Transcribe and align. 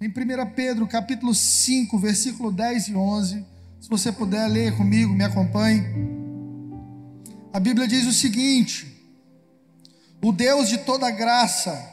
em 0.00 0.08
1 0.08 0.12
Pedro, 0.54 0.86
capítulo 0.86 1.34
5, 1.34 1.98
versículo 1.98 2.52
10 2.52 2.88
e 2.88 2.94
11. 2.94 3.44
Se 3.80 3.88
você 3.88 4.12
puder 4.12 4.46
ler 4.46 4.76
comigo, 4.76 5.12
me 5.12 5.24
acompanhe. 5.24 5.82
A 7.52 7.58
Bíblia 7.58 7.88
diz 7.88 8.06
o 8.06 8.12
seguinte: 8.12 8.86
O 10.22 10.30
Deus 10.30 10.68
de 10.68 10.78
toda 10.78 11.10
graça, 11.10 11.84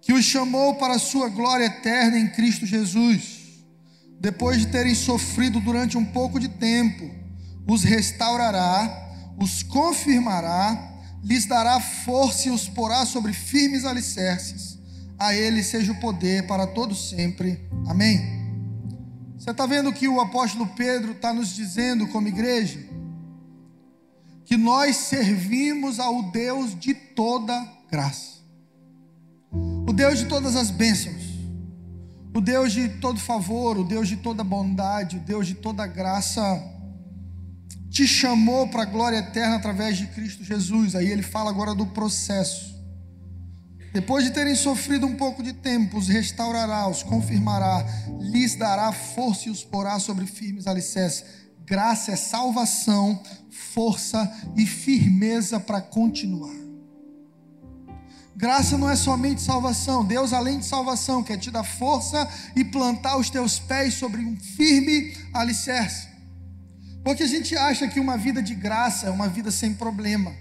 que 0.00 0.12
os 0.12 0.24
chamou 0.24 0.74
para 0.74 0.94
a 0.94 0.98
sua 0.98 1.28
glória 1.28 1.66
eterna 1.66 2.18
em 2.18 2.28
Cristo 2.28 2.66
Jesus, 2.66 3.64
depois 4.18 4.58
de 4.58 4.66
terem 4.66 4.96
sofrido 4.96 5.60
durante 5.60 5.96
um 5.96 6.04
pouco 6.04 6.40
de 6.40 6.48
tempo, 6.48 7.08
os 7.68 7.84
restaurará, 7.84 9.34
os 9.38 9.62
confirmará, 9.62 10.92
lhes 11.22 11.46
dará 11.46 11.78
força 11.78 12.48
e 12.48 12.50
os 12.50 12.68
porá 12.68 13.06
sobre 13.06 13.32
firmes 13.32 13.84
alicerces 13.84 14.75
a 15.18 15.34
Ele 15.34 15.62
seja 15.62 15.92
o 15.92 16.00
poder 16.00 16.46
para 16.46 16.66
todos 16.66 17.10
sempre. 17.10 17.68
Amém. 17.86 18.20
Você 19.38 19.50
está 19.50 19.66
vendo 19.66 19.92
que 19.92 20.08
o 20.08 20.20
apóstolo 20.20 20.66
Pedro 20.68 21.12
está 21.12 21.32
nos 21.32 21.54
dizendo, 21.54 22.08
como 22.08 22.28
igreja, 22.28 22.80
que 24.44 24.56
nós 24.56 24.96
servimos 24.96 25.98
ao 25.98 26.30
Deus 26.30 26.78
de 26.78 26.94
toda 26.94 27.66
graça, 27.90 28.36
o 29.52 29.92
Deus 29.92 30.18
de 30.18 30.26
todas 30.26 30.56
as 30.56 30.70
bênçãos, 30.70 31.22
o 32.34 32.40
Deus 32.40 32.72
de 32.72 32.88
todo 33.00 33.18
favor, 33.18 33.78
o 33.78 33.84
Deus 33.84 34.08
de 34.08 34.16
toda 34.16 34.44
bondade, 34.44 35.16
o 35.16 35.20
Deus 35.20 35.46
de 35.46 35.54
toda 35.54 35.86
graça, 35.86 36.42
te 37.90 38.06
chamou 38.06 38.68
para 38.68 38.82
a 38.82 38.86
glória 38.86 39.16
eterna 39.16 39.56
através 39.56 39.96
de 39.96 40.06
Cristo 40.08 40.44
Jesus. 40.44 40.94
Aí 40.94 41.10
ele 41.10 41.22
fala 41.22 41.50
agora 41.50 41.74
do 41.74 41.86
processo. 41.86 42.75
Depois 43.96 44.24
de 44.24 44.30
terem 44.30 44.54
sofrido 44.54 45.06
um 45.06 45.16
pouco 45.16 45.42
de 45.42 45.54
tempo, 45.54 45.96
os 45.96 46.06
restaurará, 46.06 46.86
os 46.86 47.02
confirmará, 47.02 47.82
lhes 48.20 48.54
dará 48.54 48.92
força 48.92 49.48
e 49.48 49.50
os 49.50 49.64
porá 49.64 49.98
sobre 49.98 50.26
firmes 50.26 50.66
alicerces. 50.66 51.24
Graça 51.64 52.12
é 52.12 52.16
salvação, 52.16 53.18
força 53.48 54.30
e 54.54 54.66
firmeza 54.66 55.58
para 55.58 55.80
continuar. 55.80 56.54
Graça 58.36 58.76
não 58.76 58.90
é 58.90 58.96
somente 58.96 59.40
salvação, 59.40 60.04
Deus, 60.04 60.34
além 60.34 60.58
de 60.58 60.66
salvação, 60.66 61.22
quer 61.22 61.38
te 61.38 61.50
dar 61.50 61.64
força 61.64 62.28
e 62.54 62.62
plantar 62.62 63.16
os 63.16 63.30
teus 63.30 63.58
pés 63.58 63.94
sobre 63.94 64.20
um 64.20 64.36
firme 64.36 65.16
alicerce. 65.32 66.06
Porque 67.02 67.22
a 67.22 67.26
gente 67.26 67.56
acha 67.56 67.88
que 67.88 67.98
uma 67.98 68.18
vida 68.18 68.42
de 68.42 68.54
graça 68.54 69.06
é 69.06 69.10
uma 69.10 69.26
vida 69.26 69.50
sem 69.50 69.72
problema. 69.72 70.34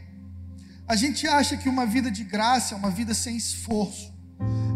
A 0.87 0.95
gente 0.95 1.27
acha 1.27 1.57
que 1.57 1.67
uma 1.67 1.85
vida 1.85 2.11
de 2.11 2.23
graça 2.23 2.75
é 2.75 2.77
uma 2.77 2.91
vida 2.91 3.13
sem 3.13 3.35
esforço. 3.35 4.13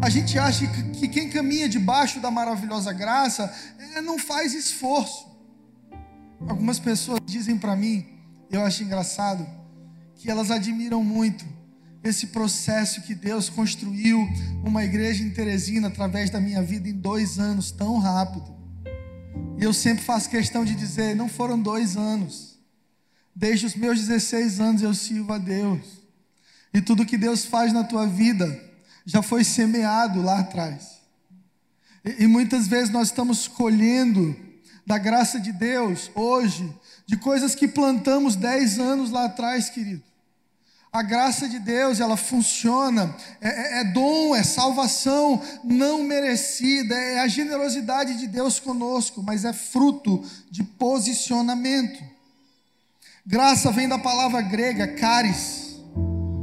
A 0.02 0.10
gente 0.10 0.40
acha 0.40 0.66
que 0.68 1.08
quem 1.08 1.30
caminha 1.30 1.70
debaixo 1.70 2.20
da 2.20 2.32
maravilhosa 2.32 2.92
graça 2.94 3.54
é, 3.96 4.02
não 4.02 4.18
faz 4.18 4.54
esforço. 4.54 5.28
Algumas 6.48 6.80
pessoas 6.80 7.20
dizem 7.26 7.58
para 7.58 7.76
mim, 7.76 8.06
eu 8.50 8.64
acho 8.64 8.82
engraçado, 8.82 9.46
que 10.16 10.32
elas 10.32 10.50
admiram 10.50 11.04
muito 11.04 11.46
esse 12.04 12.28
processo 12.28 13.02
que 13.02 13.14
Deus 13.14 13.50
construiu 13.50 14.26
uma 14.64 14.84
igreja 14.84 15.22
em 15.22 15.30
Teresina 15.30 15.90
através 15.90 16.30
da 16.30 16.40
minha 16.40 16.62
vida 16.64 16.88
em 16.88 16.94
dois 16.94 17.38
anos, 17.38 17.72
tão 17.72 18.00
rápido. 18.00 18.58
E 19.60 19.64
eu 19.64 19.74
sempre 19.74 20.04
faço 20.04 20.30
questão 20.30 20.64
de 20.64 20.74
dizer: 20.74 21.16
não 21.16 21.28
foram 21.28 21.60
dois 21.60 21.98
anos. 21.98 22.58
Desde 23.36 23.66
os 23.66 23.76
meus 23.76 24.00
16 24.00 24.60
anos 24.60 24.82
eu 24.82 24.94
sirvo 24.94 25.34
a 25.34 25.38
Deus. 25.38 25.99
E 26.74 26.82
tudo 26.82 27.06
que 27.06 27.18
Deus 27.18 27.46
faz 27.46 27.74
na 27.74 27.84
tua 27.84 28.06
vida 28.06 28.70
já 29.06 29.22
foi 29.22 29.44
semeado 29.44 30.22
lá 30.22 30.40
atrás. 30.40 31.00
E, 32.06 32.24
e 32.24 32.28
muitas 32.28 32.68
vezes 32.68 32.90
nós 32.90 33.08
estamos 33.08 33.48
colhendo 33.48 34.36
da 34.86 34.98
graça 34.98 35.40
de 35.40 35.52
Deus 35.52 36.10
hoje, 36.16 36.74
de 37.06 37.18
coisas 37.18 37.54
que 37.54 37.68
plantamos 37.68 38.36
dez 38.36 38.80
anos 38.80 39.12
lá 39.12 39.26
atrás, 39.26 39.70
querido. 39.70 40.04
A 40.92 41.04
graça 41.04 41.48
de 41.48 41.60
Deus, 41.60 42.00
ela 42.00 42.18
funciona, 42.18 43.16
é, 43.40 43.50
é, 43.50 43.82
é, 43.82 43.84
dom, 43.84 44.36
é 44.36 44.42
salvação 44.42 45.40
não 45.64 46.04
merecida, 46.04 46.96
é 46.96 47.20
a 47.20 47.28
generosidade 47.28 48.18
de 48.18 48.26
Deus 48.26 48.60
conosco, 48.60 49.22
mas 49.22 49.46
é 49.46 49.54
fruto 49.54 50.24
de 50.50 50.64
posicionamento. 50.64 52.04
Graça 53.24 53.72
vem 53.72 53.88
da 53.88 54.00
palavra 54.00 54.42
grega, 54.42 54.88
caris, 54.88 55.69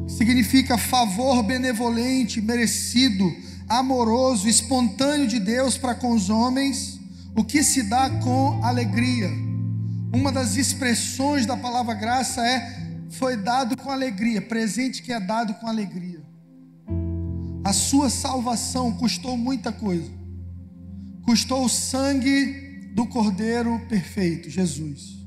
significa 0.07 0.79
favor 0.79 1.43
benevolente, 1.43 2.41
merecido, 2.41 3.35
amoroso, 3.69 4.49
espontâneo 4.49 5.27
de 5.27 5.41
Deus 5.41 5.77
para 5.77 5.95
com 5.95 6.13
os 6.13 6.31
homens, 6.31 7.01
o 7.35 7.45
que 7.45 7.63
se 7.63 7.83
dá 7.83 8.09
com 8.09 8.65
alegria. 8.65 9.29
Uma 10.13 10.31
das 10.31 10.57
expressões 10.57 11.45
da 11.45 11.57
palavra 11.57 11.95
graça 11.95 12.47
é 12.47 12.77
foi 13.11 13.37
dado 13.37 13.77
com 13.77 13.91
alegria, 13.91 14.41
presente 14.41 15.03
que 15.03 15.13
é 15.13 15.21
dado 15.21 15.55
com 15.55 15.67
alegria. 15.67 16.25
A 17.65 17.73
sua 17.73 18.09
salvação 18.09 18.93
custou 18.93 19.37
muita 19.37 19.73
coisa. 19.73 20.11
Custou 21.25 21.65
o 21.65 21.69
sangue 21.69 22.91
do 22.95 23.07
Cordeiro 23.07 23.81
perfeito, 23.89 24.49
Jesus. 24.49 25.25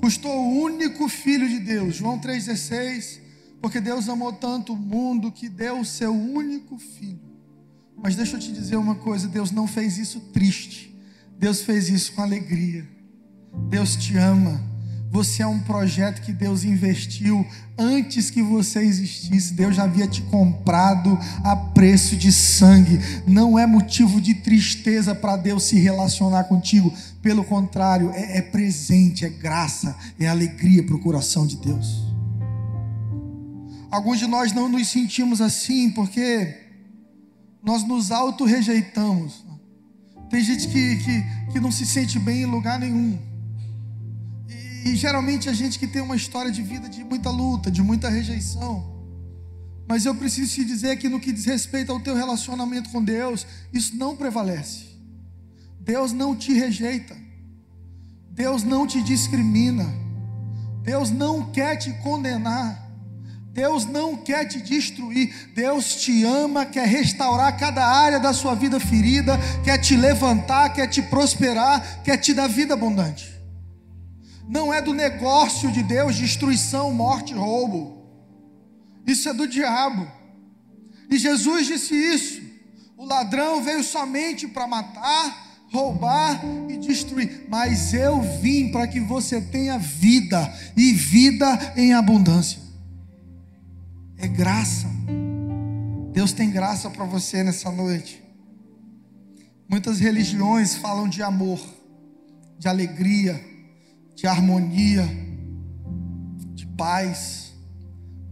Custou 0.00 0.32
o 0.32 0.62
único 0.62 1.08
filho 1.08 1.48
de 1.48 1.60
Deus, 1.60 1.94
João 1.94 2.18
3:16 2.18 3.29
porque 3.60 3.80
Deus 3.80 4.08
amou 4.08 4.32
tanto 4.32 4.72
o 4.72 4.76
mundo 4.76 5.30
que 5.30 5.48
deu 5.48 5.80
o 5.80 5.84
seu 5.84 6.12
único 6.12 6.78
filho. 6.78 7.20
Mas 8.02 8.16
deixa 8.16 8.36
eu 8.36 8.40
te 8.40 8.52
dizer 8.52 8.76
uma 8.76 8.94
coisa: 8.94 9.28
Deus 9.28 9.50
não 9.50 9.66
fez 9.66 9.98
isso 9.98 10.20
triste, 10.32 10.96
Deus 11.38 11.60
fez 11.60 11.88
isso 11.88 12.12
com 12.12 12.22
alegria. 12.22 12.88
Deus 13.68 13.96
te 13.96 14.16
ama. 14.16 14.68
Você 15.12 15.42
é 15.42 15.46
um 15.46 15.58
projeto 15.58 16.22
que 16.22 16.32
Deus 16.32 16.62
investiu 16.62 17.44
antes 17.76 18.30
que 18.30 18.40
você 18.40 18.78
existisse. 18.78 19.52
Deus 19.52 19.74
já 19.74 19.82
havia 19.82 20.06
te 20.06 20.22
comprado 20.22 21.18
a 21.42 21.56
preço 21.56 22.16
de 22.16 22.30
sangue. 22.30 23.00
Não 23.26 23.58
é 23.58 23.66
motivo 23.66 24.20
de 24.20 24.34
tristeza 24.34 25.12
para 25.12 25.36
Deus 25.36 25.64
se 25.64 25.80
relacionar 25.80 26.44
contigo. 26.44 26.94
Pelo 27.20 27.42
contrário, 27.42 28.12
é, 28.12 28.38
é 28.38 28.42
presente, 28.42 29.24
é 29.24 29.28
graça, 29.28 29.96
é 30.18 30.28
alegria 30.28 30.84
para 30.84 30.94
o 30.94 31.00
coração 31.00 31.44
de 31.44 31.56
Deus. 31.56 32.09
Alguns 33.90 34.18
de 34.18 34.26
nós 34.26 34.52
não 34.52 34.68
nos 34.68 34.88
sentimos 34.88 35.40
assim 35.40 35.90
porque 35.90 36.56
nós 37.62 37.82
nos 37.82 38.10
auto-rejeitamos. 38.10 39.44
Tem 40.30 40.42
gente 40.42 40.68
que, 40.68 40.96
que, 40.98 41.52
que 41.52 41.60
não 41.60 41.72
se 41.72 41.84
sente 41.84 42.18
bem 42.18 42.42
em 42.42 42.46
lugar 42.46 42.78
nenhum. 42.78 43.18
E, 44.48 44.90
e 44.90 44.96
geralmente 44.96 45.48
a 45.48 45.52
gente 45.52 45.78
que 45.78 45.88
tem 45.88 46.00
uma 46.00 46.14
história 46.14 46.52
de 46.52 46.62
vida 46.62 46.88
de 46.88 47.02
muita 47.02 47.30
luta, 47.30 47.70
de 47.70 47.82
muita 47.82 48.08
rejeição. 48.08 48.88
Mas 49.88 50.06
eu 50.06 50.14
preciso 50.14 50.54
te 50.54 50.64
dizer 50.64 50.96
que 50.98 51.08
no 51.08 51.18
que 51.18 51.32
diz 51.32 51.44
respeito 51.46 51.90
ao 51.90 51.98
teu 51.98 52.14
relacionamento 52.14 52.90
com 52.90 53.02
Deus, 53.02 53.44
isso 53.72 53.96
não 53.96 54.16
prevalece. 54.16 54.84
Deus 55.80 56.12
não 56.12 56.36
te 56.36 56.52
rejeita. 56.52 57.16
Deus 58.30 58.62
não 58.62 58.86
te 58.86 59.02
discrimina. 59.02 59.92
Deus 60.84 61.10
não 61.10 61.50
quer 61.50 61.74
te 61.74 61.92
condenar. 61.94 62.89
Deus 63.52 63.84
não 63.84 64.16
quer 64.16 64.44
te 64.46 64.60
destruir, 64.60 65.50
Deus 65.54 65.96
te 65.96 66.22
ama, 66.24 66.64
quer 66.64 66.86
restaurar 66.86 67.58
cada 67.58 67.84
área 67.84 68.20
da 68.20 68.32
sua 68.32 68.54
vida 68.54 68.78
ferida, 68.78 69.36
quer 69.64 69.78
te 69.78 69.96
levantar, 69.96 70.72
quer 70.72 70.86
te 70.86 71.02
prosperar, 71.02 72.02
quer 72.04 72.16
te 72.16 72.32
dar 72.32 72.48
vida 72.48 72.74
abundante. 72.74 73.28
Não 74.48 74.72
é 74.72 74.80
do 74.80 74.94
negócio 74.94 75.70
de 75.72 75.82
Deus 75.82 76.16
destruição, 76.16 76.92
morte, 76.92 77.34
roubo. 77.34 78.04
Isso 79.04 79.28
é 79.28 79.34
do 79.34 79.48
diabo. 79.48 80.08
E 81.10 81.18
Jesus 81.18 81.66
disse 81.66 81.94
isso. 81.94 82.40
O 82.96 83.04
ladrão 83.04 83.62
veio 83.62 83.82
somente 83.82 84.46
para 84.46 84.66
matar, 84.68 85.66
roubar 85.72 86.40
e 86.68 86.76
destruir, 86.76 87.46
mas 87.48 87.92
eu 87.94 88.20
vim 88.40 88.70
para 88.70 88.86
que 88.86 89.00
você 89.00 89.40
tenha 89.40 89.78
vida 89.78 90.52
e 90.76 90.92
vida 90.92 91.72
em 91.76 91.94
abundância. 91.94 92.69
É 94.20 94.28
graça. 94.28 94.86
Deus 96.12 96.32
tem 96.32 96.50
graça 96.50 96.90
para 96.90 97.04
você 97.04 97.42
nessa 97.42 97.70
noite. 97.70 98.22
Muitas 99.68 99.98
religiões 99.98 100.74
falam 100.74 101.08
de 101.08 101.22
amor, 101.22 101.60
de 102.58 102.68
alegria, 102.68 103.40
de 104.14 104.26
harmonia, 104.26 105.08
de 106.54 106.66
paz, 106.66 107.52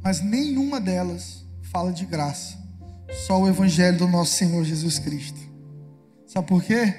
mas 0.03 0.21
nenhuma 0.21 0.81
delas 0.81 1.45
fala 1.63 1.93
de 1.93 2.05
graça. 2.05 2.59
Só 3.27 3.41
o 3.41 3.49
Evangelho 3.49 3.99
do 3.99 4.09
nosso 4.09 4.35
Senhor 4.35 4.65
Jesus 4.65 4.99
Cristo. 4.99 5.41
Sabe 6.27 6.47
por 6.47 6.63
quê? 6.63 6.95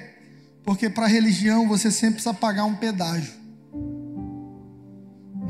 Porque 0.64 0.90
para 0.90 1.04
a 1.04 1.08
religião 1.08 1.68
você 1.68 1.90
sempre 1.90 2.14
precisa 2.14 2.34
pagar 2.34 2.64
um 2.64 2.74
pedágio. 2.74 3.39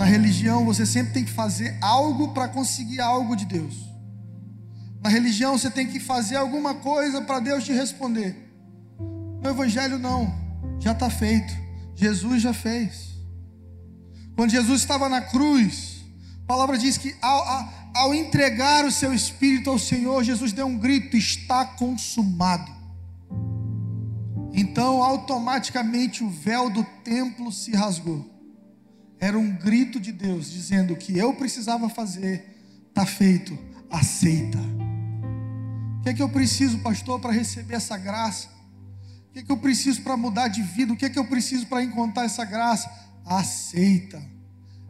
Na 0.01 0.07
religião, 0.07 0.65
você 0.65 0.87
sempre 0.87 1.13
tem 1.13 1.25
que 1.27 1.31
fazer 1.31 1.77
algo 1.79 2.29
para 2.29 2.49
conseguir 2.49 3.03
algo 3.03 3.37
de 3.37 3.45
Deus. 3.45 3.75
Na 5.03 5.11
religião 5.11 5.59
você 5.59 5.71
tem 5.71 5.87
que 5.87 6.01
fazer 6.01 6.37
alguma 6.37 6.77
coisa 6.77 7.21
para 7.21 7.39
Deus 7.39 7.65
te 7.65 7.73
responder. 7.75 8.35
No 8.99 9.51
Evangelho 9.51 9.99
não, 9.99 10.35
já 10.79 10.93
está 10.93 11.11
feito. 11.11 11.53
Jesus 11.95 12.41
já 12.41 12.55
fez. 12.55 13.11
Quando 14.35 14.53
Jesus 14.53 14.81
estava 14.81 15.07
na 15.07 15.21
cruz, 15.21 16.03
a 16.45 16.47
palavra 16.47 16.79
diz 16.79 16.97
que 16.97 17.15
ao, 17.21 17.69
ao 17.95 18.15
entregar 18.15 18.87
o 18.87 18.91
seu 18.91 19.13
espírito 19.13 19.69
ao 19.69 19.79
Senhor, 19.79 20.25
Jesus 20.25 20.51
deu 20.51 20.67
um 20.67 20.79
grito: 20.79 21.15
está 21.15 21.63
consumado. 21.63 22.73
Então, 24.55 25.03
automaticamente, 25.03 26.25
o 26.25 26.31
véu 26.31 26.71
do 26.71 26.85
templo 27.05 27.53
se 27.53 27.73
rasgou. 27.73 28.40
Era 29.21 29.39
um 29.39 29.55
grito 29.55 30.01
de 30.01 30.11
Deus 30.11 30.51
dizendo: 30.51 30.97
que 30.97 31.17
eu 31.17 31.35
precisava 31.35 31.89
fazer 31.89 32.57
está 32.89 33.05
feito, 33.05 33.57
aceita. 33.91 34.59
O 35.99 36.03
que 36.03 36.09
é 36.09 36.15
que 36.15 36.23
eu 36.23 36.31
preciso, 36.31 36.79
pastor, 36.79 37.21
para 37.21 37.31
receber 37.31 37.75
essa 37.75 37.99
graça? 37.99 38.49
O 39.29 39.33
que 39.33 39.41
é 39.41 39.43
que 39.43 39.53
eu 39.53 39.59
preciso 39.59 40.03
para 40.03 40.17
mudar 40.17 40.49
de 40.49 40.63
vida? 40.63 40.93
O 40.93 40.97
que 40.97 41.05
é 41.05 41.11
que 41.11 41.19
eu 41.19 41.27
preciso 41.27 41.67
para 41.67 41.85
encontrar 41.85 42.25
essa 42.25 42.45
graça? 42.45 42.91
Aceita. 43.25 44.21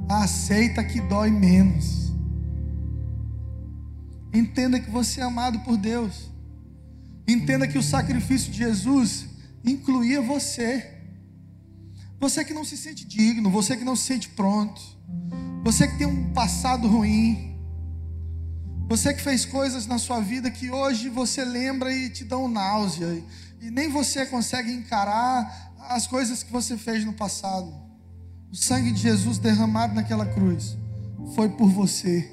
Aceita 0.09 0.83
que 0.85 1.01
dói 1.01 1.31
menos. 1.31 2.13
Entenda 4.33 4.79
que 4.79 4.91
você 4.91 5.21
é 5.21 5.25
amado 5.25 5.61
por 5.61 5.77
Deus. 5.77 6.31
Entenda 7.27 7.67
que 7.67 7.77
o 7.77 7.83
sacrifício 7.83 8.51
de 8.51 8.59
Jesus 8.59 9.27
incluía 9.65 10.23
você. 10.23 11.00
Você 12.21 12.45
que 12.45 12.53
não 12.53 12.65
se 12.65 12.77
sente 12.77 13.07
digno, 13.07 13.51
você 13.51 13.75
que 13.75 13.83
não 13.83 13.97
se 13.97 14.05
sente 14.05 14.29
pronto, 14.29 14.79
você 15.65 15.89
que 15.89 15.97
tem 15.97 16.07
um 16.07 16.35
passado 16.35 16.87
ruim, 16.87 17.59
você 18.87 19.15
que 19.15 19.23
fez 19.23 19.47
coisas 19.47 19.87
na 19.87 19.99
sua 19.99 20.21
vida 20.21 20.51
que 20.51 20.71
hoje 20.71 21.09
você 21.09 21.43
lembra 21.43 21.91
e 21.91 22.11
te 22.11 22.23
dão 22.23 22.47
náusea, 22.47 23.25
e 23.59 23.71
nem 23.71 23.89
você 23.89 24.27
consegue 24.27 24.71
encarar 24.71 25.73
as 25.89 26.07
coisas 26.07 26.43
que 26.43 26.53
você 26.53 26.77
fez 26.77 27.07
no 27.07 27.15
passado. 27.15 27.73
O 28.53 28.57
sangue 28.57 28.93
de 28.93 29.01
Jesus 29.01 29.39
derramado 29.39 29.95
naquela 29.95 30.27
cruz 30.27 30.77
foi 31.35 31.49
por 31.49 31.71
você, 31.71 32.31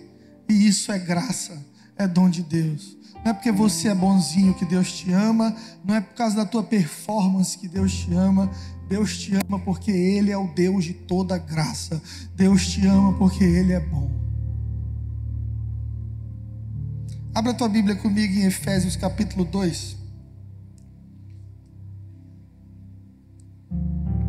e 0.49 0.67
isso 0.67 0.91
é 0.91 0.99
graça, 0.99 1.65
é 1.95 2.05
dom 2.05 2.29
de 2.29 2.43
Deus. 2.43 2.97
Não 3.23 3.31
é 3.31 3.33
porque 3.33 3.51
você 3.53 3.87
é 3.87 3.95
bonzinho 3.95 4.53
que 4.53 4.65
Deus 4.65 4.91
te 4.91 5.13
ama, 5.13 5.55
não 5.83 5.95
é 5.95 6.01
por 6.01 6.13
causa 6.13 6.35
da 6.35 6.45
tua 6.45 6.63
performance 6.63 7.57
que 7.57 7.67
Deus 7.69 7.93
te 7.93 8.13
ama. 8.13 8.51
Deus 8.87 9.17
te 9.17 9.35
ama 9.35 9.59
porque 9.59 9.91
Ele 9.91 10.31
é 10.31 10.37
o 10.37 10.47
Deus 10.47 10.85
de 10.85 10.93
toda 10.93 11.37
graça. 11.37 12.01
Deus 12.35 12.67
te 12.67 12.85
ama 12.87 13.13
porque 13.17 13.43
Ele 13.43 13.73
é 13.73 13.79
bom. 13.79 14.09
Abra 17.35 17.53
tua 17.53 17.67
Bíblia 17.67 17.95
comigo 17.95 18.33
em 18.33 18.45
Efésios 18.45 18.95
capítulo 18.95 19.43
2. 19.45 19.97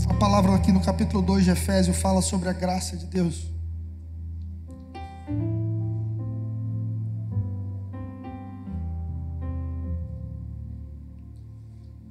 A 0.08 0.14
palavra 0.14 0.54
aqui 0.56 0.72
no 0.72 0.80
capítulo 0.80 1.22
2 1.22 1.44
de 1.44 1.50
Efésios 1.50 1.96
fala 1.96 2.20
sobre 2.20 2.48
a 2.48 2.52
graça 2.52 2.96
de 2.96 3.06
Deus. 3.06 3.46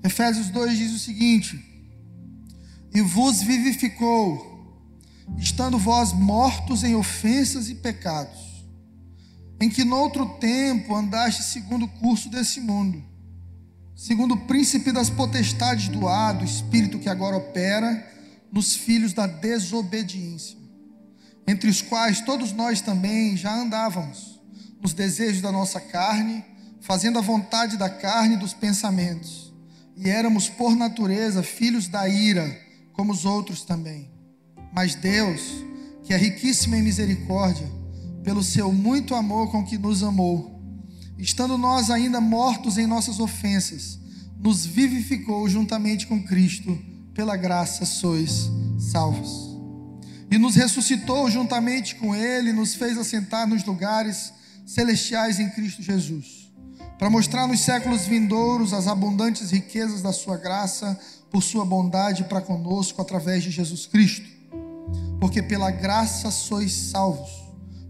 Efésios 0.03 0.49
2 0.49 0.77
diz 0.77 0.95
o 0.95 0.99
seguinte: 0.99 1.76
E 2.93 3.01
vos 3.01 3.41
vivificou, 3.41 4.85
estando 5.37 5.77
vós 5.77 6.13
mortos 6.13 6.83
em 6.83 6.95
ofensas 6.95 7.69
e 7.69 7.75
pecados 7.75 8.47
em 9.59 9.69
que 9.69 9.83
noutro 9.83 10.25
tempo 10.39 10.95
andaste 10.95 11.43
segundo 11.43 11.85
o 11.85 11.87
curso 11.87 12.29
desse 12.29 12.59
mundo, 12.59 13.03
segundo 13.95 14.35
o 14.35 14.41
príncipe 14.41 14.91
das 14.91 15.09
potestades 15.09 15.87
do 15.87 16.07
ar, 16.07 16.35
do 16.35 16.45
espírito 16.45 16.99
que 16.99 17.09
agora 17.09 17.37
opera 17.37 18.05
nos 18.51 18.75
filhos 18.75 19.13
da 19.13 19.25
desobediência, 19.25 20.57
entre 21.47 21.69
os 21.69 21.81
quais 21.81 22.21
todos 22.21 22.51
nós 22.51 22.81
também 22.81 23.35
já 23.35 23.53
andávamos, 23.53 24.39
nos 24.79 24.93
desejos 24.93 25.41
da 25.41 25.51
nossa 25.51 25.81
carne, 25.81 26.45
fazendo 26.79 27.17
a 27.17 27.21
vontade 27.21 27.77
da 27.77 27.89
carne 27.89 28.35
e 28.35 28.39
dos 28.39 28.53
pensamentos, 28.53 29.51
e 29.95 30.07
éramos 30.07 30.47
por 30.47 30.75
natureza 30.75 31.41
filhos 31.41 31.87
da 31.87 32.07
ira, 32.07 32.61
como 32.97 33.13
os 33.13 33.23
outros 33.23 33.61
também. 33.63 34.11
Mas 34.73 34.95
Deus, 34.95 35.41
que 36.03 36.13
é 36.13 36.17
riquíssimo 36.17 36.75
em 36.75 36.81
misericórdia, 36.81 37.71
pelo 38.23 38.43
seu 38.43 38.73
muito 38.73 39.13
amor 39.13 39.51
com 39.51 39.63
que 39.63 39.77
nos 39.77 40.01
amou, 40.01 40.59
estando 41.17 41.57
nós 41.57 41.91
ainda 41.91 42.19
mortos 42.19 42.77
em 42.77 42.87
nossas 42.87 43.19
ofensas, 43.19 43.99
nos 44.39 44.65
vivificou 44.65 45.47
juntamente 45.47 46.07
com 46.07 46.21
Cristo, 46.23 46.77
pela 47.13 47.37
graça 47.37 47.85
sois 47.85 48.49
salvos. 48.77 49.55
E 50.29 50.37
nos 50.37 50.55
ressuscitou 50.55 51.29
juntamente 51.29 51.95
com 51.95 52.15
Ele, 52.15 52.51
nos 52.51 52.75
fez 52.75 52.97
assentar 52.97 53.47
nos 53.47 53.63
lugares 53.63 54.33
celestiais 54.65 55.39
em 55.39 55.49
Cristo 55.49 55.81
Jesus, 55.81 56.51
para 56.99 57.09
mostrar 57.09 57.47
nos 57.47 57.61
séculos 57.61 58.05
vindouros 58.05 58.73
as 58.73 58.87
abundantes 58.87 59.51
riquezas 59.51 60.01
da 60.01 60.11
Sua 60.11 60.35
graça, 60.35 60.99
por 61.29 61.43
Sua 61.43 61.65
bondade 61.65 62.23
para 62.25 62.41
conosco 62.41 63.01
através 63.01 63.43
de 63.43 63.51
Jesus 63.51 63.85
Cristo. 63.85 64.27
Porque 65.19 65.41
pela 65.41 65.71
graça 65.71 66.31
sois 66.31 66.71
salvos 66.71 67.29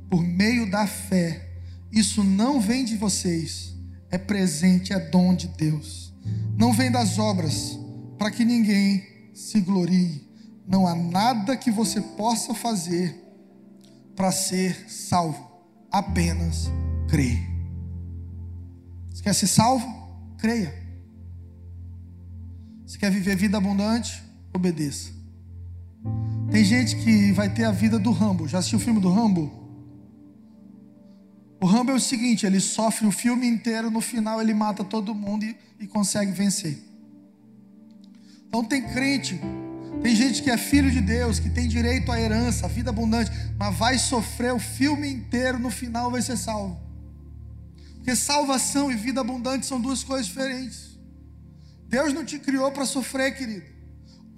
por 0.10 0.22
meio 0.22 0.70
da 0.70 0.88
fé. 0.88 1.60
Isso 1.92 2.24
não 2.24 2.60
vem 2.60 2.84
de 2.84 2.96
vocês, 2.96 3.76
é 4.10 4.18
presente, 4.18 4.94
é 4.94 5.00
dom 5.00 5.36
de 5.36 5.48
Deus. 5.48 6.14
Não 6.58 6.74
vem 6.74 6.92
das 6.92 7.18
obras, 7.20 7.78
para 8.18 8.32
que 8.32 8.44
ninguém 8.44 9.32
se 9.34 9.62
glorie. 9.62 10.28
Não 10.68 10.86
há 10.86 10.96
nada 10.96 11.56
que 11.56 11.72
você 11.72 12.02
possa 12.02 12.54
fazer 12.54 13.16
para 14.16 14.32
ser 14.32 14.90
salvo, 14.90 15.50
apenas. 15.92 16.70
Você 19.10 19.24
quer 19.24 19.34
ser 19.34 19.48
salvo? 19.48 19.88
Creia. 20.38 20.87
Você 22.88 22.98
quer 22.98 23.12
viver 23.12 23.36
vida 23.36 23.58
abundante? 23.58 24.24
Obedeça. 24.54 25.12
Tem 26.50 26.64
gente 26.64 26.96
que 26.96 27.34
vai 27.34 27.54
ter 27.54 27.66
a 27.66 27.72
vida 27.72 28.00
do 28.00 28.12
Rambo. 28.12 28.48
Já 28.48 28.60
assistiu 28.60 28.80
o 28.80 28.82
filme 28.82 29.02
do 29.02 29.12
Rambo? 29.12 29.52
O 31.60 31.66
Rambo 31.66 31.92
é 31.92 31.96
o 31.96 32.00
seguinte: 32.00 32.46
ele 32.46 32.62
sofre 32.62 33.06
o 33.06 33.12
filme 33.12 33.46
inteiro, 33.46 33.92
no 33.92 34.00
final 34.00 34.40
ele 34.40 34.54
mata 34.54 34.86
todo 34.86 35.14
mundo 35.14 35.44
e, 35.44 35.58
e 35.82 35.86
consegue 35.86 36.32
vencer. 36.32 36.82
Então 38.48 38.64
tem 38.64 38.82
crente, 38.82 39.38
tem 40.02 40.16
gente 40.16 40.42
que 40.42 40.50
é 40.50 40.58
filho 40.58 40.90
de 40.90 41.02
Deus, 41.02 41.40
que 41.40 41.50
tem 41.50 41.68
direito 41.68 42.10
à 42.10 42.18
herança, 42.18 42.68
à 42.68 42.70
vida 42.70 42.90
abundante, 42.90 43.30
mas 43.60 43.76
vai 43.76 43.98
sofrer 43.98 44.54
o 44.54 44.60
filme 44.60 45.12
inteiro, 45.12 45.60
no 45.60 45.70
final 45.70 46.10
vai 46.10 46.22
ser 46.22 46.38
salvo. 46.38 46.80
Porque 47.96 48.16
salvação 48.16 48.90
e 48.90 48.96
vida 48.96 49.20
abundante 49.20 49.66
são 49.66 49.82
duas 49.82 50.06
coisas 50.06 50.28
diferentes. 50.28 50.87
Deus 51.88 52.14
não 52.14 52.26
te 52.26 52.38
criou 52.38 52.72
para 52.72 52.86
sofrer, 52.86 53.36
querido. 53.36 53.78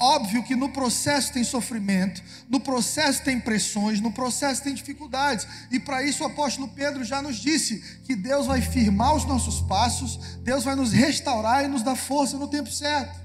Óbvio 0.02 0.44
que 0.44 0.56
no 0.56 0.70
processo 0.70 1.34
tem 1.34 1.44
sofrimento, 1.44 2.24
no 2.48 2.62
processo 2.62 3.22
tem 3.22 3.38
pressões, 3.38 4.00
no 4.00 4.14
processo 4.14 4.64
tem 4.64 4.74
dificuldades, 4.74 5.46
e 5.70 5.78
para 5.78 6.02
isso 6.02 6.24
o 6.24 6.28
apóstolo 6.28 6.70
Pedro 6.70 7.04
já 7.04 7.22
nos 7.22 7.36
disse 7.36 7.82
que 8.06 8.16
Deus 8.16 8.46
vai 8.46 8.62
firmar 8.62 9.14
os 9.14 9.26
nossos 9.26 9.60
passos, 9.60 10.38
Deus 10.38 10.64
vai 10.64 10.74
nos 10.74 10.94
restaurar 10.94 11.66
e 11.66 11.68
nos 11.68 11.84
dar 11.84 11.98
força 11.98 12.38
no 12.38 12.48
tempo 12.48 12.72
certo. 12.72 13.20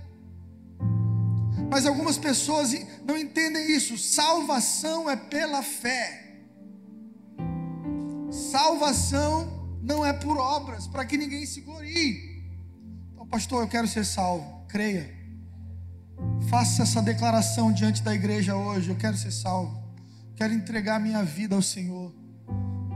Mas 1.70 1.86
algumas 1.86 2.18
pessoas 2.18 2.74
não 3.06 3.16
entendem 3.16 3.70
isso. 3.70 3.96
Salvação 3.96 5.08
é 5.08 5.16
pela 5.16 5.62
fé. 5.62 6.42
Salvação 8.30 9.78
não 9.80 10.04
é 10.04 10.12
por 10.12 10.38
obras, 10.38 10.86
para 10.86 11.04
que 11.04 11.16
ninguém 11.16 11.46
se 11.46 11.60
glorie. 11.60 12.33
Pastor, 13.34 13.64
eu 13.64 13.68
quero 13.68 13.88
ser 13.88 14.04
salvo. 14.04 14.64
Creia. 14.68 15.12
Faça 16.48 16.84
essa 16.84 17.02
declaração 17.02 17.72
diante 17.72 18.00
da 18.00 18.14
igreja 18.14 18.54
hoje. 18.54 18.90
Eu 18.90 18.94
quero 18.94 19.16
ser 19.16 19.32
salvo. 19.32 19.76
Quero 20.36 20.54
entregar 20.54 21.00
minha 21.00 21.20
vida 21.24 21.56
ao 21.56 21.60
Senhor. 21.60 22.14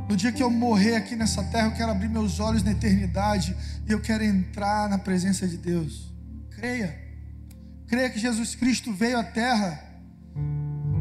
No 0.08 0.16
dia 0.16 0.30
que 0.30 0.40
eu 0.40 0.48
morrer 0.48 0.94
aqui 0.94 1.16
nessa 1.16 1.42
terra, 1.42 1.66
eu 1.66 1.72
quero 1.72 1.90
abrir 1.90 2.08
meus 2.08 2.38
olhos 2.38 2.62
na 2.62 2.70
eternidade 2.70 3.56
e 3.84 3.90
eu 3.90 4.00
quero 4.00 4.22
entrar 4.22 4.88
na 4.88 4.96
presença 4.96 5.44
de 5.44 5.56
Deus. 5.56 6.14
Creia. 6.52 6.96
Creia 7.88 8.08
que 8.08 8.20
Jesus 8.20 8.54
Cristo 8.54 8.92
veio 8.92 9.18
à 9.18 9.24
terra 9.24 9.82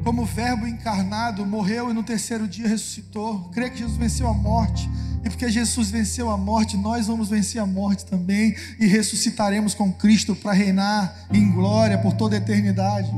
como 0.03 0.25
verbo 0.25 0.65
encarnado, 0.65 1.45
morreu 1.45 1.91
e 1.91 1.93
no 1.93 2.01
terceiro 2.01 2.47
dia 2.47 2.67
ressuscitou. 2.67 3.51
Creia 3.51 3.69
que 3.69 3.77
Jesus 3.77 3.97
venceu 3.97 4.27
a 4.27 4.33
morte 4.33 4.89
e 5.27 5.29
porque 5.29 5.49
Jesus 5.49 5.91
venceu 5.91 6.29
a 6.29 6.37
morte, 6.37 6.77
nós 6.77 7.07
vamos 7.07 7.27
vencer 7.27 7.61
a 7.61 7.65
morte 7.65 8.05
também 8.05 8.55
e 8.79 8.87
ressuscitaremos 8.87 9.73
com 9.73 9.91
Cristo 9.91 10.33
para 10.33 10.53
reinar 10.53 11.27
em 11.33 11.51
glória 11.51 11.97
por 11.97 12.13
toda 12.13 12.35
a 12.35 12.39
eternidade. 12.39 13.11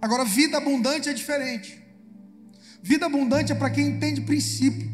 Agora, 0.00 0.24
vida 0.24 0.56
abundante 0.56 1.10
é 1.10 1.12
diferente. 1.12 1.78
Vida 2.82 3.04
abundante 3.04 3.52
é 3.52 3.54
para 3.54 3.68
quem 3.68 3.88
entende 3.88 4.22
princípio. 4.22 4.90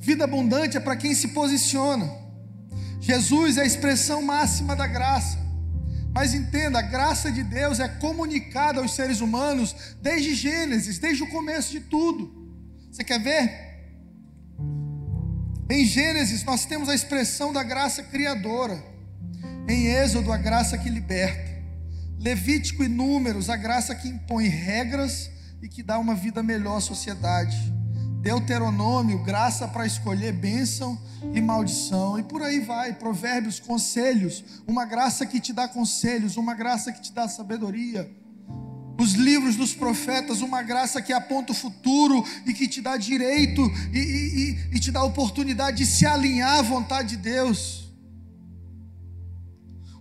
Vida 0.00 0.24
abundante 0.24 0.76
é 0.76 0.80
para 0.80 0.96
quem 0.96 1.14
se 1.14 1.28
posiciona. 1.28 2.10
Jesus 3.00 3.58
é 3.58 3.62
a 3.62 3.66
expressão 3.66 4.20
máxima 4.22 4.74
da 4.74 4.88
graça. 4.88 5.38
Mas 6.12 6.34
entenda, 6.34 6.80
a 6.80 6.82
graça 6.82 7.30
de 7.30 7.44
Deus 7.44 7.78
é 7.78 7.86
comunicada 7.86 8.80
aos 8.80 8.92
seres 8.92 9.20
humanos 9.20 9.76
desde 10.02 10.34
Gênesis, 10.34 10.98
desde 10.98 11.22
o 11.22 11.28
começo 11.28 11.70
de 11.70 11.78
tudo. 11.78 12.50
Você 12.90 13.04
quer 13.04 13.22
ver? 13.22 13.67
Em 15.70 15.84
Gênesis, 15.84 16.44
nós 16.44 16.64
temos 16.64 16.88
a 16.88 16.94
expressão 16.94 17.52
da 17.52 17.62
graça 17.62 18.02
criadora. 18.02 18.82
Em 19.68 19.86
Êxodo, 19.86 20.32
a 20.32 20.38
graça 20.38 20.78
que 20.78 20.88
liberta. 20.88 21.46
Levítico 22.18 22.82
e 22.82 22.88
Números, 22.88 23.50
a 23.50 23.56
graça 23.56 23.94
que 23.94 24.08
impõe 24.08 24.48
regras 24.48 25.30
e 25.60 25.68
que 25.68 25.82
dá 25.82 25.98
uma 25.98 26.14
vida 26.14 26.42
melhor 26.42 26.78
à 26.78 26.80
sociedade. 26.80 27.56
Deuteronômio, 28.22 29.22
graça 29.22 29.68
para 29.68 29.86
escolher 29.86 30.32
bênção 30.32 30.98
e 31.34 31.40
maldição. 31.42 32.18
E 32.18 32.22
por 32.22 32.42
aí 32.42 32.60
vai. 32.60 32.94
Provérbios, 32.94 33.60
conselhos. 33.60 34.62
Uma 34.66 34.86
graça 34.86 35.26
que 35.26 35.38
te 35.38 35.52
dá 35.52 35.68
conselhos, 35.68 36.38
uma 36.38 36.54
graça 36.54 36.90
que 36.90 37.02
te 37.02 37.12
dá 37.12 37.28
sabedoria 37.28 38.10
os 38.98 39.12
livros 39.12 39.54
dos 39.54 39.72
profetas, 39.74 40.40
uma 40.40 40.60
graça 40.60 41.00
que 41.00 41.12
aponta 41.12 41.52
o 41.52 41.54
futuro 41.54 42.24
e 42.44 42.52
que 42.52 42.66
te 42.66 42.82
dá 42.82 42.96
direito 42.96 43.62
e, 43.92 43.98
e, 43.98 44.76
e, 44.76 44.80
te 44.80 44.90
dá 44.90 45.04
oportunidade 45.04 45.78
de 45.78 45.86
se 45.86 46.04
alinhar 46.04 46.58
à 46.58 46.62
vontade 46.62 47.10
de 47.10 47.18
Deus. 47.18 47.86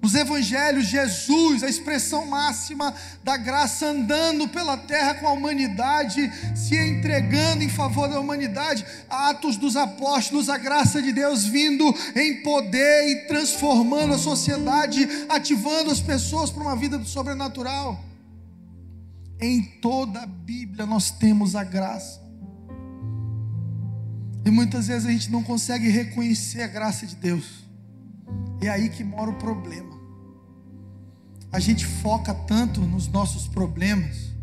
Os 0.01 0.16
evangelhos, 0.16 0.86
Jesus, 0.86 1.63
a 1.63 1.70
expressão 1.70 2.25
máxima 2.25 2.94
da 3.24 3.36
graça, 3.36 3.88
andando 3.88 4.48
pela 4.48 4.77
terra 4.77 5.16
com 5.16 5.27
a 5.27 5.34
humanidade, 5.34 6.32
se 6.56 6.75
entregando 6.75 7.63
em 7.63 7.70
favor 7.70 8.08
da 8.08 8.20
humanidade. 8.20 8.86
Atos 9.10 9.58
dos 9.58 9.75
apóstolos, 9.75 10.50
a 10.50 10.58
graça 10.58 11.01
de 11.01 11.12
Deus 11.12 11.46
vindo 11.46 11.84
em 12.16 12.42
poder 12.42 13.10
e 13.10 13.27
transformando 13.27 14.13
a 14.13 14.18
sociedade, 14.18 15.08
ativando 15.27 15.92
as 15.92 16.00
pessoas 16.00 16.50
para 16.50 16.63
uma 16.63 16.75
vida 16.75 16.98
do 16.98 17.06
sobrenatural. 17.06 18.07
Em 19.39 19.62
toda 19.79 20.22
a 20.22 20.25
Bíblia 20.25 20.86
nós 20.86 21.12
temos 21.12 21.56
a 21.56 21.63
graça. 21.63 22.25
E 24.46 24.50
muitas 24.50 24.88
vezes 24.88 25.06
a 25.06 25.12
gente 25.12 25.29
não 25.29 25.44
consegue 25.44 25.89
reconhecer 25.89 26.63
a 26.63 26.67
graça 26.67 27.06
de 27.06 27.15
Deus. 27.15 27.65
É 28.62 28.70
aí 28.70 28.89
que 28.89 29.03
mora 29.03 29.29
o 29.29 29.38
problema. 29.38 29.96
A 31.51 31.60
gente 31.60 31.86
foca 31.86 32.34
tanto 32.34 32.82
nos 32.82 33.08
nossos 33.08 33.48
problemas, 33.48 34.34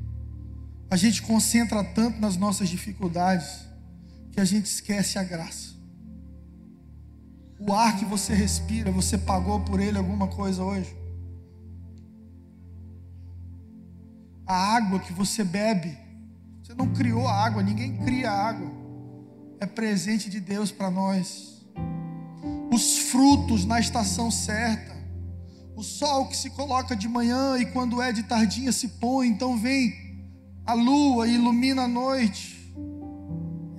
a 0.90 0.96
gente 0.96 1.22
concentra 1.22 1.82
tanto 1.82 2.20
nas 2.20 2.36
nossas 2.36 2.68
dificuldades, 2.68 3.66
que 4.30 4.40
a 4.40 4.44
gente 4.44 4.66
esquece 4.66 5.18
a 5.18 5.22
graça. 5.22 5.74
O 7.58 7.72
ar 7.72 7.96
que 7.96 8.04
você 8.04 8.34
respira, 8.34 8.90
você 8.90 9.16
pagou 9.16 9.60
por 9.60 9.80
ele 9.80 9.96
alguma 9.96 10.28
coisa 10.28 10.62
hoje? 10.62 10.94
A 14.46 14.76
água 14.76 15.00
que 15.00 15.12
você 15.12 15.42
bebe, 15.42 15.96
você 16.62 16.74
não 16.74 16.92
criou 16.92 17.26
a 17.26 17.44
água, 17.44 17.62
ninguém 17.62 17.96
cria 17.98 18.30
a 18.30 18.48
água. 18.48 18.70
É 19.60 19.66
presente 19.66 20.28
de 20.28 20.40
Deus 20.40 20.70
para 20.70 20.90
nós. 20.90 21.64
Os 22.70 22.98
frutos 22.98 23.64
na 23.64 23.80
estação 23.80 24.30
certa. 24.30 24.94
O 25.76 25.82
sol 25.82 26.28
que 26.28 26.36
se 26.36 26.50
coloca 26.50 26.94
de 26.94 27.08
manhã 27.08 27.56
e 27.58 27.66
quando 27.66 28.00
é 28.00 28.12
de 28.12 28.22
tardinha 28.22 28.70
se 28.70 28.88
põe, 28.88 29.28
então 29.28 29.56
vem 29.56 29.92
a 30.66 30.74
lua 30.74 31.26
e 31.26 31.34
ilumina 31.34 31.82
a 31.82 31.88
noite. 31.88 32.74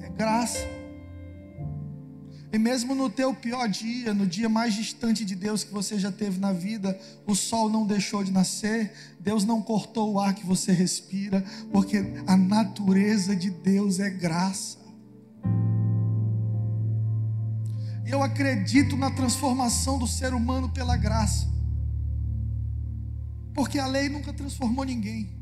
É 0.01 0.10
graça. 0.10 0.75
E 2.52 2.58
mesmo 2.58 2.96
no 2.96 3.10
teu 3.10 3.34
pior 3.34 3.68
dia, 3.68 4.14
no 4.14 4.25
dia 4.25 4.48
mais 4.48 4.74
distante 4.74 5.25
de 5.25 5.36
Deus 5.36 5.64
que 5.64 5.74
você 5.74 6.00
já 6.00 6.12
teve 6.12 6.40
na 6.40 6.54
vida, 6.54 6.98
o 7.28 7.36
sol 7.36 7.70
não 7.70 7.86
deixou 7.86 8.24
de 8.24 8.32
nascer, 8.32 8.94
Deus 9.20 9.44
não 9.44 9.62
cortou 9.62 10.14
o 10.14 10.20
ar 10.20 10.34
que 10.34 10.46
você 10.46 10.72
respira, 10.72 11.44
porque 11.72 12.04
a 12.28 12.38
natureza 12.38 13.36
de 13.36 13.50
Deus 13.50 14.00
é 14.00 14.10
graça. 14.10 14.78
Eu 18.06 18.22
acredito 18.22 18.96
na 18.96 19.10
transformação 19.10 19.98
do 19.98 20.08
ser 20.08 20.34
humano 20.34 20.70
pela 20.70 20.96
graça. 20.96 21.48
Porque 23.54 23.80
a 23.80 23.88
lei 23.88 24.10
nunca 24.10 24.32
transformou 24.32 24.86
ninguém. 24.86 25.36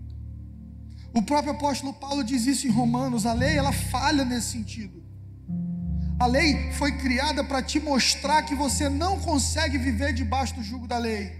O 1.13 1.21
próprio 1.21 1.53
apóstolo 1.53 1.93
Paulo 1.93 2.23
diz 2.23 2.47
isso 2.47 2.65
em 2.65 2.71
Romanos, 2.71 3.25
a 3.25 3.33
lei 3.33 3.57
ela 3.57 3.71
falha 3.71 4.23
nesse 4.23 4.51
sentido. 4.51 5.02
A 6.19 6.25
lei 6.25 6.71
foi 6.73 6.91
criada 6.93 7.43
para 7.43 7.61
te 7.61 7.79
mostrar 7.79 8.43
que 8.43 8.55
você 8.55 8.87
não 8.87 9.19
consegue 9.19 9.77
viver 9.77 10.13
debaixo 10.13 10.55
do 10.55 10.63
jugo 10.63 10.87
da 10.87 10.97
lei. 10.97 11.31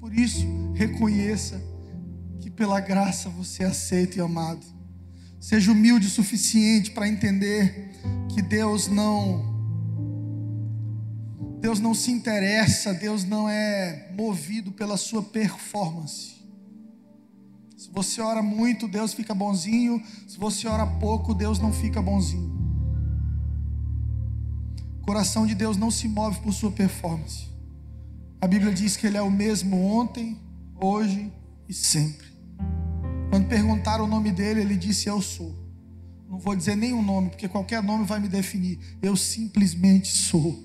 Por 0.00 0.12
isso, 0.12 0.46
reconheça 0.74 1.62
que 2.40 2.50
pela 2.50 2.80
graça 2.80 3.28
você 3.28 3.62
é 3.62 3.66
aceito 3.66 4.16
e 4.16 4.20
amado. 4.20 4.66
Seja 5.38 5.72
humilde 5.72 6.06
o 6.06 6.10
suficiente 6.10 6.90
para 6.90 7.08
entender 7.08 7.90
que 8.32 8.42
Deus 8.42 8.88
não 8.88 9.50
Deus 11.60 11.78
não 11.78 11.94
se 11.94 12.10
interessa, 12.10 12.92
Deus 12.92 13.22
não 13.24 13.48
é 13.48 14.10
movido 14.16 14.72
pela 14.72 14.96
sua 14.96 15.22
performance. 15.22 16.32
Se 17.76 17.88
você 17.90 18.20
ora 18.20 18.42
muito, 18.42 18.88
Deus 18.88 19.14
fica 19.14 19.32
bonzinho. 19.32 20.02
Se 20.26 20.38
você 20.38 20.66
ora 20.66 20.86
pouco, 20.86 21.32
Deus 21.32 21.60
não 21.60 21.72
fica 21.72 22.02
bonzinho. 22.02 22.61
O 25.02 25.04
coração 25.04 25.44
de 25.44 25.54
Deus 25.54 25.76
não 25.76 25.90
se 25.90 26.06
move 26.06 26.38
por 26.40 26.52
sua 26.52 26.70
performance. 26.70 27.48
A 28.40 28.46
Bíblia 28.46 28.72
diz 28.72 28.96
que 28.96 29.04
Ele 29.04 29.16
é 29.16 29.22
o 29.22 29.30
mesmo 29.30 29.76
ontem, 29.84 30.40
hoje 30.80 31.32
e 31.68 31.74
sempre. 31.74 32.28
Quando 33.28 33.48
perguntaram 33.48 34.04
o 34.04 34.06
nome 34.06 34.30
dele, 34.30 34.60
ele 34.60 34.76
disse: 34.76 35.08
Eu 35.08 35.20
sou. 35.20 35.58
Não 36.28 36.38
vou 36.38 36.54
dizer 36.54 36.76
nenhum 36.76 37.02
nome, 37.02 37.30
porque 37.30 37.48
qualquer 37.48 37.82
nome 37.82 38.04
vai 38.04 38.20
me 38.20 38.28
definir. 38.28 38.78
Eu 39.02 39.16
simplesmente 39.16 40.08
sou. 40.08 40.56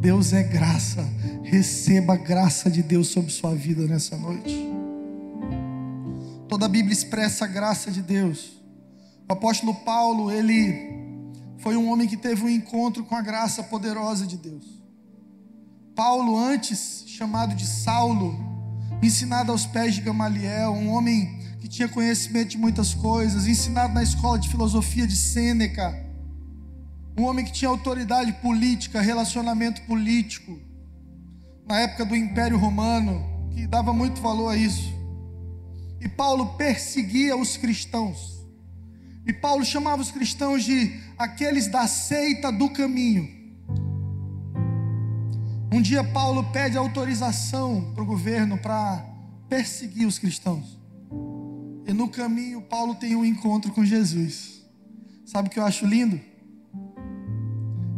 Deus 0.00 0.32
é 0.32 0.42
graça. 0.42 1.06
Receba 1.42 2.14
a 2.14 2.16
graça 2.16 2.70
de 2.70 2.82
Deus 2.82 3.08
sobre 3.08 3.30
sua 3.30 3.54
vida 3.54 3.86
nessa 3.86 4.16
noite. 4.16 4.66
Toda 6.48 6.64
a 6.64 6.68
Bíblia 6.68 6.92
expressa 6.92 7.44
a 7.44 7.48
graça 7.48 7.90
de 7.90 8.00
Deus. 8.00 8.62
O 9.28 9.32
apóstolo 9.34 9.74
Paulo, 9.74 10.30
ele 10.30 10.97
foi 11.58 11.76
um 11.76 11.90
homem 11.90 12.08
que 12.08 12.16
teve 12.16 12.44
um 12.44 12.48
encontro 12.48 13.04
com 13.04 13.14
a 13.14 13.22
graça 13.22 13.62
poderosa 13.62 14.26
de 14.26 14.36
Deus. 14.36 14.64
Paulo, 15.94 16.38
antes 16.38 17.04
chamado 17.06 17.54
de 17.54 17.66
Saulo, 17.66 18.38
ensinado 19.02 19.50
aos 19.50 19.66
pés 19.66 19.94
de 19.94 20.00
Gamaliel, 20.00 20.72
um 20.72 20.90
homem 20.90 21.38
que 21.58 21.68
tinha 21.68 21.88
conhecimento 21.88 22.50
de 22.50 22.58
muitas 22.58 22.94
coisas, 22.94 23.46
ensinado 23.46 23.92
na 23.92 24.02
escola 24.02 24.38
de 24.38 24.48
filosofia 24.48 25.06
de 25.06 25.16
Sêneca, 25.16 26.06
um 27.18 27.24
homem 27.24 27.44
que 27.44 27.52
tinha 27.52 27.68
autoridade 27.68 28.32
política, 28.34 29.00
relacionamento 29.00 29.82
político, 29.82 30.56
na 31.66 31.80
época 31.80 32.04
do 32.04 32.14
Império 32.14 32.56
Romano, 32.56 33.50
que 33.50 33.66
dava 33.66 33.92
muito 33.92 34.20
valor 34.20 34.50
a 34.50 34.56
isso. 34.56 34.96
E 36.00 36.08
Paulo 36.08 36.54
perseguia 36.54 37.36
os 37.36 37.56
cristãos. 37.56 38.37
E 39.28 39.32
Paulo 39.32 39.62
chamava 39.62 40.00
os 40.00 40.10
cristãos 40.10 40.64
de 40.64 40.98
aqueles 41.18 41.66
da 41.66 41.86
seita 41.86 42.50
do 42.50 42.70
caminho. 42.70 43.28
Um 45.70 45.82
dia 45.82 46.02
Paulo 46.02 46.44
pede 46.44 46.78
autorização 46.78 47.92
para 47.92 48.02
o 48.02 48.06
governo 48.06 48.56
para 48.56 49.04
perseguir 49.46 50.06
os 50.06 50.18
cristãos. 50.18 50.78
E 51.86 51.92
no 51.92 52.08
caminho 52.08 52.62
Paulo 52.62 52.94
tem 52.94 53.14
um 53.14 53.22
encontro 53.22 53.70
com 53.72 53.84
Jesus. 53.84 54.62
Sabe 55.26 55.48
o 55.48 55.50
que 55.50 55.58
eu 55.58 55.64
acho 55.64 55.84
lindo? 55.84 56.18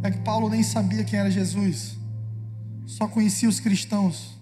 É 0.02 0.10
que 0.10 0.18
Paulo 0.18 0.48
nem 0.48 0.64
sabia 0.64 1.04
quem 1.04 1.16
era 1.16 1.30
Jesus. 1.30 1.96
Só 2.86 3.06
conhecia 3.06 3.48
os 3.48 3.60
cristãos. 3.60 4.36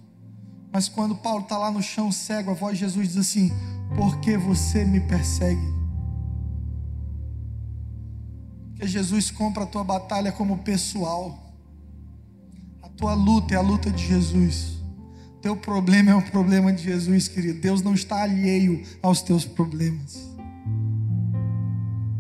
Mas 0.73 0.89
quando 0.89 1.17
Paulo 1.17 1.43
está 1.43 1.59
lá 1.59 1.71
no 1.71 1.83
chão 1.83 2.11
cego, 2.11 2.51
a 2.51 2.55
voz 2.55 2.79
de 2.79 2.85
Jesus 2.85 3.09
diz 3.09 3.17
assim: 3.19 3.53
Por 3.95 4.21
que 4.21 4.39
você 4.39 4.87
me 4.87 5.01
persegue? 5.01 5.78
Que 8.79 8.87
Jesus 8.87 9.31
compra 9.31 9.65
a 9.65 9.67
tua 9.67 9.83
batalha 9.83 10.31
como 10.31 10.59
pessoal. 10.59 11.53
A 12.83 12.89
tua 12.89 13.15
luta 13.15 13.55
é 13.55 13.57
a 13.57 13.61
luta 13.61 13.91
de 13.91 14.07
Jesus. 14.07 14.79
Teu 15.43 15.57
problema 15.57 16.11
é 16.11 16.15
o 16.15 16.23
problema 16.23 16.73
de 16.73 16.85
Jesus, 16.85 17.27
querido. 17.29 17.61
Deus 17.61 17.83
não 17.83 17.95
está 17.95 18.23
alheio 18.23 18.83
aos 19.03 19.21
teus 19.21 19.45
problemas. 19.45 20.19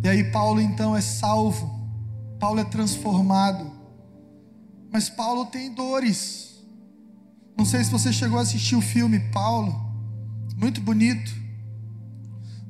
E 0.02 0.08
aí 0.08 0.24
Paulo 0.24 0.60
então 0.60 0.96
é 0.96 1.00
salvo. 1.00 1.78
Paulo 2.38 2.60
é 2.60 2.64
transformado. 2.64 3.70
Mas 4.90 5.08
Paulo 5.08 5.46
tem 5.46 5.72
dores. 5.72 6.56
Não 7.56 7.64
sei 7.64 7.84
se 7.84 7.90
você 7.90 8.12
chegou 8.12 8.38
a 8.38 8.42
assistir 8.42 8.76
o 8.76 8.80
filme 8.80 9.20
Paulo. 9.30 9.74
Muito 10.56 10.80
bonito. 10.80 11.32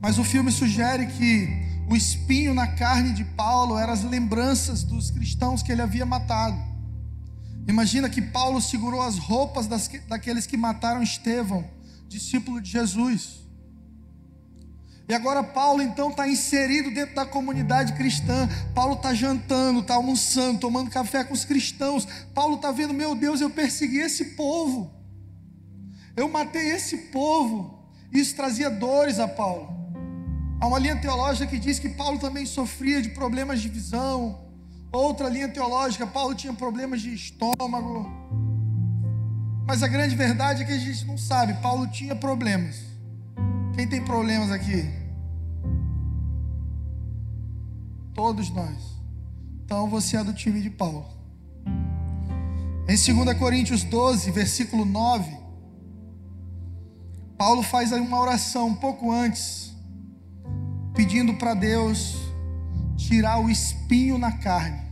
Mas 0.01 0.19
o 0.19 0.25
filme 0.25 0.51
sugere 0.51 1.07
que 1.07 1.69
o 1.89 1.97
espinho 1.97 2.53
na 2.53 2.67
carne 2.67 3.15
de 3.15 3.25
Paulo 3.25 3.79
eram 3.79 3.93
as 3.93 4.05
lembranças 4.05 4.85
dos 4.85 5.11
cristãos 5.11 5.63
que 5.63 5.73
ele 5.73 5.81
havia 5.81 6.05
matado. 6.05 6.63
Imagina 7.67 8.11
que 8.11 8.21
Paulo 8.21 8.61
segurou 8.61 9.01
as 9.01 9.19
roupas 9.19 9.67
das, 9.67 9.89
daqueles 10.07 10.47
que 10.47 10.57
mataram 10.57 11.03
Estevão, 11.03 11.65
discípulo 12.07 12.61
de 12.61 12.71
Jesus. 12.71 13.39
E 15.09 15.15
agora 15.15 15.43
Paulo 15.43 15.81
então 15.81 16.11
está 16.11 16.29
inserido 16.29 16.91
dentro 16.91 17.15
da 17.15 17.25
comunidade 17.25 17.95
cristã. 17.95 18.47
Paulo 18.75 18.93
está 18.93 19.15
jantando, 19.15 19.81
está 19.81 19.95
almoçando, 19.95 20.61
tomando 20.61 20.91
café 20.91 21.25
com 21.25 21.33
os 21.33 21.47
cristãos. 21.47 22.07
Paulo 22.35 22.57
está 22.57 22.71
vendo, 22.71 22.93
meu 22.93 23.15
Deus, 23.15 23.41
eu 23.41 23.49
persegui 23.49 24.01
esse 24.01 24.37
povo. 24.37 24.91
Eu 26.15 26.29
matei 26.29 26.71
esse 26.73 26.99
povo. 27.11 27.89
Isso 28.13 28.37
trazia 28.37 28.71
dores 28.71 29.19
a 29.19 29.27
Paulo. 29.27 29.78
Há 30.61 30.67
uma 30.67 30.79
linha 30.79 30.97
teológica 30.97 31.47
que 31.47 31.59
diz 31.59 31.79
que 31.79 31.89
Paulo 31.89 32.19
também 32.19 32.45
sofria 32.45 33.01
de 33.01 33.11
problemas 33.11 33.61
de 33.61 33.69
visão. 33.69 34.41
Outra 34.91 35.29
linha 35.29 35.49
teológica, 35.49 36.07
Paulo 36.07 36.35
tinha 36.35 36.53
problemas 36.53 37.01
de 37.01 37.15
estômago. 37.15 38.11
Mas 39.67 39.83
a 39.83 39.89
grande 39.89 40.17
verdade 40.17 40.63
é 40.63 40.67
que 40.67 40.73
a 40.73 40.79
gente 40.79 41.05
não 41.05 41.17
sabe. 41.19 41.55
Paulo 41.63 41.87
tinha 41.89 42.17
problemas. 42.17 42.83
Quem 43.75 43.87
tem 43.87 44.05
problemas 44.05 44.51
aqui? 44.51 44.91
Todos 48.15 48.51
nós. 48.51 48.99
Então 49.65 49.89
você 49.89 50.17
é 50.17 50.25
do 50.25 50.33
time 50.33 50.61
de 50.61 50.71
Paulo. 50.71 51.07
Em 52.89 52.97
2 52.97 53.39
Coríntios 53.39 53.85
12, 53.85 54.31
versículo 54.31 54.87
9, 54.87 55.37
Paulo 57.37 57.63
faz 57.63 57.93
uma 57.93 58.19
oração 58.19 58.69
um 58.69 58.75
pouco 58.75 59.13
antes, 59.13 59.75
pedindo 60.99 61.35
para 61.35 61.55
Deus 61.55 62.17
tirar 62.97 63.39
o 63.39 63.49
espinho 63.49 64.19
na 64.19 64.33
carne. 64.33 64.83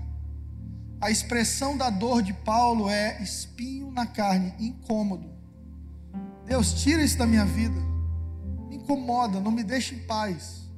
A 1.01 1.11
expressão 1.11 1.77
da 1.77 1.91
dor 1.91 2.23
de 2.23 2.33
Paulo 2.33 2.89
é 2.89 3.21
espinho 3.21 3.91
na 3.91 4.07
carne, 4.07 4.55
incômodo. 4.61 5.29
Deus, 6.45 6.75
tira 6.75 7.03
isso 7.03 7.19
da 7.19 7.27
minha 7.27 7.45
vida. 7.45 7.81
Me 8.69 8.77
incomoda, 8.77 9.41
não 9.41 9.51
me 9.51 9.65
deixa 9.65 9.97
em 9.97 9.99
paz. 9.99 10.71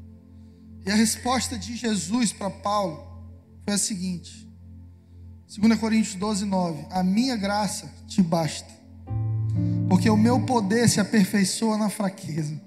E 0.86 0.90
a 0.90 0.94
resposta 0.94 1.58
de 1.58 1.76
Jesus 1.76 2.32
para 2.32 2.48
Paulo 2.48 3.06
foi 3.66 3.74
a 3.74 3.78
seguinte: 3.78 4.50
2 5.58 5.78
Coríntios 5.78 6.14
12, 6.14 6.46
9: 6.46 6.86
A 6.90 7.02
minha 7.02 7.36
graça 7.36 7.92
te 8.06 8.22
basta, 8.22 8.72
porque 9.90 10.08
o 10.08 10.16
meu 10.16 10.46
poder 10.46 10.88
se 10.88 11.00
aperfeiçoa 11.00 11.76
na 11.76 11.90
fraqueza. 11.90 12.58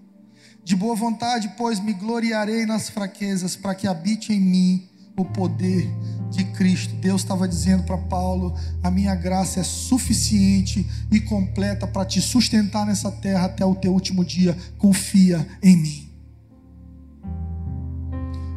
De 0.64 0.76
boa 0.76 0.96
vontade, 0.96 1.54
pois, 1.58 1.80
me 1.80 1.94
gloriarei 1.94 2.66
nas 2.66 2.90
fraquezas, 2.90 3.56
para 3.56 3.74
que 3.74 3.88
habite 3.88 4.32
em 4.32 4.40
mim 4.40 4.90
o 5.18 5.26
poder 5.26 5.90
de 6.30 6.46
Cristo. 6.46 6.94
Deus 6.96 7.22
estava 7.22 7.48
dizendo 7.48 7.84
para 7.84 7.98
Paulo: 7.98 8.56
a 8.84 8.90
minha 8.90 9.16
graça 9.16 9.60
é 9.60 9.64
suficiente 9.64 10.88
e 11.12 11.20
completa 11.20 11.88
para 11.88 12.06
te 12.06 12.22
sustentar 12.22 12.86
nessa 12.86 13.12
terra 13.12 13.46
até 13.46 13.66
o 13.66 13.76
teu 13.76 13.92
último 13.92 14.24
dia. 14.24 14.58
Confia 14.78 15.48
em 15.62 15.76
mim. 15.76 16.08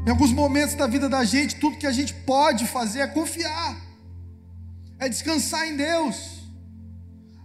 Em 0.06 0.10
alguns 0.10 0.32
momentos 0.32 0.74
da 0.74 0.86
vida 0.86 1.08
da 1.08 1.24
gente, 1.24 1.56
tudo 1.56 1.78
que 1.78 1.86
a 1.86 1.92
gente 1.92 2.12
pode 2.12 2.66
fazer 2.66 3.00
é 3.00 3.06
confiar, 3.06 3.80
é 4.98 5.08
descansar 5.08 5.66
em 5.66 5.76
Deus. 5.76 6.44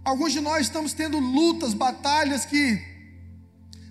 Alguns 0.04 0.32
de 0.32 0.40
nós 0.40 0.62
estamos 0.62 0.92
tendo 0.92 1.18
lutas, 1.18 1.72
batalhas 1.72 2.44
que 2.44 2.78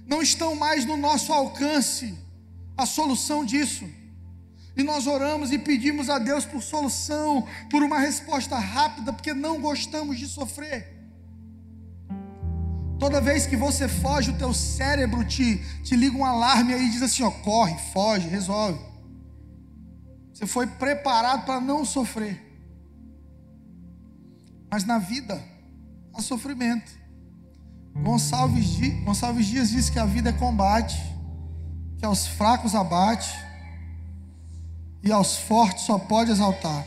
não 0.09 0.21
estão 0.23 0.55
mais 0.55 0.85
no 0.85 0.97
nosso 0.97 1.31
alcance 1.31 2.17
a 2.75 2.85
solução 2.85 3.45
disso. 3.45 3.87
E 4.75 4.83
nós 4.83 5.05
oramos 5.05 5.51
e 5.51 5.59
pedimos 5.59 6.09
a 6.09 6.17
Deus 6.17 6.45
por 6.45 6.63
solução, 6.63 7.47
por 7.69 7.83
uma 7.83 7.99
resposta 7.99 8.57
rápida, 8.57 9.13
porque 9.13 9.33
não 9.33 9.61
gostamos 9.61 10.17
de 10.17 10.27
sofrer. 10.27 10.97
Toda 12.97 13.21
vez 13.21 13.45
que 13.45 13.55
você 13.55 13.87
foge, 13.87 14.31
o 14.31 14.37
teu 14.37 14.53
cérebro 14.53 15.23
te, 15.23 15.57
te 15.83 15.95
liga 15.95 16.17
um 16.17 16.25
alarme 16.25 16.73
aí 16.73 16.87
e 16.87 16.89
diz 16.89 17.01
assim: 17.01 17.23
ó, 17.23 17.29
corre, 17.29 17.77
foge, 17.93 18.27
resolve. 18.27 18.79
Você 20.33 20.47
foi 20.47 20.65
preparado 20.65 21.45
para 21.45 21.61
não 21.61 21.85
sofrer. 21.85 22.41
Mas 24.71 24.85
na 24.85 24.97
vida 24.97 25.41
há 26.13 26.21
sofrimento. 26.21 26.98
Gonçalves, 27.95 28.79
Gonçalves 29.03 29.47
Dias 29.47 29.69
diz 29.69 29.89
que 29.89 29.99
a 29.99 30.05
vida 30.05 30.29
é 30.29 30.33
combate, 30.33 30.97
que 31.97 32.05
aos 32.05 32.27
fracos 32.27 32.75
abate 32.75 33.29
e 35.03 35.11
aos 35.11 35.37
fortes 35.37 35.85
só 35.85 35.97
pode 35.97 36.31
exaltar. 36.31 36.85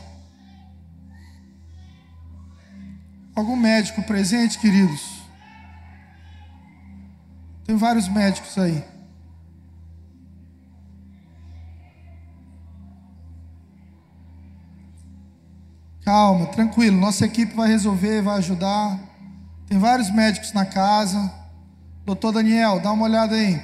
Algum 3.35 3.55
médico 3.55 4.03
presente, 4.03 4.59
queridos? 4.59 5.23
Tem 7.65 7.75
vários 7.75 8.07
médicos 8.07 8.57
aí. 8.57 8.83
Calma, 16.01 16.47
tranquilo. 16.47 16.97
Nossa 16.97 17.25
equipe 17.25 17.55
vai 17.55 17.69
resolver, 17.69 18.21
vai 18.21 18.37
ajudar. 18.37 18.99
Tem 19.73 19.79
vários 19.79 20.11
médicos 20.11 20.53
na 20.53 20.67
casa. 20.67 21.33
Doutor 22.05 22.31
Daniel, 22.31 22.79
dá 22.79 22.91
uma 22.91 23.05
olhada 23.05 23.33
aí. 23.33 23.59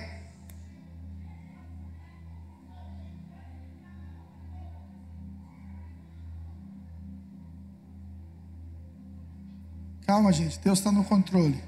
Calma, 10.01 10.33
gente. 10.33 10.59
Deus 10.63 10.79
está 10.79 10.91
no 10.91 11.03
controle. 11.03 11.63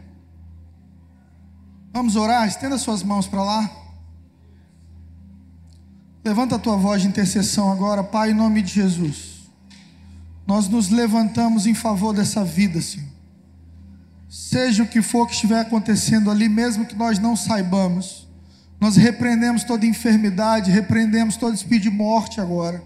Vamos 1.94 2.16
orar? 2.16 2.48
Estenda 2.48 2.80
suas 2.80 3.04
mãos 3.04 3.28
para 3.28 3.44
lá. 3.44 3.70
Levanta 6.26 6.56
a 6.56 6.60
tua 6.60 6.78
voz 6.78 7.04
de 7.04 7.08
intercessão 7.08 7.72
agora, 7.72 8.04
Pai, 8.04 8.32
em 8.32 8.34
nome 8.34 8.64
de 8.64 8.74
Jesus. 8.74 9.52
Nós 10.48 10.68
nos 10.68 10.90
levantamos 10.90 11.68
em 11.68 11.76
favor 11.76 12.12
dessa 12.12 12.44
vida, 12.44 12.82
Senhor. 12.82 13.11
Seja 14.32 14.84
o 14.84 14.88
que 14.88 15.02
for 15.02 15.28
que 15.28 15.34
estiver 15.34 15.60
acontecendo 15.60 16.32
ali, 16.32 16.48
mesmo 16.48 16.86
que 16.86 16.96
nós 16.96 17.20
não 17.20 17.36
saibamos, 17.36 18.30
nós 18.80 18.96
repreendemos 18.96 19.66
toda 19.66 19.86
enfermidade, 19.86 20.72
repreendemos 20.72 21.36
todo 21.36 21.54
espírito 21.54 21.84
de 21.84 21.90
morte 21.90 22.40
agora. 22.40 22.82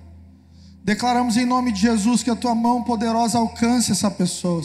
Declaramos 0.84 1.38
em 1.38 1.46
nome 1.46 1.72
de 1.72 1.82
Jesus 1.82 2.24
que 2.24 2.32
a 2.32 2.36
tua 2.36 2.56
mão 2.56 2.82
poderosa 2.82 3.38
alcance 3.38 3.92
essa 3.92 4.10
pessoa. 4.10 4.64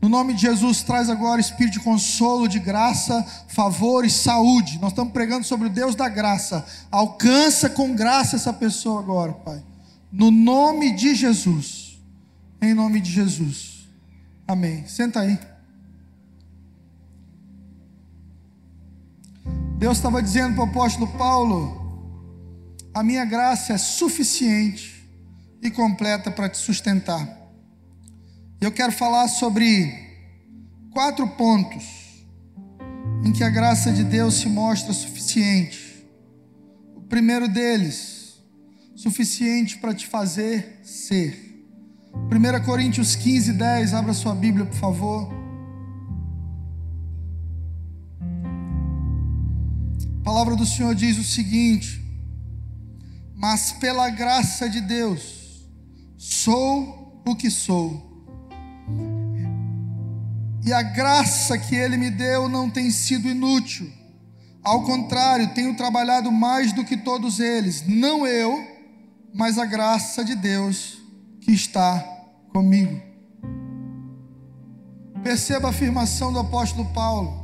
No 0.00 0.08
nome 0.08 0.32
de 0.32 0.40
Jesus, 0.40 0.82
traz 0.82 1.10
agora 1.10 1.38
espírito 1.38 1.74
de 1.74 1.80
consolo, 1.80 2.48
de 2.48 2.58
graça, 2.58 3.22
favor 3.48 4.02
e 4.02 4.08
saúde. 4.08 4.78
Nós 4.80 4.92
estamos 4.92 5.12
pregando 5.12 5.44
sobre 5.44 5.66
o 5.66 5.70
Deus 5.70 5.94
da 5.94 6.08
graça. 6.08 6.64
Alcança 6.90 7.68
com 7.68 7.94
graça 7.94 8.36
essa 8.36 8.54
pessoa 8.54 9.00
agora, 9.00 9.34
Pai. 9.34 9.62
No 10.10 10.30
nome 10.30 10.92
de 10.92 11.14
Jesus. 11.14 12.00
Em 12.62 12.72
nome 12.72 13.02
de 13.02 13.12
Jesus. 13.12 13.86
Amém. 14.48 14.86
Senta 14.86 15.20
aí. 15.20 15.38
Deus 19.80 19.96
estava 19.96 20.22
dizendo 20.22 20.56
para 20.56 20.64
o 20.64 20.68
apóstolo 20.68 21.06
Paulo: 21.16 22.12
A 22.92 23.02
minha 23.02 23.24
graça 23.24 23.72
é 23.72 23.78
suficiente 23.78 25.10
e 25.62 25.70
completa 25.70 26.30
para 26.30 26.50
te 26.50 26.58
sustentar. 26.58 27.26
Eu 28.60 28.70
quero 28.70 28.92
falar 28.92 29.26
sobre 29.26 29.90
quatro 30.92 31.26
pontos 31.28 32.26
em 33.24 33.32
que 33.32 33.42
a 33.42 33.48
graça 33.48 33.90
de 33.90 34.04
Deus 34.04 34.34
se 34.34 34.50
mostra 34.50 34.92
suficiente. 34.92 36.06
O 36.94 37.00
primeiro 37.00 37.48
deles, 37.48 38.38
suficiente 38.94 39.78
para 39.78 39.94
te 39.94 40.06
fazer 40.06 40.80
ser. 40.82 41.64
1 42.12 42.66
Coríntios 42.66 43.16
15, 43.16 43.54
10, 43.54 43.94
abra 43.94 44.12
sua 44.12 44.34
Bíblia, 44.34 44.66
por 44.66 44.76
favor. 44.76 45.39
A 50.20 50.22
palavra 50.22 50.54
do 50.54 50.66
Senhor 50.66 50.94
diz 50.94 51.18
o 51.18 51.24
seguinte: 51.24 52.04
Mas 53.34 53.72
pela 53.72 54.08
graça 54.10 54.68
de 54.68 54.80
Deus, 54.80 55.66
sou 56.16 57.22
o 57.26 57.34
que 57.34 57.50
sou 57.50 58.10
e 60.64 60.72
a 60.72 60.82
graça 60.82 61.58
que 61.58 61.74
Ele 61.74 61.96
me 61.96 62.10
deu 62.10 62.48
não 62.48 62.68
tem 62.68 62.90
sido 62.90 63.28
inútil. 63.28 63.90
Ao 64.62 64.84
contrário, 64.84 65.54
tenho 65.54 65.74
trabalhado 65.74 66.30
mais 66.30 66.72
do 66.72 66.84
que 66.84 66.96
todos 66.96 67.40
eles. 67.40 67.84
Não 67.86 68.26
eu, 68.26 68.62
mas 69.34 69.58
a 69.58 69.64
graça 69.64 70.24
de 70.24 70.34
Deus 70.34 70.98
que 71.40 71.50
está 71.52 71.98
comigo. 72.52 73.00
Perceba 75.22 75.68
a 75.68 75.70
afirmação 75.70 76.32
do 76.32 76.38
apóstolo 76.38 76.84
Paulo. 76.92 77.40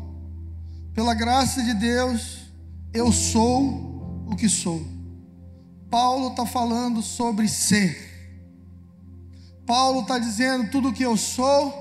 Pela 0.93 1.15
graça 1.15 1.63
de 1.63 1.73
Deus, 1.75 2.46
eu 2.93 3.13
sou 3.13 4.27
o 4.31 4.37
que 4.37 4.49
sou. 4.49 4.83
Paulo 5.91 6.29
está 6.29 6.45
falando 6.45 7.03
sobre 7.03 7.49
ser. 7.49 7.97
Paulo 9.67 10.03
está 10.03 10.19
dizendo: 10.19 10.71
tudo 10.71 10.93
que 10.93 11.03
eu 11.03 11.17
sou, 11.17 11.73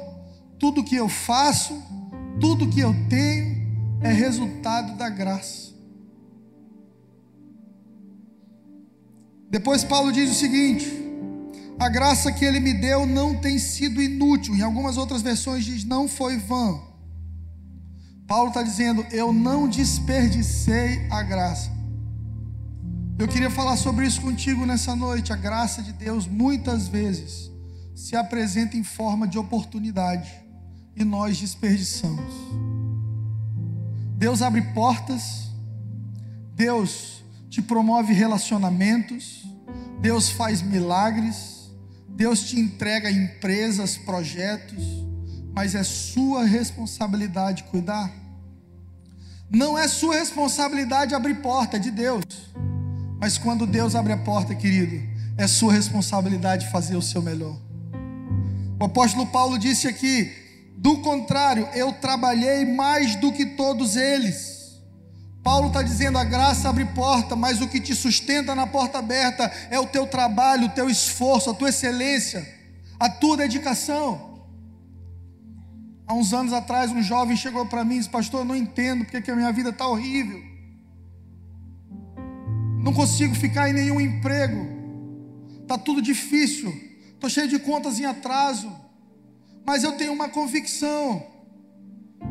tudo 0.60 0.84
que 0.84 0.96
eu 0.96 1.10
faço, 1.10 1.82
tudo 2.40 2.70
que 2.70 2.80
eu 2.80 2.94
tenho 3.10 3.56
é 4.02 4.12
resultado 4.12 4.98
da 4.98 5.10
graça. 5.10 5.74
Depois 9.50 9.84
Paulo 9.84 10.12
diz 10.12 10.32
o 10.32 10.36
seguinte: 10.36 10.92
a 11.80 11.90
graça 11.90 12.32
que 12.32 12.46
ele 12.46 12.60
me 12.60 12.74
deu 12.74 13.06
não 13.06 13.36
tem 13.36 13.60
sido 13.60 14.02
inútil. 14.02 14.56
Em 14.56 14.62
algumas 14.62 14.98
outras 14.98 15.22
versões 15.22 15.66
diz 15.66 15.84
não 15.84 16.08
foi 16.08 16.38
vã. 16.38 16.80
Paulo 18.28 18.50
está 18.50 18.64
dizendo: 18.64 19.06
eu 19.12 19.32
não 19.32 19.68
desperdicei 19.68 21.08
a 21.10 21.22
graça. 21.22 21.72
Eu 23.18 23.28
queria 23.28 23.50
falar 23.50 23.78
sobre 23.78 24.06
isso 24.06 24.22
contigo 24.22 24.66
nessa 24.66 24.96
noite. 24.96 25.32
A 25.32 25.36
graça 25.36 25.82
de 25.82 25.94
Deus 25.94 26.28
muitas 26.28 26.88
vezes 26.88 27.52
se 27.96 28.16
apresenta 28.16 28.76
em 28.76 28.84
forma 28.84 29.28
de 29.28 29.38
oportunidade 29.38 30.30
e 30.96 31.04
nós 31.04 31.40
desperdiçamos. 31.40 32.34
Deus 34.18 34.42
abre 34.42 34.62
portas, 34.74 35.50
Deus 36.56 37.24
te 37.50 37.62
promove 37.62 38.14
relacionamentos, 38.14 39.46
Deus 40.02 40.30
faz 40.30 40.62
milagres, 40.62 41.72
Deus 42.10 42.42
te 42.50 42.60
entrega 42.60 43.10
empresas, 43.10 43.98
projetos, 43.98 45.05
mas 45.56 45.74
é 45.74 45.84
sua 45.84 46.44
responsabilidade 46.44 47.64
cuidar. 47.64 48.12
Não 49.50 49.78
é 49.78 49.88
sua 49.88 50.16
responsabilidade 50.16 51.16
abrir 51.16 51.36
porta, 51.36 51.78
é 51.78 51.80
de 51.80 51.92
Deus. 51.92 52.26
Mas 53.20 53.38
quando 53.38 53.66
Deus 53.66 53.96
abre 53.96 54.12
a 54.12 54.18
porta, 54.18 54.54
querido, 54.54 55.02
é 55.38 55.48
sua 55.48 55.72
responsabilidade 55.72 56.70
fazer 56.70 56.98
o 56.98 57.02
seu 57.02 57.22
melhor. 57.22 57.58
O 58.78 58.84
apóstolo 58.84 59.28
Paulo 59.28 59.58
disse 59.58 59.88
aqui: 59.88 60.30
do 60.76 60.98
contrário, 60.98 61.70
eu 61.74 61.94
trabalhei 61.94 62.66
mais 62.66 63.16
do 63.16 63.32
que 63.32 63.46
todos 63.46 63.96
eles. 63.96 64.82
Paulo 65.42 65.68
está 65.68 65.82
dizendo: 65.82 66.18
a 66.18 66.26
graça 66.26 66.68
abre 66.68 66.84
porta, 66.84 67.34
mas 67.34 67.62
o 67.62 67.68
que 67.68 67.80
te 67.80 67.96
sustenta 67.96 68.54
na 68.54 68.68
porta 68.68 69.00
aberta 69.00 69.50
é 69.70 69.80
o 69.80 69.88
teu 69.88 70.06
trabalho, 70.06 70.66
o 70.66 70.72
teu 70.72 70.90
esforço, 70.90 71.50
a 71.50 71.54
tua 71.54 71.70
excelência, 71.70 72.46
a 73.00 73.10
tua 73.10 73.38
dedicação. 73.38 74.35
Há 76.08 76.14
uns 76.14 76.34
anos 76.34 76.54
atrás, 76.54 76.92
um 76.92 77.02
jovem 77.02 77.36
chegou 77.36 77.66
para 77.66 77.84
mim 77.84 77.96
e 77.96 77.98
disse: 78.00 78.10
Pastor, 78.10 78.42
eu 78.42 78.46
não 78.46 78.56
entendo 78.56 79.04
porque 79.04 79.22
que 79.22 79.32
a 79.32 79.36
minha 79.36 79.52
vida 79.52 79.70
está 79.70 79.88
horrível. 79.88 80.42
Não 82.82 82.94
consigo 82.94 83.34
ficar 83.34 83.70
em 83.70 83.74
nenhum 83.74 84.00
emprego. 84.00 84.74
Está 85.64 85.78
tudo 85.78 86.02
difícil 86.02 86.86
estou 87.26 87.30
cheio 87.30 87.48
de 87.48 87.60
contas 87.60 88.00
em 88.00 88.06
atraso, 88.06 88.72
mas 89.66 89.84
eu 89.84 89.94
tenho 89.94 90.14
uma 90.14 90.30
convicção. 90.30 91.26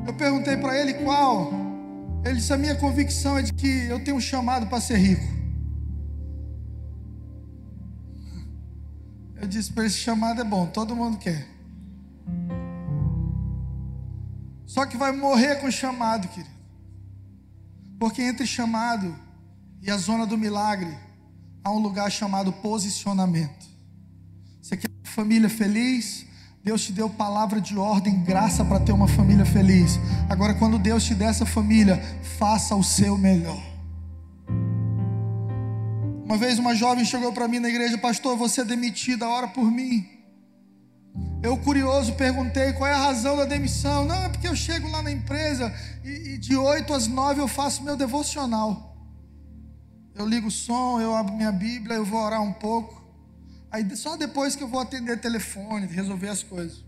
Eu 0.06 0.14
perguntei 0.14 0.56
para 0.56 0.78
ele 0.78 0.94
qual. 0.94 1.52
Ele 2.24 2.37
disse: 2.37 2.52
A 2.52 2.56
minha 2.56 2.76
convicção 2.76 3.37
é 3.37 3.42
de 3.42 3.52
que 3.52 3.87
eu 3.87 4.02
tenho 4.02 4.16
um 4.16 4.20
chamado 4.20 4.66
para 4.66 4.80
ser 4.80 4.96
rico. 4.96 5.34
Eu 9.37 9.48
disse 9.48 9.72
para 9.72 9.84
esse 9.84 9.98
chamado 9.98 10.40
é 10.40 10.44
bom, 10.44 10.66
todo 10.66 10.96
mundo 10.96 11.18
quer. 11.18 11.54
Só 14.66 14.87
que 14.87 14.96
vai 14.96 15.12
morrer 15.12 15.57
com 15.57 15.70
chamado, 15.70 16.29
querido. 16.29 16.55
Porque 17.98 18.22
entre 18.22 18.46
chamado 18.46 19.14
e 19.83 19.90
a 19.90 19.96
zona 19.96 20.27
do 20.27 20.37
milagre 20.37 20.94
há 21.62 21.70
um 21.70 21.79
lugar 21.79 22.11
chamado 22.11 22.53
posicionamento. 22.53 23.66
Você 24.61 24.77
quer 24.77 24.90
uma 24.90 25.11
família 25.11 25.48
feliz? 25.48 26.27
Deus 26.62 26.83
te 26.83 26.92
deu 26.92 27.11
palavra 27.11 27.61
de 27.61 27.77
ordem, 27.77 28.22
graça 28.24 28.64
para 28.64 28.81
ter 28.81 28.92
uma 28.92 29.07
família 29.07 29.44
feliz. 29.44 30.00
Agora, 30.31 30.55
quando 30.55 30.79
Deus 30.79 31.05
te 31.05 31.14
der 31.14 31.29
essa 31.29 31.44
família, 31.44 32.03
faça 32.38 32.74
o 32.74 32.83
seu 32.83 33.18
melhor. 33.18 33.62
Uma 36.24 36.38
vez 36.38 36.59
uma 36.59 36.74
jovem 36.74 37.05
chegou 37.05 37.33
para 37.35 37.46
mim 37.46 37.59
na 37.59 37.68
igreja, 37.68 37.98
pastor, 37.98 38.37
você 38.37 38.62
é 38.62 38.64
demitida, 38.64 39.29
ora 39.29 39.48
por 39.48 39.70
mim. 39.70 40.13
Eu, 41.44 41.59
curioso, 41.59 42.14
perguntei 42.14 42.72
qual 42.72 42.88
é 42.88 42.94
a 42.94 43.02
razão 43.02 43.37
da 43.37 43.44
demissão. 43.44 44.07
Não, 44.07 44.24
é 44.24 44.30
porque 44.30 44.48
eu 44.48 44.57
chego 44.57 44.90
lá 44.90 45.02
na 45.02 45.12
empresa 45.12 45.70
e, 46.02 46.09
e 46.30 46.38
de 46.38 46.57
8 46.57 46.90
às 46.94 47.07
9 47.07 47.38
eu 47.38 47.46
faço 47.46 47.83
meu 47.83 47.98
devocional. 47.98 48.96
Eu 50.14 50.26
ligo 50.26 50.48
o 50.48 50.50
som, 50.50 50.98
eu 51.02 51.14
abro 51.14 51.35
minha 51.35 51.52
Bíblia, 51.52 51.96
eu 51.96 52.04
vou 52.04 52.18
orar 52.18 52.40
um 52.40 52.54
pouco. 52.54 53.04
Aí 53.70 53.94
só 53.94 54.16
depois 54.16 54.57
que 54.57 54.62
eu 54.62 54.68
vou 54.68 54.80
atender 54.80 55.20
telefone, 55.20 55.87
resolver 55.87 56.28
as 56.28 56.42
coisas. 56.42 56.83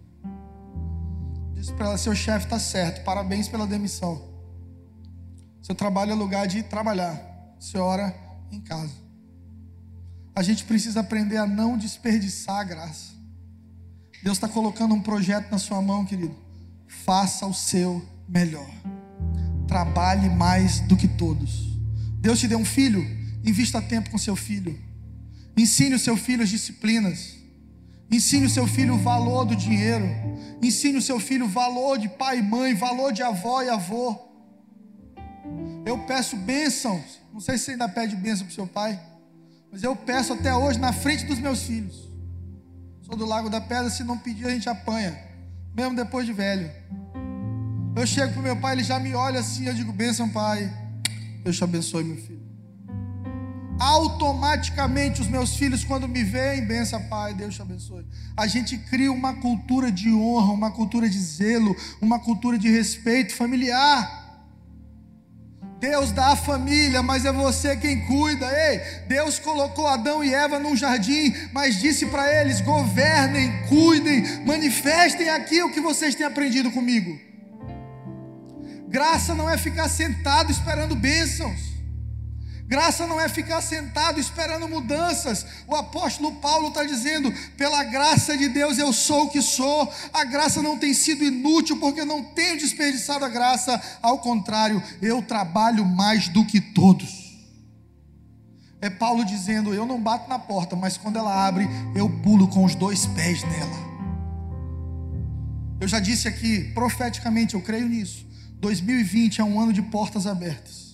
Disse 1.53 1.75
para 1.75 1.89
ela: 1.89 1.99
seu 1.99 2.15
chefe 2.15 2.47
está 2.47 2.59
certo, 2.59 3.05
parabéns 3.05 3.49
pela 3.49 3.67
demissão. 3.67 4.27
Seu 5.61 5.75
trabalho 5.75 6.13
é 6.13 6.15
lugar 6.15 6.47
de 6.47 6.63
trabalhar, 6.63 7.21
você 7.61 7.77
ora 7.77 8.17
em 8.51 8.63
casa. 8.63 8.95
A 10.35 10.43
gente 10.43 10.65
precisa 10.65 11.01
aprender 11.01 11.37
a 11.37 11.47
não 11.47 11.77
desperdiçar 11.77 12.57
a 12.61 12.65
graça. 12.65 13.16
Deus 14.27 14.39
está 14.39 14.49
colocando 14.49 14.93
um 14.93 15.01
projeto 15.01 15.53
na 15.53 15.57
sua 15.57 15.81
mão, 15.81 16.05
querido. 16.05 16.35
Faça 16.89 17.47
o 17.47 17.55
seu 17.55 18.05
melhor. 18.29 18.69
Trabalhe 19.69 20.29
mais 20.29 20.81
do 20.81 20.97
que 20.97 21.07
todos. 21.07 21.79
Deus 22.19 22.41
te 22.41 22.49
deu 22.49 22.59
um 22.59 22.65
filho, 22.65 23.07
invista 23.45 23.81
tempo 23.81 24.11
com 24.11 24.19
seu 24.19 24.35
filho. 24.35 24.77
Ensine 25.57 25.95
o 25.95 25.99
seu 26.01 26.17
filho 26.17 26.43
as 26.43 26.49
disciplinas. 26.49 27.37
Ensine 28.11 28.47
o 28.47 28.51
seu 28.51 28.67
filho 28.67 28.95
o 28.95 28.99
valor 28.99 29.45
do 29.45 29.55
dinheiro. 29.55 30.07
Ensine 30.61 30.99
o 30.99 31.03
seu 31.03 31.21
filho 31.21 31.45
o 31.45 31.49
valor 31.49 31.97
de 31.97 32.09
pai 32.09 32.41
e 32.41 32.43
mãe, 32.43 32.75
valor 32.75 33.13
de 33.13 33.23
avó 33.23 33.63
e 33.63 33.69
avô. 33.69 34.19
Eu 35.85 35.99
peço 35.99 36.37
bênçãos. 36.37 37.21
Não 37.33 37.39
sei 37.39 37.57
se 37.57 37.67
você 37.67 37.71
ainda 37.71 37.89
pede 37.89 38.17
bênção 38.17 38.45
para 38.45 38.51
o 38.51 38.55
seu 38.57 38.67
pai, 38.67 39.01
mas 39.71 39.85
eu 39.85 39.95
peço 39.95 40.33
até 40.33 40.53
hoje 40.53 40.81
na 40.81 40.93
frente 40.93 41.25
dos 41.27 41.39
meus 41.39 41.63
filhos. 41.63 42.06
Sou 43.07 43.17
do 43.17 43.25
Lago 43.25 43.49
da 43.49 43.61
Pedra, 43.61 43.89
se 43.89 44.03
não 44.03 44.19
pedir 44.19 44.47
a 44.47 44.51
gente 44.51 44.69
apanha, 44.69 45.17
mesmo 45.73 45.95
depois 45.95 46.27
de 46.27 46.33
velho. 46.33 46.69
Eu 47.95 48.05
chego 48.05 48.33
para 48.33 48.41
o 48.41 48.43
meu 48.43 48.57
pai, 48.57 48.75
ele 48.75 48.83
já 48.83 48.99
me 48.99 49.15
olha 49.15 49.39
assim, 49.39 49.65
eu 49.65 49.75
digo: 49.75 49.93
bênção, 49.93 50.29
pai. 50.29 50.69
Deus 51.45 51.57
te 51.57 51.63
abençoe, 51.63 52.03
meu 52.03 52.17
filho 52.17 52.47
automaticamente 53.79 55.21
os 55.21 55.29
meus 55.29 55.57
filhos, 55.57 55.85
quando 55.85 56.09
me 56.09 56.25
veem, 56.25 56.65
benção, 56.65 57.03
Pai, 57.09 57.35
Deus 57.35 57.55
te 57.55 57.63
abençoe. 57.63 58.07
A 58.37 58.47
gente 58.47 58.77
cria 58.79 59.13
uma 59.13 59.35
cultura 59.35 59.93
de 59.93 60.13
honra, 60.13 60.53
uma 60.53 60.71
cultura 60.71 61.09
de 61.09 61.19
zelo, 61.19 61.77
uma 62.01 62.19
cultura 62.19 62.59
de 62.59 62.71
respeito 62.71 63.35
familiar. 63.35 64.16
Deus 65.79 66.11
dá 66.11 66.29
a 66.29 66.37
família, 66.37 67.03
mas 67.03 67.27
é 67.27 67.33
você 67.33 67.77
quem 67.77 68.07
cuida. 68.07 68.47
Ei, 68.47 68.79
Deus 69.07 69.39
colocou 69.39 69.87
Adão 69.87 70.25
e 70.25 70.33
Eva 70.33 70.59
num 70.59 70.75
jardim, 70.75 71.35
mas 71.53 71.79
disse 71.79 72.07
para 72.07 72.33
eles: 72.41 72.61
governem, 72.61 73.67
cuidem, 73.69 74.45
manifestem 74.45 75.29
aquilo 75.29 75.71
que 75.71 75.81
vocês 75.81 76.15
têm 76.15 76.27
aprendido 76.27 76.71
comigo. 76.71 77.19
Graça 78.89 79.35
não 79.35 79.51
é 79.51 79.59
ficar 79.59 79.89
sentado 79.89 80.51
esperando 80.51 80.95
bênçãos. 80.97 81.76
Graça 82.67 83.07
não 83.07 83.21
é 83.21 83.29
ficar 83.29 83.61
sentado 83.63 84.19
esperando 84.19 84.69
mudanças. 84.69 85.47
O 85.69 85.77
apóstolo 85.77 86.33
Paulo 86.37 86.69
está 86.69 86.83
dizendo: 86.83 87.33
pela 87.57 87.85
graça 87.85 88.37
de 88.37 88.49
Deus 88.49 88.77
eu 88.77 88.93
sou 88.93 89.27
o 89.27 89.31
que 89.31 89.41
sou. 89.41 89.93
A 90.13 90.25
graça 90.25 90.61
não 90.61 90.77
tem 90.77 90.93
sido 90.93 91.23
inútil 91.23 91.79
porque 91.79 92.05
não 92.05 92.25
tenho 92.25 92.59
desperdiçado 92.59 93.25
a 93.25 93.29
graça. 93.29 93.81
Ao 94.03 94.19
contrário, 94.19 94.83
eu 95.01 95.23
trabalho 95.23 95.85
mais 95.85 96.29
do 96.29 96.45
que 96.45 96.61
todos. 96.61 97.27
É 98.81 98.91
Paulo 98.91 99.25
dizendo: 99.25 99.73
eu 99.73 99.87
não 99.87 100.01
bato 100.01 100.29
na 100.29 100.39
porta, 100.39 100.75
mas 100.75 100.97
quando 100.97 101.19
ela 101.19 101.47
abre, 101.47 101.69
eu 101.95 102.11
pulo 102.11 102.49
com 102.49 102.65
os 102.65 102.75
dois 102.75 103.07
pés 103.07 103.45
nela. 103.45 103.87
Eu 105.81 105.87
já 105.87 106.01
disse 106.01 106.27
aqui, 106.27 106.65
profeticamente, 106.75 107.55
eu 107.55 107.61
creio 107.61 107.89
nisso. 107.89 108.27
2020 108.59 109.41
é 109.41 109.45
um 109.45 109.61
ano 109.61 109.73
de 109.73 109.83
portas 109.83 110.27
abertas. 110.27 110.86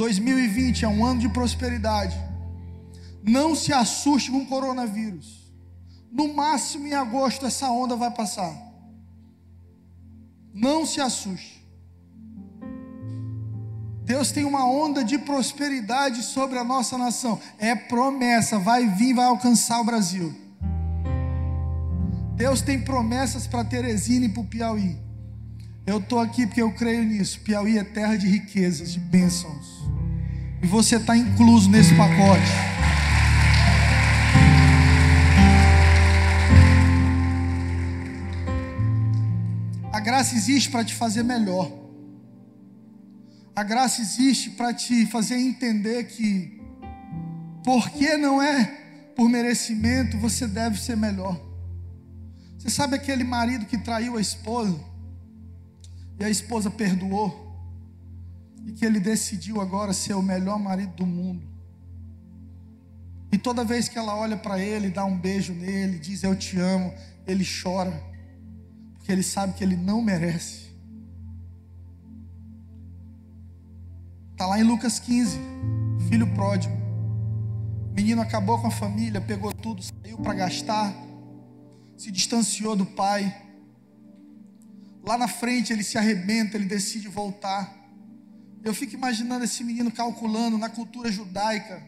2020 0.00 0.86
é 0.86 0.88
um 0.88 1.04
ano 1.04 1.20
de 1.20 1.28
prosperidade. 1.28 2.16
Não 3.22 3.54
se 3.54 3.70
assuste 3.70 4.30
com 4.30 4.38
o 4.38 4.46
coronavírus. 4.46 5.52
No 6.10 6.32
máximo 6.32 6.86
em 6.86 6.94
agosto 6.94 7.44
essa 7.44 7.70
onda 7.70 7.94
vai 7.96 8.10
passar. 8.10 8.50
Não 10.54 10.86
se 10.86 11.02
assuste. 11.02 11.60
Deus 14.02 14.32
tem 14.32 14.44
uma 14.44 14.64
onda 14.64 15.04
de 15.04 15.18
prosperidade 15.18 16.22
sobre 16.22 16.58
a 16.58 16.64
nossa 16.64 16.96
nação. 16.96 17.38
É 17.58 17.74
promessa, 17.74 18.58
vai 18.58 18.88
vir, 18.88 19.12
vai 19.12 19.26
alcançar 19.26 19.82
o 19.82 19.84
Brasil. 19.84 20.34
Deus 22.36 22.62
tem 22.62 22.80
promessas 22.80 23.46
para 23.46 23.64
Teresina 23.64 24.24
e 24.24 24.28
para 24.30 24.40
o 24.40 24.46
Piauí. 24.46 24.98
Eu 25.86 25.98
estou 25.98 26.20
aqui 26.20 26.46
porque 26.46 26.62
eu 26.62 26.72
creio 26.72 27.04
nisso. 27.04 27.40
Piauí 27.40 27.76
é 27.76 27.84
terra 27.84 28.16
de 28.16 28.26
riquezas, 28.26 28.94
de 28.94 28.98
bênçãos. 28.98 29.79
E 30.62 30.66
você 30.66 30.96
está 30.96 31.16
incluso 31.16 31.70
nesse 31.70 31.94
pacote. 31.94 32.50
A 39.92 40.00
graça 40.00 40.34
existe 40.34 40.70
para 40.70 40.84
te 40.84 40.94
fazer 40.94 41.22
melhor. 41.22 41.70
A 43.54 43.62
graça 43.62 44.00
existe 44.00 44.50
para 44.50 44.72
te 44.72 45.04
fazer 45.06 45.36
entender 45.36 46.04
que, 46.04 46.60
porque 47.64 48.16
não 48.16 48.40
é 48.40 48.64
por 49.14 49.28
merecimento, 49.28 50.16
você 50.16 50.46
deve 50.46 50.80
ser 50.80 50.96
melhor. 50.96 51.38
Você 52.58 52.70
sabe 52.70 52.96
aquele 52.96 53.24
marido 53.24 53.66
que 53.66 53.76
traiu 53.76 54.16
a 54.16 54.20
esposa, 54.20 54.78
e 56.18 56.24
a 56.24 56.30
esposa 56.30 56.70
perdoou, 56.70 57.49
e 58.66 58.72
que 58.72 58.84
ele 58.84 59.00
decidiu 59.00 59.60
agora 59.60 59.92
ser 59.92 60.14
o 60.14 60.22
melhor 60.22 60.58
marido 60.58 60.92
do 60.94 61.06
mundo. 61.06 61.48
E 63.32 63.38
toda 63.38 63.64
vez 63.64 63.88
que 63.88 63.98
ela 63.98 64.14
olha 64.14 64.36
para 64.36 64.58
ele, 64.58 64.90
dá 64.90 65.04
um 65.04 65.16
beijo 65.16 65.52
nele, 65.52 65.98
diz 65.98 66.22
eu 66.22 66.34
te 66.34 66.58
amo, 66.58 66.92
ele 67.26 67.44
chora, 67.44 68.02
porque 68.94 69.12
ele 69.12 69.22
sabe 69.22 69.54
que 69.54 69.62
ele 69.62 69.76
não 69.76 70.02
merece. 70.02 70.70
Está 74.32 74.46
lá 74.46 74.58
em 74.58 74.64
Lucas 74.64 74.98
15, 74.98 75.38
filho 76.08 76.26
pródigo. 76.34 76.74
O 77.90 77.94
menino 77.94 78.22
acabou 78.22 78.58
com 78.58 78.66
a 78.66 78.70
família, 78.70 79.20
pegou 79.20 79.52
tudo, 79.52 79.82
saiu 79.82 80.18
para 80.18 80.34
gastar, 80.34 80.94
se 81.96 82.10
distanciou 82.10 82.74
do 82.74 82.86
pai. 82.86 83.36
Lá 85.06 85.16
na 85.16 85.28
frente 85.28 85.72
ele 85.72 85.84
se 85.84 85.98
arrebenta, 85.98 86.56
ele 86.56 86.66
decide 86.66 87.06
voltar. 87.06 87.79
Eu 88.62 88.74
fico 88.74 88.94
imaginando 88.94 89.44
esse 89.44 89.64
menino 89.64 89.90
calculando 89.90 90.58
na 90.58 90.68
cultura 90.68 91.10
judaica, 91.10 91.82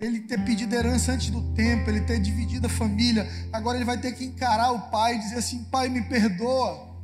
ele 0.00 0.20
ter 0.20 0.42
pedido 0.44 0.74
herança 0.74 1.12
antes 1.12 1.30
do 1.30 1.42
tempo, 1.54 1.88
ele 1.88 2.00
ter 2.00 2.18
dividido 2.18 2.66
a 2.66 2.70
família, 2.70 3.28
agora 3.52 3.76
ele 3.76 3.84
vai 3.84 3.98
ter 3.98 4.12
que 4.12 4.24
encarar 4.24 4.72
o 4.72 4.90
pai 4.90 5.16
e 5.16 5.18
dizer 5.18 5.36
assim: 5.36 5.64
Pai, 5.64 5.88
me 5.88 6.02
perdoa. 6.02 6.94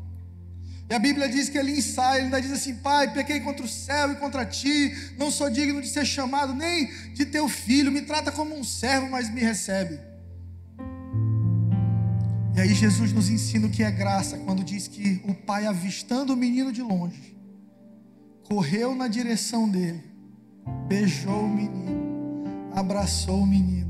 E 0.88 0.94
a 0.94 0.98
Bíblia 0.98 1.28
diz 1.28 1.48
que 1.48 1.56
ele 1.56 1.78
ensaia, 1.78 2.16
ele 2.16 2.24
ainda 2.24 2.40
diz 2.40 2.50
assim: 2.50 2.74
Pai, 2.76 3.12
pequei 3.12 3.40
contra 3.40 3.64
o 3.64 3.68
céu 3.68 4.10
e 4.12 4.16
contra 4.16 4.44
ti, 4.44 4.94
não 5.18 5.30
sou 5.30 5.50
digno 5.50 5.80
de 5.80 5.88
ser 5.88 6.04
chamado 6.04 6.54
nem 6.54 6.90
de 7.14 7.26
teu 7.26 7.48
filho, 7.48 7.92
me 7.92 8.02
trata 8.02 8.32
como 8.32 8.58
um 8.58 8.64
servo, 8.64 9.08
mas 9.10 9.32
me 9.32 9.40
recebe. 9.40 10.00
E 12.56 12.60
aí 12.60 12.74
Jesus 12.74 13.12
nos 13.12 13.30
ensina 13.30 13.66
o 13.66 13.70
que 13.70 13.82
é 13.82 13.90
graça, 13.90 14.36
quando 14.38 14.64
diz 14.64 14.88
que 14.88 15.20
o 15.24 15.34
pai, 15.34 15.66
avistando 15.66 16.32
o 16.32 16.36
menino 16.36 16.72
de 16.72 16.82
longe, 16.82 17.39
correu 18.50 18.96
na 18.96 19.06
direção 19.06 19.68
dele, 19.68 20.02
beijou 20.88 21.44
o 21.44 21.48
menino, 21.48 22.44
abraçou 22.74 23.42
o 23.42 23.46
menino 23.46 23.88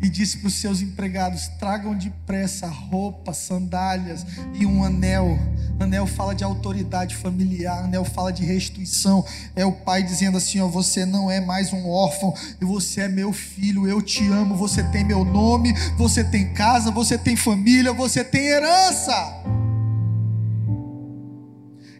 e 0.00 0.08
disse 0.08 0.38
para 0.38 0.48
os 0.48 0.54
seus 0.54 0.80
empregados: 0.80 1.48
tragam 1.58 1.94
depressa 1.94 2.66
roupas, 2.66 3.36
sandálias 3.36 4.24
e 4.54 4.64
um 4.64 4.82
anel. 4.82 5.38
Anel 5.78 6.06
fala 6.06 6.34
de 6.34 6.42
autoridade 6.42 7.14
familiar, 7.14 7.84
anel 7.84 8.06
fala 8.06 8.32
de 8.32 8.42
restituição. 8.42 9.22
É 9.54 9.66
o 9.66 9.72
pai 9.72 10.02
dizendo 10.02 10.38
assim: 10.38 10.60
ó, 10.60 10.66
você 10.66 11.04
não 11.04 11.30
é 11.30 11.38
mais 11.38 11.70
um 11.70 11.86
órfão, 11.86 12.32
você 12.62 13.02
é 13.02 13.08
meu 13.08 13.34
filho, 13.34 13.86
eu 13.86 14.00
te 14.00 14.26
amo, 14.28 14.56
você 14.56 14.82
tem 14.82 15.04
meu 15.04 15.26
nome, 15.26 15.74
você 15.98 16.24
tem 16.24 16.54
casa, 16.54 16.90
você 16.90 17.18
tem 17.18 17.36
família, 17.36 17.92
você 17.92 18.24
tem 18.24 18.46
herança. 18.46 19.62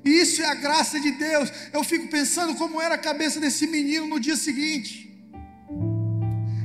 Isso 0.05 0.43
é 0.43 0.47
a 0.47 0.55
graça 0.55 1.01
de 1.01 1.13
Deus. 1.13 1.51
Eu 1.73 1.83
fico 1.83 2.09
pensando 2.09 2.55
como 2.57 2.81
era 2.81 2.95
a 2.97 2.99
cabeça 2.99 3.41
desse 3.41 3.67
menino 3.67 4.07
no 4.07 4.21
dia 4.21 4.37
seguinte. 4.37 5.11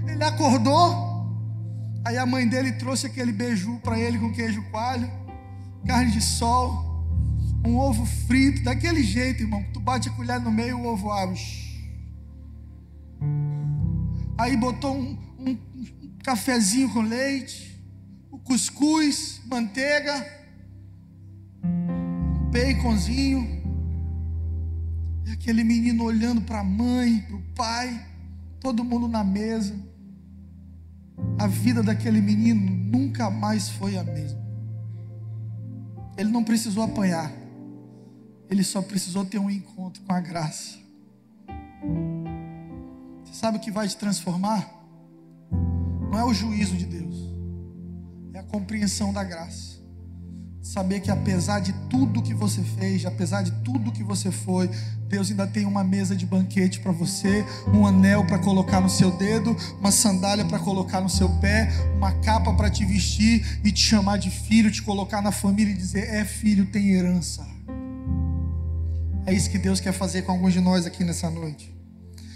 Ele 0.07 0.23
acordou, 0.23 1.09
Aí 2.05 2.17
a 2.17 2.25
mãe 2.25 2.47
dele 2.47 2.71
trouxe 2.71 3.07
aquele 3.07 3.31
beiju 3.31 3.79
para 3.83 3.99
ele 3.99 4.17
com 4.17 4.31
queijo 4.31 4.63
coalho, 4.71 5.09
carne 5.85 6.11
de 6.11 6.21
sol, 6.21 7.05
um 7.65 7.77
ovo 7.77 8.05
frito, 8.05 8.63
daquele 8.63 9.03
jeito, 9.03 9.43
irmão. 9.43 9.63
Tu 9.73 9.79
bate 9.79 10.09
a 10.09 10.11
colher 10.13 10.39
no 10.39 10.51
meio, 10.51 10.79
o 10.79 10.87
ovo 10.87 11.11
abre. 11.11 11.39
Aí 14.37 14.55
botou 14.55 14.95
um, 14.95 15.17
um, 15.37 15.51
um 15.51 16.17
cafezinho 16.23 16.89
com 16.89 17.01
leite, 17.01 17.77
o 18.31 18.39
cuscuz, 18.39 19.41
manteiga, 19.45 20.25
baconzinho. 22.51 23.59
E 25.25 25.31
aquele 25.31 25.63
menino 25.63 26.03
olhando 26.03 26.41
para 26.41 26.59
a 26.59 26.63
mãe, 26.63 27.19
para 27.21 27.35
o 27.35 27.41
pai, 27.55 28.05
todo 28.59 28.83
mundo 28.83 29.07
na 29.07 29.23
mesa 29.23 29.89
a 31.37 31.47
vida 31.47 31.81
daquele 31.81 32.21
menino 32.21 32.69
nunca 32.69 33.29
mais 33.29 33.69
foi 33.69 33.97
a 33.97 34.03
mesma. 34.03 34.39
Ele 36.17 36.29
não 36.29 36.43
precisou 36.43 36.83
apanhar, 36.83 37.31
ele 38.49 38.63
só 38.63 38.81
precisou 38.81 39.25
ter 39.25 39.39
um 39.39 39.49
encontro 39.49 40.01
com 40.03 40.13
a 40.13 40.19
graça. 40.19 40.77
Você 43.23 43.33
sabe 43.33 43.57
o 43.57 43.61
que 43.61 43.71
vai 43.71 43.87
te 43.87 43.95
transformar? 43.95 44.69
Não 46.11 46.19
é 46.19 46.25
o 46.25 46.33
juízo 46.33 46.75
de 46.75 46.85
Deus, 46.85 47.15
é 48.33 48.39
a 48.39 48.43
compreensão 48.43 49.13
da 49.13 49.23
graça. 49.23 49.68
Saber 50.69 50.99
que 50.99 51.09
apesar 51.09 51.61
de 51.61 51.73
tudo 51.89 52.21
que 52.21 52.31
você 52.31 52.61
fez, 52.61 53.03
apesar 53.03 53.41
de 53.41 53.49
tudo 53.63 53.91
que 53.91 54.03
você 54.03 54.29
foi, 54.29 54.69
Deus 55.07 55.31
ainda 55.31 55.47
tem 55.47 55.65
uma 55.65 55.83
mesa 55.83 56.15
de 56.15 56.27
banquete 56.27 56.79
para 56.79 56.91
você, 56.91 57.43
um 57.73 57.87
anel 57.87 58.23
para 58.27 58.37
colocar 58.37 58.79
no 58.79 58.87
seu 58.87 59.09
dedo, 59.09 59.57
uma 59.79 59.91
sandália 59.91 60.45
para 60.45 60.59
colocar 60.59 61.01
no 61.01 61.09
seu 61.09 61.27
pé, 61.39 61.71
uma 61.95 62.11
capa 62.19 62.53
para 62.53 62.69
te 62.69 62.85
vestir 62.85 63.59
e 63.63 63.71
te 63.71 63.81
chamar 63.81 64.17
de 64.17 64.29
filho, 64.29 64.69
te 64.69 64.83
colocar 64.83 65.23
na 65.23 65.31
família 65.31 65.73
e 65.73 65.75
dizer: 65.75 66.07
é 66.07 66.23
filho, 66.23 66.67
tem 66.67 66.91
herança. 66.91 67.43
É 69.25 69.33
isso 69.33 69.49
que 69.49 69.57
Deus 69.57 69.79
quer 69.79 69.91
fazer 69.91 70.21
com 70.21 70.33
alguns 70.33 70.53
de 70.53 70.59
nós 70.59 70.85
aqui 70.85 71.03
nessa 71.03 71.31
noite. 71.31 71.75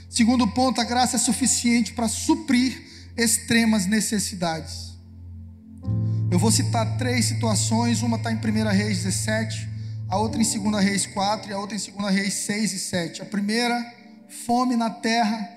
Segundo 0.10 0.48
ponto, 0.48 0.82
a 0.82 0.84
graça 0.84 1.18
é 1.18 1.20
suficiente 1.20 1.94
para 1.94 2.08
suprir 2.08 2.82
extremas 3.16 3.86
necessidades. 3.86 4.93
Eu 6.34 6.40
vou 6.40 6.52
citar 6.52 6.98
três 6.98 7.26
situações, 7.26 8.02
uma 8.02 8.18
está 8.18 8.32
em 8.32 8.38
1 8.38 8.40
Reis 8.70 9.04
17, 9.04 9.70
a 10.10 10.18
outra 10.18 10.42
em 10.42 10.44
2 10.44 10.84
Reis 10.84 11.06
4 11.06 11.48
e 11.48 11.54
a 11.54 11.60
outra 11.60 11.78
em 11.78 11.80
2 11.80 12.12
Reis 12.12 12.34
6 12.34 12.74
e 12.74 12.80
7. 12.80 13.22
A 13.22 13.26
primeira, 13.26 13.80
fome 14.28 14.76
na 14.76 14.90
terra, 14.90 15.48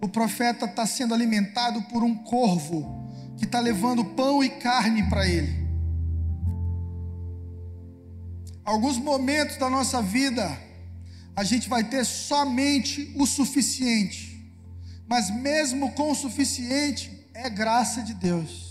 o 0.00 0.08
profeta 0.08 0.66
está 0.66 0.86
sendo 0.86 1.14
alimentado 1.14 1.82
por 1.82 2.04
um 2.04 2.14
corvo 2.14 3.12
que 3.38 3.44
está 3.44 3.58
levando 3.58 4.04
pão 4.04 4.40
e 4.40 4.48
carne 4.48 5.02
para 5.10 5.26
ele. 5.26 5.68
Alguns 8.64 8.98
momentos 8.98 9.56
da 9.56 9.68
nossa 9.68 10.00
vida, 10.00 10.56
a 11.34 11.42
gente 11.42 11.68
vai 11.68 11.82
ter 11.82 12.06
somente 12.06 13.12
o 13.16 13.26
suficiente, 13.26 14.48
mas 15.08 15.28
mesmo 15.28 15.90
com 15.90 16.12
o 16.12 16.14
suficiente, 16.14 17.26
é 17.34 17.50
graça 17.50 18.00
de 18.00 18.14
Deus. 18.14 18.69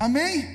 Amém? 0.00 0.48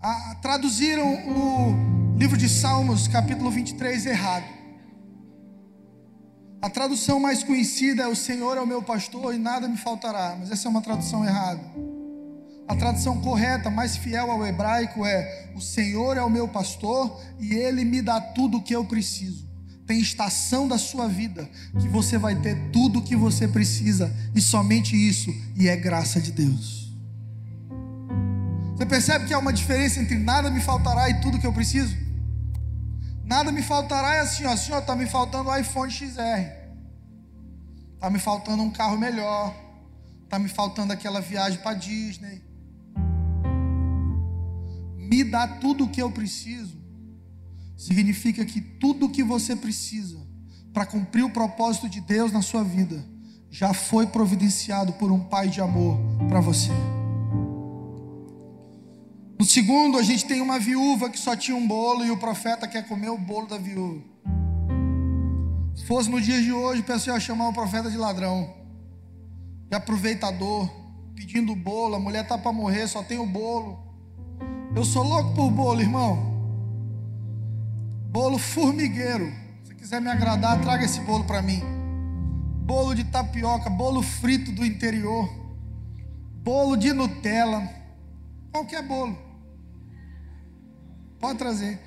Ah, 0.00 0.36
traduziram 0.40 1.12
o 1.26 2.16
livro 2.16 2.36
de 2.36 2.48
Salmos, 2.48 3.08
capítulo 3.08 3.50
23, 3.50 4.06
errado. 4.06 4.44
A 6.62 6.70
tradução 6.70 7.18
mais 7.18 7.42
conhecida 7.42 8.04
é: 8.04 8.06
O 8.06 8.14
Senhor 8.14 8.56
é 8.56 8.60
o 8.60 8.66
meu 8.66 8.80
pastor 8.80 9.34
e 9.34 9.38
nada 9.38 9.66
me 9.66 9.76
faltará. 9.76 10.36
Mas 10.38 10.52
essa 10.52 10.68
é 10.68 10.70
uma 10.70 10.80
tradução 10.80 11.24
errada. 11.24 11.60
A 12.68 12.76
tradução 12.76 13.20
correta, 13.20 13.68
mais 13.68 13.96
fiel 13.96 14.30
ao 14.30 14.46
hebraico, 14.46 15.04
é: 15.04 15.50
O 15.56 15.60
Senhor 15.60 16.16
é 16.16 16.22
o 16.22 16.30
meu 16.30 16.46
pastor 16.46 17.20
e 17.40 17.54
ele 17.54 17.84
me 17.84 18.00
dá 18.00 18.20
tudo 18.20 18.58
o 18.58 18.62
que 18.62 18.76
eu 18.76 18.84
preciso. 18.84 19.50
Tem 19.84 19.98
estação 19.98 20.68
da 20.68 20.78
sua 20.78 21.08
vida 21.08 21.50
que 21.80 21.88
você 21.88 22.16
vai 22.16 22.36
ter 22.36 22.70
tudo 22.70 23.00
o 23.00 23.02
que 23.02 23.16
você 23.16 23.48
precisa 23.48 24.14
e 24.32 24.40
somente 24.40 24.94
isso, 24.94 25.34
e 25.56 25.66
é 25.66 25.74
graça 25.74 26.20
de 26.20 26.30
Deus. 26.30 26.79
Você 28.80 28.86
percebe 28.86 29.26
que 29.26 29.34
há 29.34 29.38
uma 29.38 29.52
diferença 29.52 30.00
entre 30.00 30.16
nada 30.16 30.50
me 30.50 30.58
faltará 30.58 31.10
e 31.10 31.20
tudo 31.20 31.38
que 31.38 31.46
eu 31.46 31.52
preciso? 31.52 31.94
Nada 33.22 33.52
me 33.52 33.62
faltará 33.62 34.14
é 34.14 34.20
assim, 34.20 34.46
ó, 34.46 34.52
assim, 34.52 34.72
ó, 34.72 34.78
está 34.78 34.96
me 34.96 35.04
faltando 35.04 35.50
o 35.50 35.54
iPhone 35.54 35.90
XR. 35.90 36.48
Está 37.94 38.08
me 38.08 38.18
faltando 38.18 38.62
um 38.62 38.70
carro 38.70 38.96
melhor. 38.96 39.54
Está 40.24 40.38
me 40.38 40.48
faltando 40.48 40.94
aquela 40.94 41.20
viagem 41.20 41.58
para 41.58 41.76
Disney. 41.76 42.40
Me 44.96 45.24
dá 45.24 45.46
tudo 45.46 45.84
o 45.84 45.88
que 45.90 46.00
eu 46.00 46.10
preciso. 46.10 46.80
Significa 47.76 48.46
que 48.46 48.62
tudo 48.62 49.06
o 49.06 49.10
que 49.10 49.22
você 49.22 49.54
precisa 49.54 50.18
para 50.72 50.86
cumprir 50.86 51.22
o 51.22 51.30
propósito 51.30 51.86
de 51.86 52.00
Deus 52.00 52.32
na 52.32 52.40
sua 52.40 52.64
vida 52.64 53.04
já 53.50 53.74
foi 53.74 54.06
providenciado 54.06 54.94
por 54.94 55.12
um 55.12 55.20
Pai 55.20 55.48
de 55.48 55.60
amor 55.60 55.98
para 56.30 56.40
você. 56.40 56.72
No 59.40 59.46
segundo, 59.46 59.96
a 59.96 60.02
gente 60.02 60.26
tem 60.26 60.42
uma 60.42 60.58
viúva 60.58 61.08
que 61.08 61.18
só 61.18 61.34
tinha 61.34 61.56
um 61.56 61.66
bolo 61.66 62.04
e 62.04 62.10
o 62.10 62.16
profeta 62.18 62.68
quer 62.68 62.86
comer 62.86 63.08
o 63.08 63.16
bolo 63.16 63.46
da 63.46 63.56
viúva. 63.56 64.02
fosse 65.86 66.10
no 66.10 66.20
dia 66.20 66.42
de 66.42 66.52
hoje, 66.52 66.82
o 66.82 66.84
pessoal 66.84 67.16
ia 67.16 67.20
chamar 67.20 67.48
o 67.48 67.52
profeta 67.54 67.90
de 67.90 67.96
ladrão, 67.96 68.52
de 69.66 69.74
aproveitador, 69.74 70.68
pedindo 71.14 71.56
bolo. 71.56 71.94
A 71.94 71.98
mulher 71.98 72.28
tá 72.28 72.36
para 72.36 72.52
morrer, 72.52 72.86
só 72.86 73.02
tem 73.02 73.18
o 73.18 73.24
bolo. 73.24 73.78
Eu 74.76 74.84
sou 74.84 75.02
louco 75.02 75.32
por 75.34 75.50
bolo, 75.50 75.80
irmão. 75.80 76.18
Bolo 78.10 78.36
formigueiro. 78.36 79.32
Se 79.64 79.74
quiser 79.74 80.02
me 80.02 80.10
agradar, 80.10 80.60
traga 80.60 80.84
esse 80.84 81.00
bolo 81.00 81.24
para 81.24 81.40
mim. 81.40 81.62
Bolo 82.66 82.94
de 82.94 83.04
tapioca, 83.04 83.70
bolo 83.70 84.02
frito 84.02 84.52
do 84.52 84.66
interior, 84.66 85.30
bolo 86.44 86.76
de 86.76 86.92
Nutella, 86.92 87.66
qualquer 88.52 88.82
bolo. 88.82 89.29
Pode 91.20 91.38
trazer. 91.38 91.78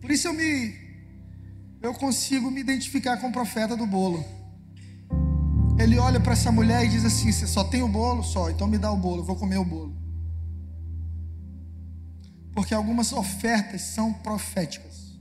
Por 0.00 0.10
isso 0.10 0.28
eu 0.28 0.34
me 0.34 0.78
eu 1.80 1.94
consigo 1.94 2.50
me 2.50 2.60
identificar 2.60 3.16
com 3.16 3.28
o 3.28 3.32
profeta 3.32 3.74
do 3.74 3.86
bolo. 3.86 4.22
Ele 5.78 5.98
olha 5.98 6.20
para 6.20 6.34
essa 6.34 6.52
mulher 6.52 6.84
e 6.84 6.88
diz 6.88 7.06
assim: 7.06 7.32
"Você 7.32 7.46
só 7.46 7.64
tem 7.64 7.82
o 7.82 7.88
bolo, 7.88 8.22
só. 8.22 8.50
Então 8.50 8.66
me 8.66 8.76
dá 8.76 8.92
o 8.92 8.98
bolo, 8.98 9.22
eu 9.22 9.24
vou 9.24 9.36
comer 9.36 9.56
o 9.56 9.64
bolo." 9.64 9.96
Porque 12.52 12.74
algumas 12.74 13.10
ofertas 13.12 13.80
são 13.80 14.12
proféticas. 14.12 15.18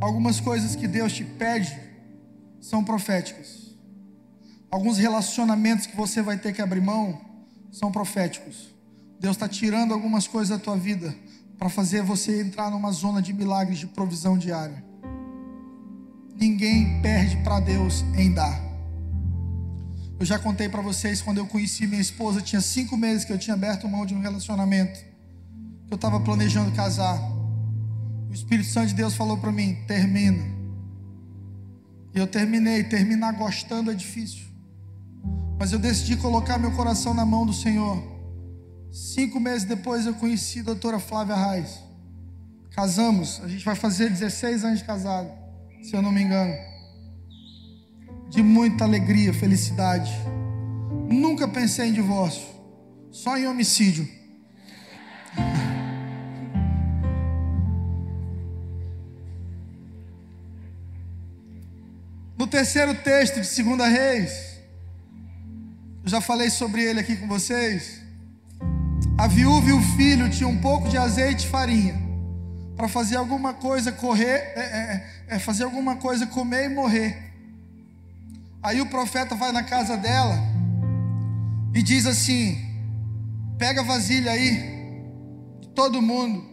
Algumas 0.00 0.38
coisas 0.38 0.76
que 0.76 0.86
Deus 0.86 1.12
te 1.12 1.24
pede 1.24 1.76
são 2.60 2.84
proféticas. 2.84 3.74
Alguns 4.70 4.98
relacionamentos 4.98 5.86
que 5.86 5.96
você 5.96 6.22
vai 6.22 6.38
ter 6.38 6.52
que 6.52 6.62
abrir 6.62 6.80
mão 6.80 7.29
são 7.70 7.92
proféticos. 7.92 8.74
Deus 9.18 9.36
está 9.36 9.48
tirando 9.48 9.92
algumas 9.92 10.26
coisas 10.26 10.48
da 10.48 10.58
tua 10.62 10.76
vida 10.76 11.14
para 11.58 11.68
fazer 11.68 12.02
você 12.02 12.40
entrar 12.40 12.70
numa 12.70 12.90
zona 12.90 13.20
de 13.20 13.32
milagres 13.32 13.78
de 13.78 13.86
provisão 13.86 14.38
diária. 14.38 14.82
Ninguém 16.34 17.02
perde 17.02 17.36
para 17.38 17.60
Deus 17.60 18.02
em 18.16 18.32
dar. 18.32 18.58
Eu 20.18 20.24
já 20.26 20.38
contei 20.38 20.68
para 20.68 20.82
vocês 20.82 21.20
quando 21.20 21.38
eu 21.38 21.46
conheci 21.46 21.86
minha 21.86 22.00
esposa, 22.00 22.40
tinha 22.40 22.60
cinco 22.60 22.96
meses 22.96 23.24
que 23.24 23.32
eu 23.32 23.38
tinha 23.38 23.54
aberto 23.54 23.88
mão 23.88 24.06
de 24.06 24.14
um 24.14 24.20
relacionamento, 24.20 25.00
que 25.86 25.92
eu 25.92 25.96
estava 25.96 26.18
planejando 26.20 26.72
casar. 26.72 27.18
O 28.28 28.32
Espírito 28.32 28.68
Santo 28.68 28.88
de 28.88 28.94
Deus 28.94 29.14
falou 29.14 29.36
para 29.36 29.50
mim: 29.50 29.76
termina. 29.86 30.44
E 32.14 32.18
eu 32.18 32.26
terminei. 32.26 32.84
Terminar 32.84 33.32
gostando 33.32 33.90
é 33.90 33.94
difícil, 33.94 34.46
mas 35.60 35.72
eu 35.72 35.78
decidi 35.78 36.16
colocar 36.16 36.56
meu 36.56 36.72
coração 36.72 37.12
na 37.12 37.26
mão 37.26 37.44
do 37.44 37.52
Senhor. 37.52 38.02
Cinco 38.90 39.38
meses 39.38 39.64
depois 39.64 40.06
eu 40.06 40.14
conheci 40.14 40.60
a 40.60 40.62
doutora 40.62 40.98
Flávia 40.98 41.36
Reis. 41.36 41.78
Casamos, 42.70 43.42
a 43.44 43.46
gente 43.46 43.62
vai 43.62 43.74
fazer 43.74 44.08
16 44.08 44.64
anos 44.64 44.78
de 44.78 44.86
casado, 44.86 45.30
se 45.82 45.94
eu 45.94 46.00
não 46.00 46.10
me 46.10 46.22
engano. 46.22 46.54
De 48.30 48.42
muita 48.42 48.84
alegria, 48.84 49.34
felicidade. 49.34 50.10
Nunca 51.10 51.46
pensei 51.46 51.90
em 51.90 51.92
divórcio, 51.92 52.46
só 53.10 53.36
em 53.36 53.46
homicídio. 53.46 54.08
No 62.38 62.46
terceiro 62.46 62.94
texto 62.94 63.42
de 63.42 63.46
Segunda 63.46 63.86
Reis, 63.86 64.49
eu 66.02 66.08
já 66.08 66.20
falei 66.20 66.50
sobre 66.50 66.82
ele 66.82 67.00
aqui 67.00 67.16
com 67.16 67.28
vocês. 67.28 68.00
A 69.18 69.26
viúva 69.26 69.68
e 69.68 69.72
o 69.72 69.82
filho 69.96 70.30
tinham 70.30 70.50
um 70.50 70.60
pouco 70.60 70.88
de 70.88 70.96
azeite 70.96 71.46
e 71.46 71.50
farinha 71.50 71.94
para 72.74 72.88
fazer 72.88 73.16
alguma 73.16 73.52
coisa 73.52 73.92
correr, 73.92 74.54
é, 74.56 74.60
é, 74.60 75.34
é, 75.36 75.38
fazer 75.38 75.64
alguma 75.64 75.96
coisa 75.96 76.26
comer 76.26 76.70
e 76.70 76.74
morrer. 76.74 77.30
Aí 78.62 78.80
o 78.80 78.86
profeta 78.86 79.34
vai 79.34 79.52
na 79.52 79.62
casa 79.62 79.98
dela 79.98 80.38
e 81.74 81.82
diz 81.82 82.06
assim: 82.06 82.58
pega 83.58 83.82
a 83.82 83.84
vasilha 83.84 84.30
aí 84.30 85.04
todo 85.74 86.00
mundo. 86.00 86.48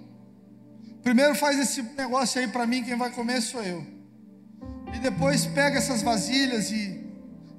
Primeiro 1.02 1.36
faz 1.36 1.58
esse 1.58 1.82
negócio 1.82 2.42
aí 2.42 2.50
para 2.50 2.68
mim, 2.68 2.84
quem 2.84 2.98
vai 2.98 3.10
comer 3.12 3.42
sou 3.42 3.64
eu. 3.64 3.86
E 4.94 5.00
depois 5.00 5.46
pega 5.46 5.78
essas 5.78 6.02
vasilhas 6.02 6.70
e, 6.72 7.07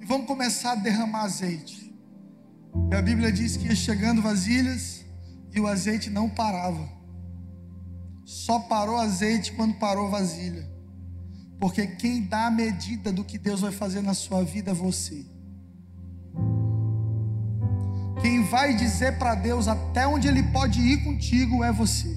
vamos 0.08 0.26
começar 0.26 0.72
a 0.72 0.74
derramar 0.74 1.24
azeite. 1.24 1.94
E 2.90 2.94
a 2.94 3.02
Bíblia 3.02 3.30
diz 3.30 3.58
que 3.58 3.66
ia 3.66 3.76
chegando 3.76 4.22
vasilhas 4.22 5.04
e 5.54 5.60
o 5.60 5.66
azeite 5.66 6.08
não 6.08 6.30
parava. 6.30 6.88
Só 8.24 8.58
parou 8.58 8.96
azeite 8.96 9.52
quando 9.52 9.74
parou 9.74 10.10
vasilha. 10.10 10.66
Porque 11.60 11.86
quem 11.86 12.22
dá 12.22 12.46
a 12.46 12.50
medida 12.50 13.12
do 13.12 13.22
que 13.22 13.36
Deus 13.36 13.60
vai 13.60 13.72
fazer 13.72 14.00
na 14.00 14.14
sua 14.14 14.42
vida 14.42 14.70
é 14.70 14.74
você. 14.74 15.26
Quem 18.22 18.42
vai 18.44 18.74
dizer 18.74 19.18
para 19.18 19.34
Deus 19.34 19.68
até 19.68 20.06
onde 20.06 20.26
Ele 20.26 20.42
pode 20.42 20.80
ir 20.80 21.04
contigo 21.04 21.62
é 21.62 21.70
você. 21.70 22.16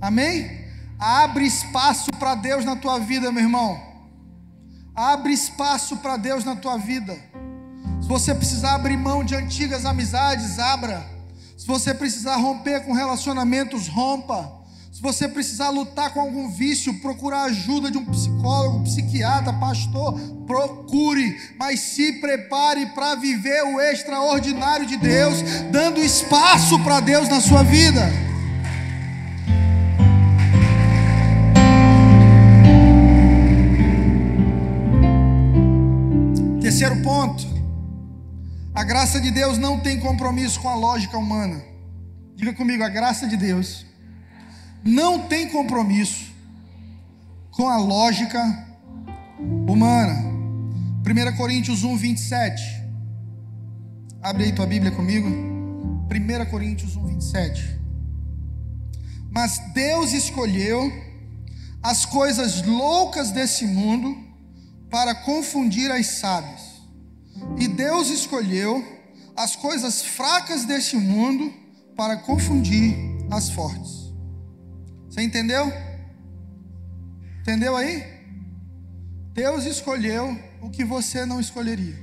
Amém? 0.00 0.62
Abre 0.98 1.44
espaço 1.44 2.10
para 2.18 2.34
Deus 2.34 2.64
na 2.64 2.76
tua 2.76 2.98
vida, 2.98 3.30
meu 3.30 3.42
irmão. 3.42 3.91
Abre 4.94 5.32
espaço 5.32 5.96
para 5.96 6.18
Deus 6.18 6.44
na 6.44 6.54
tua 6.54 6.76
vida. 6.76 7.18
Se 8.02 8.08
você 8.08 8.34
precisar 8.34 8.74
abrir 8.74 8.96
mão 8.96 9.24
de 9.24 9.34
antigas 9.34 9.86
amizades, 9.86 10.58
abra. 10.58 11.06
Se 11.56 11.66
você 11.66 11.94
precisar 11.94 12.36
romper 12.36 12.84
com 12.84 12.92
relacionamentos, 12.92 13.88
rompa. 13.88 14.60
Se 14.92 15.00
você 15.00 15.26
precisar 15.26 15.70
lutar 15.70 16.12
com 16.12 16.20
algum 16.20 16.50
vício, 16.50 17.00
procurar 17.00 17.44
ajuda 17.44 17.90
de 17.90 17.96
um 17.96 18.04
psicólogo, 18.04 18.84
psiquiatra, 18.84 19.54
pastor, 19.54 20.20
procure, 20.46 21.40
mas 21.58 21.80
se 21.80 22.12
prepare 22.20 22.86
para 22.86 23.14
viver 23.14 23.62
o 23.62 23.80
extraordinário 23.80 24.84
de 24.84 24.98
Deus, 24.98 25.38
dando 25.70 26.04
espaço 26.04 26.78
para 26.80 27.00
Deus 27.00 27.28
na 27.30 27.40
sua 27.40 27.62
vida. 27.62 28.31
Terceiro 36.82 37.04
ponto. 37.04 37.46
A 38.74 38.82
graça 38.82 39.20
de 39.20 39.30
Deus 39.30 39.56
não 39.56 39.78
tem 39.78 40.00
compromisso 40.00 40.58
com 40.58 40.68
a 40.68 40.74
lógica 40.74 41.16
humana. 41.16 41.62
Diga 42.34 42.52
comigo, 42.54 42.82
a 42.82 42.88
graça 42.88 43.24
de 43.28 43.36
Deus 43.36 43.86
não 44.82 45.28
tem 45.28 45.48
compromisso 45.48 46.32
com 47.52 47.68
a 47.68 47.76
lógica 47.76 48.42
humana. 49.38 50.24
1 51.06 51.36
Coríntios 51.36 51.84
1, 51.84 51.96
27. 51.96 52.82
Abre 54.20 54.46
aí 54.46 54.52
tua 54.52 54.66
Bíblia 54.66 54.90
comigo. 54.90 55.28
1 55.28 56.50
Coríntios 56.50 56.96
1, 56.96 57.06
27. 57.06 57.80
Mas 59.30 59.56
Deus 59.72 60.12
escolheu 60.12 60.92
as 61.80 62.04
coisas 62.04 62.60
loucas 62.66 63.30
desse 63.30 63.68
mundo 63.68 64.18
para 64.90 65.14
confundir 65.14 65.88
as 65.92 66.06
sábias. 66.18 66.71
E 67.58 67.68
Deus 67.68 68.08
escolheu 68.08 68.84
as 69.36 69.56
coisas 69.56 70.02
fracas 70.02 70.64
deste 70.64 70.96
mundo 70.96 71.52
para 71.96 72.16
confundir 72.16 72.96
as 73.30 73.50
fortes. 73.50 74.12
Você 75.08 75.22
entendeu? 75.22 75.72
Entendeu 77.40 77.76
aí? 77.76 78.04
Deus 79.32 79.64
escolheu 79.64 80.38
o 80.60 80.70
que 80.70 80.84
você 80.84 81.24
não 81.24 81.40
escolheria. 81.40 81.98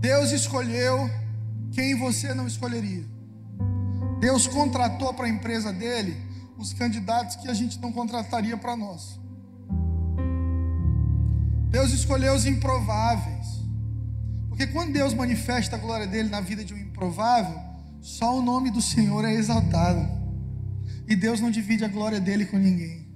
Deus 0.00 0.30
escolheu 0.30 1.10
quem 1.72 1.96
você 1.96 2.34
não 2.34 2.46
escolheria. 2.46 3.04
Deus 4.20 4.46
contratou 4.46 5.12
para 5.14 5.26
a 5.26 5.28
empresa 5.28 5.72
dele 5.72 6.16
os 6.58 6.72
candidatos 6.72 7.36
que 7.36 7.48
a 7.48 7.54
gente 7.54 7.78
não 7.80 7.92
contrataria 7.92 8.56
para 8.56 8.76
nós. 8.76 9.18
Deus 11.76 11.92
escolheu 11.92 12.34
os 12.34 12.46
improváveis. 12.46 13.46
Porque 14.48 14.66
quando 14.66 14.94
Deus 14.94 15.12
manifesta 15.12 15.76
a 15.76 15.78
glória 15.78 16.06
dele 16.06 16.30
na 16.30 16.40
vida 16.40 16.64
de 16.64 16.72
um 16.72 16.78
improvável, 16.78 17.60
só 18.00 18.38
o 18.38 18.40
nome 18.40 18.70
do 18.70 18.80
Senhor 18.80 19.22
é 19.26 19.34
exaltado. 19.34 20.08
E 21.06 21.14
Deus 21.14 21.38
não 21.38 21.50
divide 21.50 21.84
a 21.84 21.88
glória 21.88 22.18
dele 22.18 22.46
com 22.46 22.56
ninguém. 22.56 23.06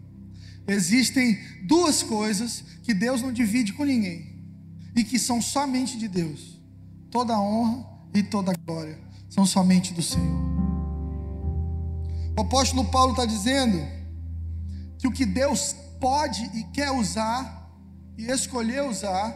Existem 0.68 1.38
duas 1.62 2.02
coisas 2.02 2.62
que 2.82 2.92
Deus 2.92 3.22
não 3.22 3.32
divide 3.32 3.72
com 3.72 3.82
ninguém 3.82 4.44
e 4.94 5.04
que 5.04 5.18
são 5.18 5.40
somente 5.40 5.96
de 5.96 6.06
Deus. 6.06 6.60
Toda 7.10 7.32
a 7.32 7.40
honra 7.40 7.86
e 8.12 8.22
toda 8.22 8.52
a 8.52 8.54
glória 8.66 8.98
são 9.30 9.46
somente 9.46 9.94
do 9.94 10.02
Senhor. 10.02 10.38
O 12.36 12.42
apóstolo 12.42 12.84
Paulo 12.90 13.12
está 13.12 13.24
dizendo 13.24 13.80
que 14.98 15.08
o 15.08 15.12
que 15.12 15.24
Deus 15.24 15.74
pode 15.98 16.44
e 16.52 16.64
quer 16.64 16.90
usar 16.90 17.59
e 18.20 18.30
escolher 18.30 18.82
usar 18.82 19.34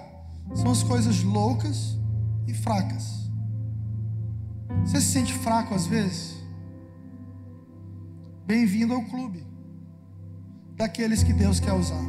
são 0.55 0.71
as 0.71 0.83
coisas 0.83 1.23
loucas 1.23 1.99
e 2.47 2.55
fracas. 2.55 3.31
Você 4.85 5.01
se 5.01 5.13
sente 5.13 5.33
fraco 5.33 5.75
às 5.75 5.87
vezes? 5.87 6.35
bem-vindo 8.47 8.93
ao 8.93 9.03
clube 9.03 9.45
daqueles 10.77 11.23
que 11.23 11.33
Deus 11.33 11.61
quer 11.61 11.73
usar. 11.73 12.05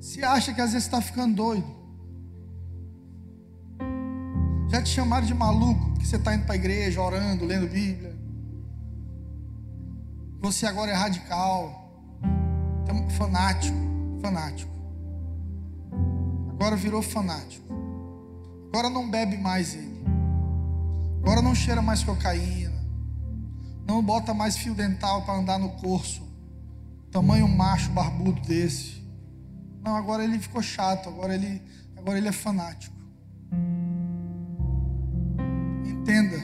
Se 0.00 0.22
acha 0.22 0.52
que 0.52 0.60
às 0.60 0.72
vezes 0.72 0.86
está 0.86 1.00
ficando 1.00 1.34
doido, 1.34 1.66
já 4.68 4.82
te 4.82 4.90
chamaram 4.90 5.26
de 5.26 5.34
maluco, 5.34 5.90
porque 5.92 6.04
você 6.04 6.16
está 6.16 6.34
indo 6.34 6.44
para 6.44 6.54
a 6.54 6.56
igreja, 6.56 7.00
orando, 7.00 7.44
lendo 7.44 7.66
Bíblia. 7.66 8.14
Você 10.40 10.66
agora 10.66 10.90
é 10.90 10.94
radical, 10.94 11.90
fanático, 13.16 13.78
fanático. 14.20 14.75
Agora 16.58 16.74
virou 16.74 17.02
fanático. 17.02 17.66
Agora 18.72 18.88
não 18.88 19.10
bebe 19.10 19.36
mais 19.36 19.74
ele. 19.74 20.02
Agora 21.22 21.42
não 21.42 21.54
cheira 21.54 21.82
mais 21.82 22.02
cocaína. 22.02 22.74
Não 23.86 24.02
bota 24.02 24.32
mais 24.32 24.56
fio 24.56 24.74
dental 24.74 25.22
para 25.24 25.38
andar 25.38 25.58
no 25.58 25.70
curso. 25.70 26.26
Tamanho 27.10 27.46
macho 27.46 27.90
barbudo 27.90 28.40
desse. 28.40 29.04
Não, 29.84 29.94
agora 29.94 30.24
ele 30.24 30.38
ficou 30.38 30.62
chato, 30.62 31.08
agora 31.08 31.34
ele, 31.34 31.62
agora 31.96 32.18
ele 32.18 32.28
é 32.28 32.32
fanático. 32.32 32.96
Entenda, 35.84 36.42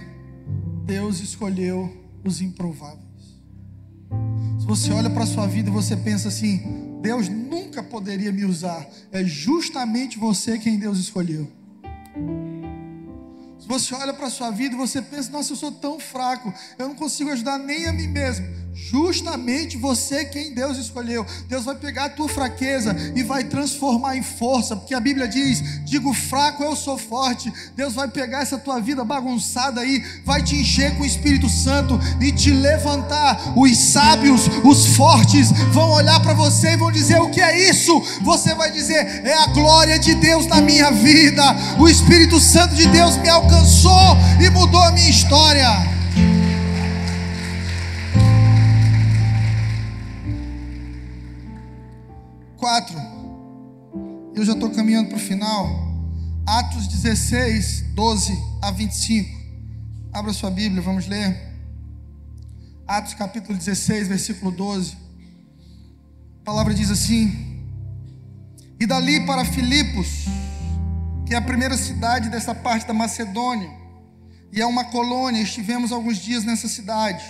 Deus 0.84 1.20
escolheu 1.20 1.90
os 2.24 2.40
improváveis. 2.40 3.40
Se 4.60 4.66
você 4.66 4.92
olha 4.92 5.10
para 5.10 5.24
a 5.24 5.26
sua 5.26 5.46
vida 5.46 5.70
e 5.70 5.72
você 5.72 5.96
pensa 5.96 6.28
assim, 6.28 6.91
Deus 7.02 7.28
nunca 7.28 7.82
poderia 7.82 8.30
me 8.30 8.44
usar, 8.44 8.88
é 9.10 9.24
justamente 9.24 10.18
você 10.18 10.56
quem 10.56 10.78
Deus 10.78 10.98
escolheu. 10.98 11.50
Se 13.58 13.66
você 13.66 13.92
olha 13.94 14.14
para 14.14 14.28
a 14.28 14.30
sua 14.30 14.50
vida 14.52 14.76
você 14.76 15.02
pensa, 15.02 15.30
nossa, 15.32 15.52
eu 15.52 15.56
sou 15.56 15.72
tão 15.72 15.98
fraco, 15.98 16.54
eu 16.78 16.86
não 16.88 16.94
consigo 16.94 17.30
ajudar 17.30 17.58
nem 17.58 17.86
a 17.86 17.92
mim 17.92 18.06
mesmo. 18.06 18.46
Justamente 18.74 19.76
você 19.76 20.24
quem 20.24 20.54
Deus 20.54 20.78
escolheu. 20.78 21.26
Deus 21.48 21.64
vai 21.64 21.74
pegar 21.74 22.06
a 22.06 22.08
tua 22.08 22.28
fraqueza 22.28 22.96
e 23.14 23.22
vai 23.22 23.44
transformar 23.44 24.16
em 24.16 24.22
força, 24.22 24.74
porque 24.74 24.94
a 24.94 25.00
Bíblia 25.00 25.28
diz: 25.28 25.84
digo 25.84 26.12
fraco, 26.14 26.62
eu 26.62 26.74
sou 26.74 26.96
forte. 26.96 27.52
Deus 27.76 27.94
vai 27.94 28.08
pegar 28.08 28.40
essa 28.40 28.56
tua 28.56 28.80
vida 28.80 29.04
bagunçada 29.04 29.80
aí, 29.80 30.02
vai 30.24 30.42
te 30.42 30.56
encher 30.56 30.96
com 30.96 31.02
o 31.02 31.06
Espírito 31.06 31.48
Santo 31.48 31.98
e 32.20 32.32
te 32.32 32.50
levantar. 32.50 33.52
Os 33.56 33.76
sábios, 33.76 34.42
os 34.64 34.96
fortes 34.96 35.50
vão 35.70 35.90
olhar 35.90 36.20
para 36.20 36.32
você 36.32 36.72
e 36.72 36.76
vão 36.76 36.90
dizer: 36.90 37.20
o 37.20 37.30
que 37.30 37.40
é 37.40 37.68
isso? 37.68 38.00
Você 38.22 38.54
vai 38.54 38.70
dizer: 38.70 39.22
é 39.24 39.34
a 39.34 39.46
glória 39.48 39.98
de 39.98 40.14
Deus 40.14 40.46
na 40.46 40.60
minha 40.60 40.90
vida. 40.90 41.42
O 41.78 41.88
Espírito 41.88 42.40
Santo 42.40 42.74
de 42.74 42.86
Deus 42.88 43.16
me 43.18 43.28
alcançou 43.28 44.16
e 44.40 44.48
mudou 44.48 44.82
a 44.82 44.92
minha 44.92 45.10
história. 45.10 46.01
Quatro. 52.62 52.96
Eu 54.36 54.44
já 54.44 54.52
estou 54.52 54.70
caminhando 54.70 55.08
para 55.08 55.16
o 55.16 55.20
final. 55.20 55.66
Atos 56.46 56.86
16, 56.86 57.86
12 57.92 58.38
a 58.62 58.70
25. 58.70 59.28
Abra 60.12 60.32
sua 60.32 60.48
Bíblia, 60.48 60.80
vamos 60.80 61.08
ler. 61.08 61.36
Atos 62.86 63.14
capítulo 63.14 63.58
16, 63.58 64.06
versículo 64.06 64.52
12. 64.52 64.96
A 66.40 66.44
palavra 66.44 66.72
diz 66.72 66.88
assim: 66.88 67.66
E 68.78 68.86
dali 68.86 69.26
para 69.26 69.44
Filipos, 69.44 70.26
que 71.26 71.34
é 71.34 71.38
a 71.38 71.42
primeira 71.42 71.76
cidade 71.76 72.28
dessa 72.28 72.54
parte 72.54 72.86
da 72.86 72.94
Macedônia, 72.94 73.70
e 74.52 74.60
é 74.60 74.66
uma 74.66 74.84
colônia, 74.84 75.42
estivemos 75.42 75.90
alguns 75.90 76.18
dias 76.18 76.44
nessa 76.44 76.68
cidade. 76.68 77.24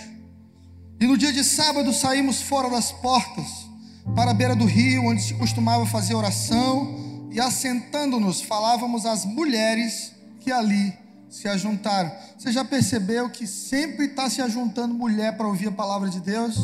E 0.99 1.07
no 1.07 1.17
dia 1.17 1.33
de 1.33 1.43
sábado 1.43 1.91
saímos 1.91 2.39
fora 2.39 2.69
das 2.69 2.91
portas 2.91 3.72
para 4.15 4.31
a 4.31 4.33
beira 4.33 4.55
do 4.55 4.65
rio, 4.65 5.05
onde 5.05 5.21
se 5.21 5.33
costumava 5.33 5.85
fazer 5.85 6.15
oração, 6.15 7.27
e 7.31 7.39
assentando-nos, 7.39 8.41
falávamos 8.41 9.05
às 9.05 9.25
mulheres 9.25 10.11
que 10.39 10.51
ali 10.51 10.93
se 11.29 11.47
ajuntaram. 11.47 12.11
Você 12.37 12.51
já 12.51 12.63
percebeu 12.63 13.29
que 13.29 13.47
sempre 13.47 14.05
está 14.05 14.29
se 14.29 14.41
ajuntando 14.41 14.93
mulher 14.93 15.35
para 15.35 15.47
ouvir 15.47 15.69
a 15.69 15.71
palavra 15.71 16.09
de 16.09 16.19
Deus? 16.19 16.55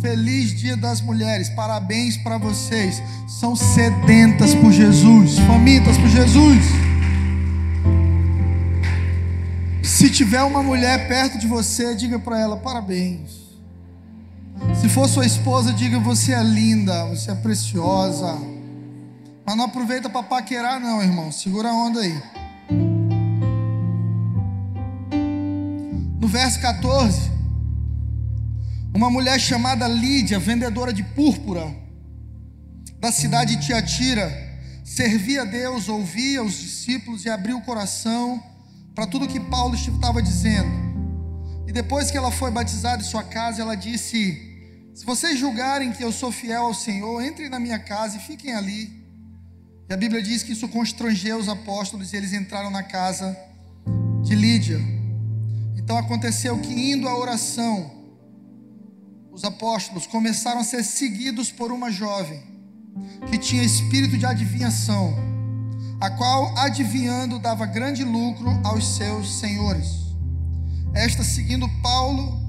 Feliz 0.00 0.58
Dia 0.58 0.76
das 0.76 1.00
Mulheres, 1.00 1.48
parabéns 1.50 2.16
para 2.16 2.38
vocês. 2.38 3.02
São 3.28 3.54
sedentas 3.54 4.54
por 4.54 4.72
Jesus, 4.72 5.38
famintas 5.40 5.96
por 5.98 6.08
Jesus. 6.08 6.64
Se 9.82 10.10
tiver 10.10 10.42
uma 10.42 10.62
mulher 10.62 11.08
perto 11.08 11.38
de 11.38 11.46
você, 11.46 11.94
diga 11.94 12.18
para 12.18 12.38
ela: 12.40 12.56
parabéns. 12.56 13.47
Se 14.80 14.88
for 14.88 15.08
sua 15.08 15.26
esposa, 15.26 15.72
diga: 15.72 15.98
Você 16.00 16.32
é 16.32 16.42
linda, 16.42 17.06
você 17.06 17.30
é 17.30 17.34
preciosa. 17.34 18.38
Mas 19.44 19.56
não 19.56 19.64
aproveita 19.64 20.10
para 20.10 20.22
paquerar, 20.22 20.78
não, 20.78 21.02
irmão. 21.02 21.32
Segura 21.32 21.70
a 21.70 21.72
onda 21.72 22.00
aí. 22.00 22.22
No 26.20 26.28
verso 26.28 26.60
14, 26.60 27.30
uma 28.94 29.08
mulher 29.08 29.40
chamada 29.40 29.88
Lídia, 29.88 30.38
vendedora 30.38 30.92
de 30.92 31.02
púrpura, 31.02 31.74
da 33.00 33.10
cidade 33.10 33.56
de 33.56 33.66
Tiatira, 33.66 34.30
servia 34.84 35.42
a 35.42 35.44
Deus, 35.44 35.88
ouvia 35.88 36.42
os 36.42 36.58
discípulos 36.58 37.24
e 37.24 37.30
abria 37.30 37.56
o 37.56 37.62
coração 37.62 38.42
para 38.94 39.06
tudo 39.06 39.28
que 39.28 39.38
Paulo 39.38 39.74
estava 39.74 40.20
dizendo. 40.20 40.68
E 41.66 41.72
depois 41.72 42.10
que 42.10 42.16
ela 42.16 42.30
foi 42.30 42.50
batizada 42.50 43.02
em 43.02 43.06
sua 43.06 43.22
casa, 43.22 43.62
ela 43.62 43.76
disse: 43.76 44.47
se 44.98 45.06
vocês 45.06 45.38
julgarem 45.38 45.92
que 45.92 46.02
eu 46.02 46.10
sou 46.10 46.32
fiel 46.32 46.64
ao 46.64 46.74
Senhor, 46.74 47.22
entrem 47.22 47.48
na 47.48 47.60
minha 47.60 47.78
casa 47.78 48.16
e 48.16 48.20
fiquem 48.20 48.52
ali. 48.52 49.06
E 49.88 49.94
a 49.94 49.96
Bíblia 49.96 50.20
diz 50.20 50.42
que 50.42 50.50
isso 50.50 50.66
constrangeu 50.66 51.38
os 51.38 51.48
apóstolos 51.48 52.12
e 52.12 52.16
eles 52.16 52.32
entraram 52.32 52.68
na 52.68 52.82
casa 52.82 53.38
de 54.24 54.34
Lídia. 54.34 54.80
Então 55.76 55.96
aconteceu 55.96 56.58
que, 56.58 56.72
indo 56.72 57.06
à 57.06 57.16
oração, 57.16 57.92
os 59.30 59.44
apóstolos 59.44 60.04
começaram 60.04 60.58
a 60.58 60.64
ser 60.64 60.82
seguidos 60.82 61.52
por 61.52 61.70
uma 61.70 61.92
jovem 61.92 62.42
que 63.30 63.38
tinha 63.38 63.62
espírito 63.62 64.18
de 64.18 64.26
adivinhação, 64.26 65.14
a 66.00 66.10
qual, 66.10 66.58
adivinhando, 66.58 67.38
dava 67.38 67.66
grande 67.66 68.02
lucro 68.02 68.50
aos 68.64 68.96
seus 68.96 69.38
senhores. 69.38 69.86
Esta, 70.92 71.22
seguindo 71.22 71.68
Paulo, 71.80 72.47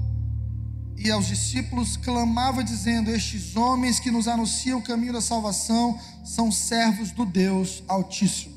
e 1.02 1.10
aos 1.10 1.26
discípulos 1.26 1.96
clamava 1.96 2.62
dizendo: 2.62 3.10
Estes 3.10 3.56
homens 3.56 3.98
que 3.98 4.10
nos 4.10 4.28
anunciam 4.28 4.78
o 4.78 4.82
caminho 4.82 5.14
da 5.14 5.20
salvação 5.22 5.98
são 6.22 6.52
servos 6.52 7.10
do 7.10 7.24
Deus 7.24 7.82
Altíssimo. 7.88 8.54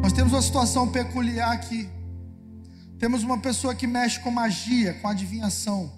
Nós 0.00 0.12
temos 0.12 0.32
uma 0.32 0.40
situação 0.40 0.86
peculiar 0.86 1.52
aqui. 1.52 1.88
Temos 2.96 3.24
uma 3.24 3.38
pessoa 3.38 3.74
que 3.74 3.88
mexe 3.88 4.20
com 4.20 4.30
magia, 4.30 4.94
com 4.94 5.08
adivinhação, 5.08 5.92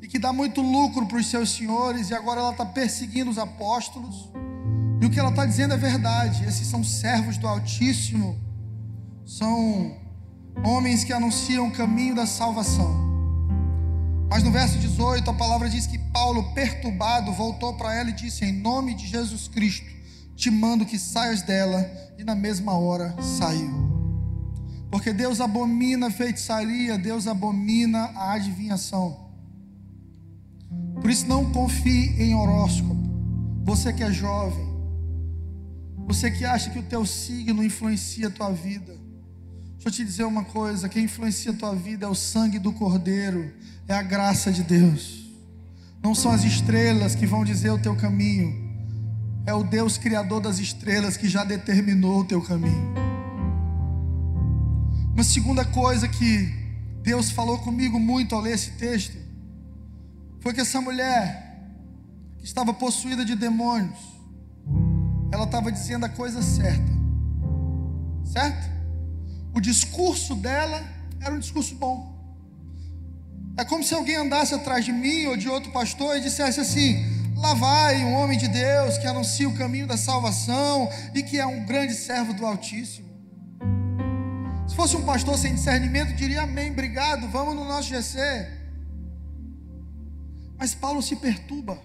e 0.00 0.06
que 0.06 0.20
dá 0.20 0.32
muito 0.32 0.62
lucro 0.62 1.04
para 1.06 1.18
os 1.18 1.26
seus 1.26 1.50
senhores, 1.50 2.08
e 2.08 2.14
agora 2.14 2.40
ela 2.40 2.52
está 2.52 2.64
perseguindo 2.64 3.30
os 3.30 3.38
apóstolos. 3.38 4.30
E 5.00 5.04
o 5.04 5.10
que 5.10 5.18
ela 5.18 5.30
está 5.30 5.44
dizendo 5.44 5.74
é 5.74 5.76
verdade. 5.76 6.44
Esses 6.44 6.68
são 6.68 6.84
servos 6.84 7.36
do 7.38 7.48
Altíssimo, 7.48 8.40
são 9.26 9.96
homens 10.64 11.02
que 11.02 11.12
anunciam 11.12 11.66
o 11.66 11.72
caminho 11.72 12.14
da 12.14 12.24
salvação. 12.24 13.15
Mas 14.28 14.42
no 14.42 14.50
verso 14.50 14.78
18, 14.78 15.30
a 15.30 15.34
palavra 15.34 15.68
diz 15.68 15.86
que 15.86 15.98
Paulo, 15.98 16.52
perturbado, 16.52 17.32
voltou 17.32 17.74
para 17.74 17.94
ela 17.94 18.10
e 18.10 18.14
disse: 18.14 18.44
Em 18.44 18.52
nome 18.52 18.94
de 18.94 19.06
Jesus 19.06 19.48
Cristo, 19.48 19.86
te 20.34 20.50
mando 20.50 20.84
que 20.84 20.98
saias 20.98 21.42
dela. 21.42 21.88
E 22.18 22.24
na 22.24 22.34
mesma 22.34 22.72
hora 22.72 23.14
saiu. 23.20 23.70
Porque 24.90 25.12
Deus 25.12 25.40
abomina 25.40 26.06
a 26.06 26.10
feitiçaria, 26.10 26.96
Deus 26.96 27.26
abomina 27.26 28.10
a 28.14 28.32
adivinhação. 28.32 29.26
Por 31.00 31.10
isso, 31.10 31.26
não 31.26 31.52
confie 31.52 32.14
em 32.18 32.34
horóscopo. 32.34 32.96
Você 33.64 33.92
que 33.92 34.02
é 34.02 34.10
jovem, 34.10 34.66
você 36.06 36.30
que 36.30 36.44
acha 36.44 36.70
que 36.70 36.78
o 36.78 36.84
teu 36.84 37.04
signo 37.04 37.64
influencia 37.64 38.28
a 38.28 38.30
tua 38.30 38.50
vida. 38.50 39.05
Deixa 39.76 39.88
eu 39.88 39.92
te 39.92 40.04
dizer 40.04 40.24
uma 40.24 40.44
coisa: 40.44 40.88
quem 40.88 41.04
influencia 41.04 41.52
a 41.52 41.54
tua 41.54 41.74
vida 41.74 42.06
é 42.06 42.08
o 42.08 42.14
sangue 42.14 42.58
do 42.58 42.72
Cordeiro 42.72 43.52
é 43.88 43.94
a 43.94 44.02
graça 44.02 44.50
de 44.50 44.62
Deus. 44.62 45.24
Não 46.02 46.14
são 46.14 46.30
as 46.32 46.44
estrelas 46.44 47.14
que 47.14 47.26
vão 47.26 47.44
dizer 47.44 47.70
o 47.70 47.78
teu 47.78 47.96
caminho, 47.96 48.54
é 49.46 49.54
o 49.54 49.62
Deus 49.62 49.96
Criador 49.96 50.40
das 50.40 50.58
estrelas 50.58 51.16
que 51.16 51.28
já 51.28 51.44
determinou 51.44 52.20
o 52.20 52.24
teu 52.24 52.42
caminho. 52.42 52.94
Uma 55.14 55.24
segunda 55.24 55.64
coisa 55.64 56.06
que 56.08 56.52
Deus 57.02 57.30
falou 57.30 57.58
comigo 57.58 57.98
muito 57.98 58.34
ao 58.34 58.40
ler 58.40 58.54
esse 58.54 58.72
texto 58.72 59.16
foi 60.40 60.52
que 60.52 60.60
essa 60.60 60.80
mulher 60.80 61.44
que 62.38 62.44
estava 62.44 62.74
possuída 62.74 63.24
de 63.24 63.34
demônios, 63.34 63.98
ela 65.32 65.44
estava 65.44 65.72
dizendo 65.72 66.04
a 66.04 66.08
coisa 66.08 66.42
certa, 66.42 66.92
certo? 68.24 68.75
O 69.56 69.60
discurso 69.60 70.34
dela 70.34 70.86
era 71.18 71.34
um 71.34 71.38
discurso 71.38 71.74
bom. 71.76 72.14
É 73.56 73.64
como 73.64 73.82
se 73.82 73.94
alguém 73.94 74.16
andasse 74.16 74.54
atrás 74.54 74.84
de 74.84 74.92
mim 74.92 75.24
ou 75.28 75.34
de 75.34 75.48
outro 75.48 75.72
pastor 75.72 76.14
e 76.14 76.20
dissesse 76.20 76.60
assim: 76.60 77.02
lá 77.34 77.54
vai 77.54 78.04
um 78.04 78.12
homem 78.12 78.36
de 78.36 78.48
Deus 78.48 78.98
que 78.98 79.06
anuncia 79.06 79.48
o 79.48 79.56
caminho 79.56 79.86
da 79.86 79.96
salvação 79.96 80.90
e 81.14 81.22
que 81.22 81.38
é 81.38 81.46
um 81.46 81.64
grande 81.64 81.94
servo 81.94 82.34
do 82.34 82.44
Altíssimo. 82.44 83.08
Se 84.68 84.76
fosse 84.76 84.94
um 84.94 85.06
pastor 85.06 85.38
sem 85.38 85.54
discernimento, 85.54 86.14
diria 86.14 86.42
amém, 86.42 86.70
obrigado, 86.70 87.26
vamos 87.28 87.56
no 87.56 87.64
nosso 87.64 87.88
GC. 87.88 88.18
Mas 90.58 90.74
Paulo 90.74 91.00
se 91.00 91.16
perturba, 91.16 91.80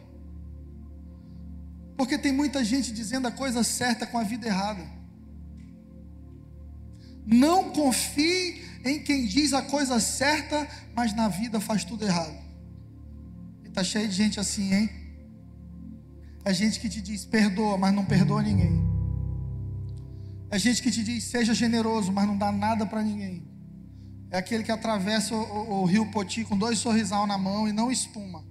porque 1.95 2.17
tem 2.17 2.33
muita 2.33 2.65
gente 2.65 2.91
dizendo 2.91 3.29
a 3.29 3.31
coisa 3.31 3.63
certa 3.63 4.05
com 4.05 4.17
a 4.17 4.23
vida 4.23 4.45
errada. 4.45 5.00
Não 7.25 7.71
confie 7.71 8.63
em 8.83 8.99
quem 8.99 9.25
diz 9.25 9.53
a 9.53 9.61
coisa 9.61 9.99
certa, 9.99 10.67
mas 10.95 11.15
na 11.15 11.27
vida 11.27 11.59
faz 11.59 11.83
tudo 11.83 12.05
errado. 12.05 12.35
E 13.63 13.69
tá 13.69 13.83
cheio 13.83 14.07
de 14.07 14.15
gente 14.15 14.39
assim, 14.39 14.73
hein? 14.73 14.89
É 16.43 16.53
gente 16.53 16.79
que 16.79 16.89
te 16.89 17.01
diz 17.01 17.23
perdoa, 17.23 17.77
mas 17.77 17.93
não 17.93 18.03
perdoa 18.03 18.41
ninguém. 18.41 18.81
É 20.49 20.57
gente 20.57 20.81
que 20.81 20.91
te 20.91 21.03
diz 21.03 21.23
seja 21.23 21.53
generoso, 21.53 22.11
mas 22.11 22.27
não 22.27 22.37
dá 22.37 22.51
nada 22.51 22.85
para 22.85 23.01
ninguém. 23.03 23.43
É 24.31 24.37
aquele 24.37 24.63
que 24.63 24.71
atravessa 24.71 25.35
o, 25.35 25.39
o, 25.39 25.81
o, 25.81 25.85
rio 25.85 26.05
Poti 26.07 26.43
com 26.43 26.57
dois 26.57 26.79
sorrisal 26.79 27.27
na 27.27 27.37
mão 27.37 27.67
e 27.67 27.71
não 27.71 27.91
espuma. 27.91 28.43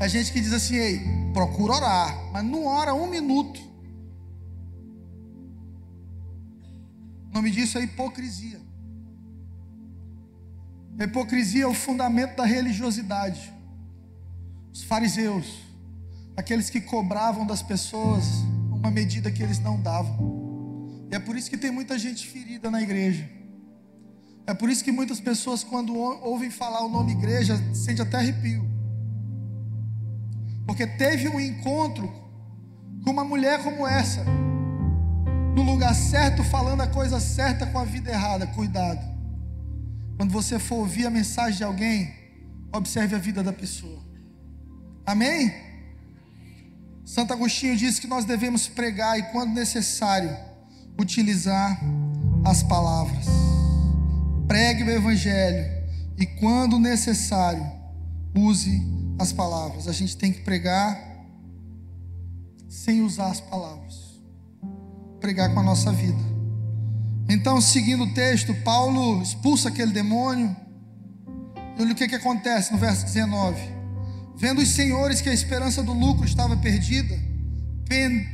É 0.00 0.08
gente 0.08 0.32
que 0.32 0.40
diz 0.40 0.52
assim, 0.52 0.74
ei, 0.74 1.00
procura 1.32 1.74
orar, 1.74 2.32
mas 2.32 2.44
não 2.44 2.66
ora 2.66 2.92
um 2.92 3.06
minuto. 3.06 3.71
O 7.32 7.36
nome 7.36 7.50
disso 7.50 7.78
é 7.78 7.82
hipocrisia. 7.82 8.60
A 10.98 11.04
hipocrisia 11.04 11.64
é 11.64 11.66
o 11.66 11.72
fundamento 11.72 12.36
da 12.36 12.44
religiosidade. 12.44 13.50
Os 14.70 14.82
fariseus, 14.82 15.60
aqueles 16.36 16.68
que 16.68 16.80
cobravam 16.80 17.46
das 17.46 17.62
pessoas 17.62 18.24
uma 18.70 18.90
medida 18.90 19.30
que 19.30 19.42
eles 19.42 19.58
não 19.58 19.80
davam. 19.80 21.06
E 21.10 21.14
é 21.14 21.18
por 21.18 21.34
isso 21.34 21.48
que 21.48 21.56
tem 21.56 21.70
muita 21.70 21.98
gente 21.98 22.26
ferida 22.26 22.70
na 22.70 22.82
igreja. 22.82 23.28
É 24.46 24.52
por 24.52 24.68
isso 24.68 24.84
que 24.84 24.92
muitas 24.92 25.18
pessoas, 25.18 25.64
quando 25.64 25.96
ouvem 25.96 26.50
falar 26.50 26.84
o 26.84 26.88
nome 26.88 27.12
igreja, 27.12 27.56
sentem 27.74 28.04
até 28.04 28.18
arrepio. 28.18 28.68
Porque 30.66 30.86
teve 30.86 31.28
um 31.28 31.40
encontro 31.40 32.12
com 33.02 33.10
uma 33.10 33.24
mulher 33.24 33.62
como 33.62 33.86
essa 33.86 34.22
lugar 35.82 35.94
certo, 35.96 36.44
falando 36.44 36.80
a 36.80 36.86
coisa 36.86 37.18
certa 37.18 37.66
com 37.66 37.76
a 37.76 37.84
vida 37.84 38.08
errada. 38.08 38.46
Cuidado. 38.46 39.00
Quando 40.16 40.30
você 40.30 40.56
for 40.56 40.76
ouvir 40.76 41.06
a 41.06 41.10
mensagem 41.10 41.56
de 41.56 41.64
alguém, 41.64 42.14
observe 42.72 43.16
a 43.16 43.18
vida 43.18 43.42
da 43.42 43.52
pessoa. 43.52 44.00
Amém? 45.04 45.52
Santo 47.04 47.32
Agostinho 47.32 47.76
diz 47.76 47.98
que 47.98 48.06
nós 48.06 48.24
devemos 48.24 48.68
pregar 48.68 49.18
e, 49.18 49.24
quando 49.32 49.54
necessário, 49.54 50.36
utilizar 50.96 51.80
as 52.44 52.62
palavras. 52.62 53.26
Pregue 54.46 54.84
o 54.84 54.90
Evangelho 54.90 55.68
e, 56.16 56.24
quando 56.26 56.78
necessário, 56.78 57.66
use 58.36 58.80
as 59.18 59.32
palavras. 59.32 59.88
A 59.88 59.92
gente 59.92 60.16
tem 60.16 60.32
que 60.32 60.42
pregar 60.42 60.96
sem 62.68 63.02
usar 63.02 63.32
as 63.32 63.40
palavras 63.40 64.01
pregar 65.22 65.54
com 65.54 65.60
a 65.60 65.62
nossa 65.62 65.92
vida. 65.92 66.18
Então, 67.30 67.60
seguindo 67.60 68.04
o 68.04 68.12
texto, 68.12 68.52
Paulo 68.56 69.22
expulsa 69.22 69.68
aquele 69.68 69.92
demônio. 69.92 70.54
E 71.78 71.82
olha 71.82 71.92
o 71.92 71.94
que, 71.94 72.08
que 72.08 72.16
acontece 72.16 72.72
no 72.72 72.78
verso 72.78 73.06
19: 73.06 73.58
Vendo 74.36 74.60
os 74.60 74.68
senhores 74.68 75.20
que 75.20 75.28
a 75.28 75.32
esperança 75.32 75.82
do 75.82 75.92
lucro 75.92 76.26
estava 76.26 76.56
perdida, 76.56 77.18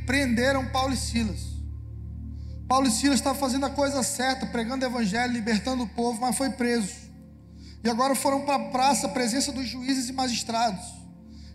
prenderam 0.05 0.65
Paulo 0.65 0.93
e 0.93 0.97
Silas. 0.97 1.47
Paulo 2.67 2.87
e 2.87 2.91
Silas 2.91 3.19
estavam 3.19 3.39
fazendo 3.39 3.65
a 3.65 3.69
coisa 3.69 4.03
certa, 4.03 4.45
pregando 4.47 4.83
o 4.83 4.89
evangelho, 4.89 5.31
libertando 5.31 5.83
o 5.83 5.87
povo, 5.87 6.19
mas 6.19 6.35
foi 6.35 6.49
preso. 6.49 6.93
E 7.83 7.89
agora 7.89 8.13
foram 8.15 8.41
para 8.41 8.55
a 8.55 8.69
praça, 8.69 9.07
a 9.07 9.09
presença 9.09 9.51
dos 9.51 9.67
juízes 9.67 10.09
e 10.09 10.13
magistrados. 10.13 10.83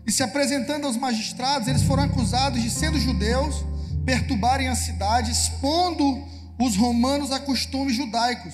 E 0.07 0.11
se 0.11 0.23
apresentando 0.23 0.85
aos 0.85 0.97
magistrados, 0.97 1.67
eles 1.67 1.83
foram 1.83 2.03
acusados 2.03 2.61
de, 2.61 2.69
sendo 2.69 2.99
judeus, 2.99 3.63
perturbarem 4.05 4.67
a 4.67 4.75
cidade, 4.75 5.31
expondo 5.31 6.23
os 6.59 6.77
romanos 6.77 7.31
a 7.31 7.39
costumes 7.39 7.95
judaicos, 7.95 8.53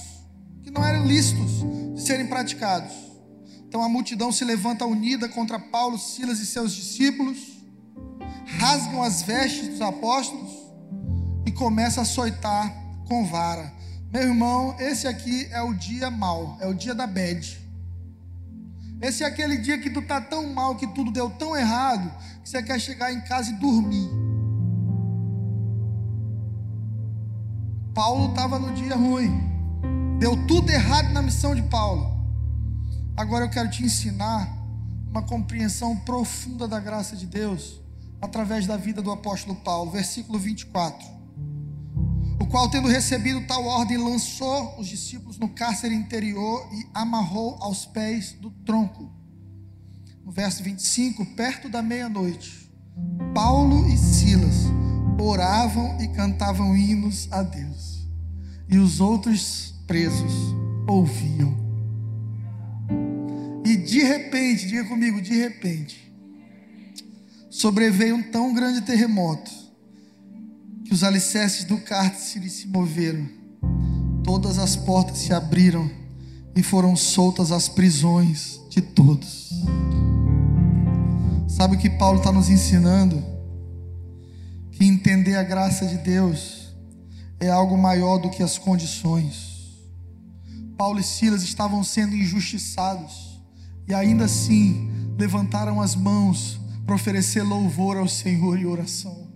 que 0.63 0.71
não 0.71 0.83
eram 0.83 1.05
lícitos 1.05 1.51
de 1.93 2.01
serem 2.01 2.27
praticados. 2.27 2.93
Então 3.67 3.83
a 3.83 3.89
multidão 3.89 4.31
se 4.31 4.43
levanta 4.43 4.85
unida 4.85 5.29
contra 5.29 5.59
Paulo, 5.59 5.97
Silas 5.97 6.39
e 6.39 6.45
seus 6.45 6.73
discípulos, 6.73 7.37
rasgam 8.59 9.03
as 9.03 9.21
vestes 9.21 9.67
dos 9.69 9.81
apóstolos 9.81 10.51
e 11.45 11.51
começa 11.51 12.01
a 12.01 12.03
açoitar 12.03 12.73
com 13.07 13.25
vara. 13.25 13.73
Meu 14.11 14.23
irmão, 14.23 14.75
esse 14.79 15.07
aqui 15.07 15.47
é 15.51 15.61
o 15.61 15.73
dia 15.73 16.09
mal, 16.09 16.57
é 16.59 16.67
o 16.67 16.73
dia 16.73 16.93
da 16.93 17.07
bed. 17.07 17.59
Esse 19.01 19.23
é 19.23 19.27
aquele 19.27 19.57
dia 19.57 19.77
que 19.77 19.89
tu 19.89 20.01
tá 20.01 20.21
tão 20.21 20.53
mal, 20.53 20.75
que 20.75 20.87
tudo 20.87 21.11
deu 21.11 21.29
tão 21.29 21.55
errado, 21.55 22.11
que 22.43 22.49
você 22.49 22.61
quer 22.61 22.79
chegar 22.79 23.11
em 23.11 23.21
casa 23.21 23.51
e 23.51 23.53
dormir. 23.53 24.30
Paulo 27.93 28.29
estava 28.29 28.57
no 28.57 28.73
dia 28.73 28.95
ruim. 28.95 29.49
Deu 30.19 30.47
tudo 30.47 30.69
errado 30.69 31.11
na 31.11 31.21
missão 31.21 31.53
de 31.53 31.61
Paulo. 31.63 32.09
Agora 33.17 33.45
eu 33.45 33.49
quero 33.49 33.69
te 33.69 33.83
ensinar 33.83 34.49
uma 35.09 35.21
compreensão 35.21 35.95
profunda 35.97 36.67
da 36.67 36.79
graça 36.79 37.15
de 37.15 37.25
Deus 37.25 37.81
através 38.21 38.65
da 38.65 38.77
vida 38.77 39.01
do 39.01 39.11
apóstolo 39.11 39.55
Paulo, 39.57 39.91
versículo 39.91 40.39
24. 40.39 41.05
O 42.39 42.47
qual, 42.47 42.69
tendo 42.69 42.87
recebido 42.87 43.45
tal 43.45 43.65
ordem, 43.65 43.97
lançou 43.97 44.79
os 44.79 44.87
discípulos 44.87 45.37
no 45.37 45.49
cárcere 45.49 45.93
interior 45.93 46.67
e 46.71 46.87
amarrou 46.93 47.57
aos 47.59 47.85
pés 47.85 48.31
do 48.33 48.51
tronco. 48.65 49.11
No 50.23 50.31
verso 50.31 50.63
25, 50.63 51.25
perto 51.35 51.67
da 51.67 51.81
meia-noite, 51.81 52.71
Paulo 53.33 53.87
e 53.87 53.97
Silas 53.97 54.65
oravam 55.19 56.01
e 56.01 56.07
cantavam 56.09 56.75
hinos 56.75 57.27
a 57.31 57.43
Deus. 57.43 57.70
E 58.71 58.77
os 58.77 59.01
outros 59.01 59.75
presos 59.85 60.31
ouviam. 60.87 61.53
E 63.65 63.75
de 63.75 64.01
repente, 64.03 64.67
diga 64.67 64.85
comigo, 64.85 65.21
de 65.21 65.35
repente, 65.35 66.11
sobreveio 67.49 68.15
um 68.15 68.23
tão 68.23 68.53
grande 68.53 68.81
terremoto 68.81 69.51
que 70.85 70.93
os 70.93 71.03
alicerces 71.03 71.65
do 71.65 71.77
cárcere 71.77 72.49
se 72.49 72.67
moveram, 72.67 73.27
todas 74.23 74.57
as 74.57 74.75
portas 74.75 75.17
se 75.17 75.33
abriram 75.33 75.89
e 76.55 76.63
foram 76.63 76.95
soltas 76.95 77.51
as 77.51 77.67
prisões 77.67 78.59
de 78.69 78.81
todos. 78.81 79.51
Sabe 81.47 81.75
o 81.75 81.79
que 81.79 81.89
Paulo 81.89 82.19
está 82.19 82.31
nos 82.31 82.49
ensinando? 82.49 83.31
que 84.81 84.87
entender 84.87 85.35
a 85.35 85.43
graça 85.43 85.85
de 85.85 85.97
Deus 85.97 86.60
é 87.41 87.49
algo 87.49 87.75
maior 87.75 88.19
do 88.19 88.29
que 88.29 88.43
as 88.43 88.59
condições. 88.59 89.51
Paulo 90.77 90.99
e 90.99 91.03
Silas 91.03 91.41
estavam 91.41 91.83
sendo 91.83 92.15
injustiçados 92.15 93.41
e 93.87 93.93
ainda 93.93 94.25
assim 94.25 94.89
levantaram 95.17 95.81
as 95.81 95.95
mãos 95.95 96.59
para 96.85 96.95
oferecer 96.95 97.41
louvor 97.41 97.97
ao 97.97 98.07
Senhor 98.07 98.59
e 98.59 98.65
oração. 98.65 99.27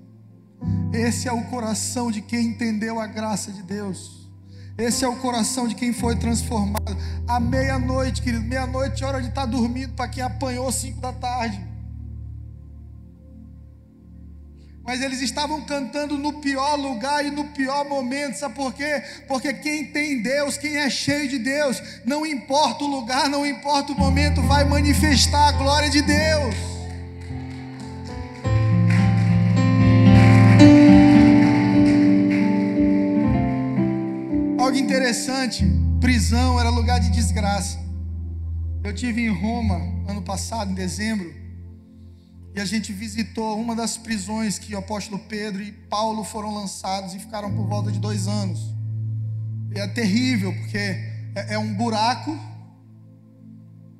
Esse 0.93 1.27
é 1.27 1.33
o 1.33 1.45
coração 1.45 2.11
de 2.11 2.21
quem 2.21 2.47
entendeu 2.47 2.99
a 2.99 3.07
graça 3.07 3.51
de 3.51 3.63
Deus. 3.63 4.29
Esse 4.77 5.03
é 5.03 5.07
o 5.07 5.15
coração 5.17 5.67
de 5.67 5.73
quem 5.73 5.91
foi 5.91 6.15
transformado. 6.15 6.95
À 7.27 7.39
meia-noite, 7.39 8.21
querido, 8.21 8.43
meia-noite 8.43 9.03
é 9.03 9.07
hora 9.07 9.21
de 9.21 9.29
estar 9.29 9.45
dormindo 9.45 9.93
para 9.93 10.07
quem 10.07 10.21
apanhou 10.21 10.71
cinco 10.71 11.01
da 11.01 11.11
tarde. 11.11 11.74
Mas 14.85 15.01
eles 15.01 15.19
estavam 15.19 15.61
cantando 15.61 16.15
no 16.15 16.33
pior 16.33 16.75
lugar 16.75 17.25
e 17.25 17.31
no 17.31 17.45
pior 17.45 17.89
momento, 17.89 18.35
sabe 18.35 18.53
por 18.53 18.71
quê? 18.71 19.01
Porque 19.27 19.51
quem 19.51 19.85
tem 19.85 20.21
Deus, 20.21 20.57
quem 20.57 20.77
é 20.77 20.89
cheio 20.91 21.27
de 21.27 21.39
Deus, 21.39 21.81
não 22.05 22.23
importa 22.23 22.83
o 22.83 22.87
lugar, 22.87 23.27
não 23.27 23.43
importa 23.43 23.93
o 23.93 23.97
momento, 23.97 24.43
vai 24.43 24.63
manifestar 24.63 25.47
a 25.47 25.51
glória 25.53 25.89
de 25.89 26.03
Deus. 26.03 26.55
Algo 34.59 34.77
interessante, 34.77 35.65
prisão 35.99 36.59
era 36.59 36.69
lugar 36.69 36.99
de 36.99 37.09
desgraça. 37.09 37.79
Eu 38.83 38.93
tive 38.93 39.21
em 39.21 39.29
Roma 39.29 39.77
ano 40.07 40.21
passado, 40.21 40.69
em 40.69 40.75
dezembro, 40.75 41.44
e 42.55 42.61
a 42.61 42.65
gente 42.65 42.93
visitou 42.93 43.59
uma 43.59 43.75
das 43.75 43.97
prisões 43.97 44.57
que 44.57 44.73
o 44.73 44.77
apóstolo 44.77 45.19
Pedro 45.27 45.61
e 45.61 45.73
Paulo 45.73 46.23
foram 46.23 46.53
lançados 46.53 47.13
e 47.13 47.19
ficaram 47.19 47.53
por 47.53 47.67
volta 47.67 47.91
de 47.91 47.99
dois 47.99 48.29
anos. 48.29 48.73
E 49.75 49.79
é 49.79 49.85
terrível, 49.89 50.53
porque 50.53 50.77
é, 50.77 51.55
é 51.55 51.59
um 51.59 51.73
buraco 51.73 52.39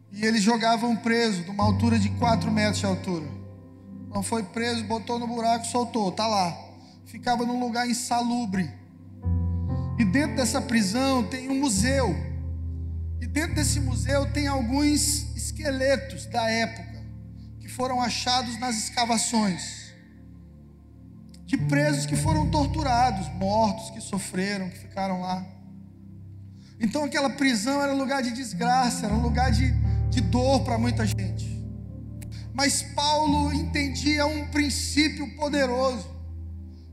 e 0.09 0.25
eles 0.25 0.41
jogavam 0.41 0.95
preso 0.95 1.43
de 1.43 1.49
uma 1.49 1.65
altura 1.65 1.99
de 1.99 2.07
4 2.11 2.49
metros 2.49 2.79
de 2.79 2.85
altura. 2.85 3.27
Não 4.09 4.23
foi 4.23 4.41
preso, 4.41 4.85
botou 4.85 5.19
no 5.19 5.27
buraco, 5.27 5.65
soltou, 5.65 6.09
tá 6.13 6.25
lá. 6.25 6.57
Ficava 7.05 7.45
num 7.45 7.59
lugar 7.59 7.89
insalubre. 7.89 8.71
E 9.99 10.05
dentro 10.05 10.37
dessa 10.37 10.61
prisão 10.61 11.23
tem 11.23 11.49
um 11.49 11.59
museu. 11.59 12.15
E 13.19 13.27
dentro 13.27 13.55
desse 13.55 13.81
museu 13.81 14.31
tem 14.31 14.47
alguns 14.47 15.35
esqueletos 15.35 16.25
da 16.27 16.49
época 16.49 16.84
foram 17.75 18.01
achados 18.01 18.57
nas 18.57 18.77
escavações. 18.77 19.93
De 21.45 21.57
presos 21.57 22.05
que 22.05 22.15
foram 22.15 22.49
torturados, 22.49 23.27
mortos, 23.33 23.91
que 23.91 24.01
sofreram, 24.01 24.69
que 24.69 24.79
ficaram 24.79 25.21
lá. 25.21 25.45
Então 26.79 27.03
aquela 27.03 27.29
prisão 27.29 27.81
era 27.81 27.93
um 27.93 27.97
lugar 27.97 28.23
de 28.23 28.31
desgraça, 28.31 29.05
era 29.05 29.13
um 29.13 29.21
lugar 29.21 29.51
de, 29.51 29.71
de 30.09 30.21
dor 30.21 30.61
para 30.61 30.77
muita 30.77 31.05
gente. 31.05 31.63
Mas 32.53 32.81
Paulo 32.81 33.53
entendia 33.53 34.25
um 34.25 34.47
princípio 34.47 35.35
poderoso, 35.35 36.09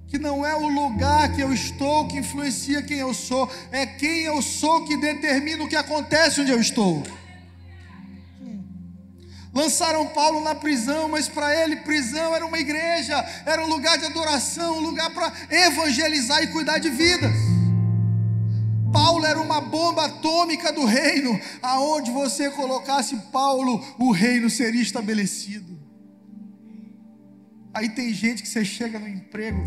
que 0.09 0.19
não 0.19 0.45
é 0.45 0.55
o 0.55 0.69
lugar 0.69 1.33
que 1.33 1.41
eu 1.41 1.53
estou 1.53 2.09
que 2.09 2.19
influencia 2.19 2.83
quem 2.83 2.99
eu 2.99 3.15
sou, 3.15 3.49
é 3.71 3.87
quem 3.87 4.25
eu 4.25 4.43
sou 4.43 4.85
que 4.85 4.97
determina 4.97 5.65
o 5.65 5.69
que 5.69 5.77
acontece 5.77 6.41
onde 6.41 6.51
eu 6.51 6.61
estou. 6.61 7.03
Lançaram 9.55 10.07
Paulo 10.09 10.43
na 10.43 10.55
prisão, 10.55 11.09
mas 11.09 11.29
para 11.29 11.55
ele 11.63 11.77
prisão 11.77 12.35
era 12.35 12.45
uma 12.45 12.59
igreja, 12.59 13.15
era 13.45 13.63
um 13.63 13.69
lugar 13.69 13.99
de 13.99 14.07
adoração, 14.07 14.79
um 14.79 14.81
lugar 14.81 15.11
para 15.11 15.31
evangelizar 15.51 16.43
e 16.43 16.47
cuidar 16.47 16.79
de 16.79 16.89
vidas. 16.89 17.33
Paulo 18.91 19.25
era 19.27 19.41
uma 19.41 19.61
bomba 19.61 20.07
atômica 20.07 20.73
do 20.73 20.87
reino, 20.87 21.39
aonde 21.63 22.11
você 22.11 22.51
colocasse 22.51 23.15
Paulo, 23.31 23.85
o 23.99 24.11
reino 24.11 24.49
seria 24.49 24.83
estabelecido. 24.83 25.79
Aí 27.75 27.91
tem 27.91 28.13
gente 28.13 28.43
que 28.43 28.49
você 28.49 28.65
chega 28.65 28.99
no 28.99 29.09
emprego, 29.09 29.63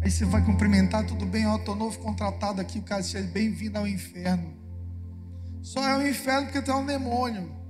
aí 0.00 0.10
você 0.10 0.24
vai 0.24 0.44
cumprimentar, 0.44 1.04
tudo 1.04 1.26
bem, 1.26 1.46
ó, 1.46 1.58
tô 1.58 1.74
novo 1.74 1.98
contratado 1.98 2.60
aqui, 2.60 2.78
o 2.78 2.82
cara 2.82 3.02
diz, 3.02 3.12
bem-vindo 3.26 3.78
ao 3.78 3.86
inferno. 3.86 4.52
Só 5.62 5.84
é 5.88 5.96
o 5.96 6.08
inferno 6.08 6.46
porque 6.46 6.62
tem 6.62 6.74
um 6.74 6.86
demônio. 6.86 7.61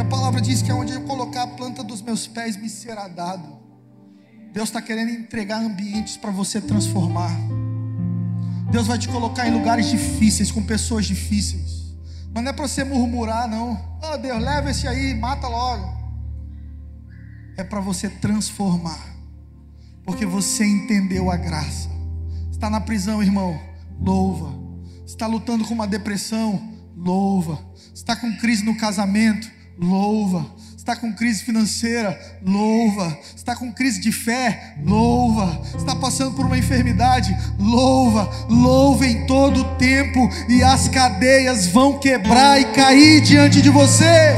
A 0.00 0.04
palavra 0.04 0.40
diz 0.40 0.62
que 0.62 0.72
onde 0.72 0.94
eu 0.94 1.02
colocar 1.02 1.42
a 1.42 1.46
planta 1.46 1.84
dos 1.84 2.00
meus 2.00 2.26
pés 2.26 2.56
me 2.56 2.70
será 2.70 3.06
dado. 3.06 3.60
Deus 4.50 4.70
está 4.70 4.80
querendo 4.80 5.10
entregar 5.10 5.60
ambientes 5.60 6.16
para 6.16 6.30
você 6.30 6.58
transformar. 6.58 7.30
Deus 8.70 8.86
vai 8.86 8.98
te 8.98 9.08
colocar 9.08 9.46
em 9.46 9.52
lugares 9.52 9.90
difíceis, 9.90 10.50
com 10.50 10.62
pessoas 10.62 11.04
difíceis. 11.04 11.94
Mas 12.32 12.42
não 12.42 12.50
é 12.50 12.52
para 12.54 12.66
você 12.66 12.82
murmurar, 12.82 13.46
não. 13.46 13.78
Oh 14.02 14.16
Deus, 14.16 14.42
leva 14.42 14.70
esse 14.70 14.88
aí, 14.88 15.14
mata 15.14 15.46
logo. 15.46 15.86
É 17.58 17.62
para 17.62 17.80
você 17.80 18.08
transformar. 18.08 19.14
Porque 20.04 20.24
você 20.24 20.64
entendeu 20.64 21.30
a 21.30 21.36
graça. 21.36 21.90
Está 22.50 22.70
na 22.70 22.80
prisão, 22.80 23.22
irmão? 23.22 23.60
Louva. 24.00 24.58
Está 25.04 25.26
lutando 25.26 25.64
com 25.66 25.74
uma 25.74 25.86
depressão? 25.86 26.72
Louva. 26.96 27.58
Está 27.94 28.16
com 28.16 28.34
crise 28.38 28.64
no 28.64 28.76
casamento? 28.78 29.59
Louva 29.80 30.60
está 30.90 30.96
com 30.96 31.12
crise 31.12 31.44
financeira, 31.44 32.18
louva. 32.42 33.16
Está 33.36 33.54
com 33.54 33.72
crise 33.72 34.00
de 34.00 34.10
fé, 34.10 34.74
louva. 34.82 35.60
Está 35.76 35.94
passando 35.94 36.34
por 36.34 36.46
uma 36.46 36.58
enfermidade, 36.58 37.36
louva. 37.58 38.28
Louva 38.48 39.06
em 39.06 39.26
todo 39.26 39.60
o 39.60 39.76
tempo 39.76 40.28
e 40.48 40.62
as 40.62 40.88
cadeias 40.88 41.66
vão 41.66 41.98
quebrar 41.98 42.60
e 42.60 42.72
cair 42.72 43.20
diante 43.20 43.62
de 43.62 43.70
você. 43.70 44.34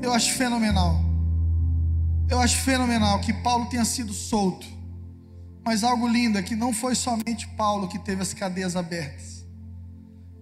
Eu 0.00 0.12
acho 0.12 0.32
fenomenal. 0.34 1.04
Eu 2.28 2.38
acho 2.40 2.58
fenomenal 2.58 3.18
que 3.20 3.32
Paulo 3.32 3.66
tenha 3.66 3.84
sido 3.84 4.12
solto. 4.12 4.75
Mas 5.66 5.82
algo 5.82 6.06
lindo 6.06 6.38
é 6.38 6.42
que 6.44 6.54
não 6.54 6.72
foi 6.72 6.94
somente 6.94 7.48
Paulo 7.48 7.88
que 7.88 7.98
teve 7.98 8.22
as 8.22 8.32
cadeias 8.32 8.76
abertas. 8.76 9.44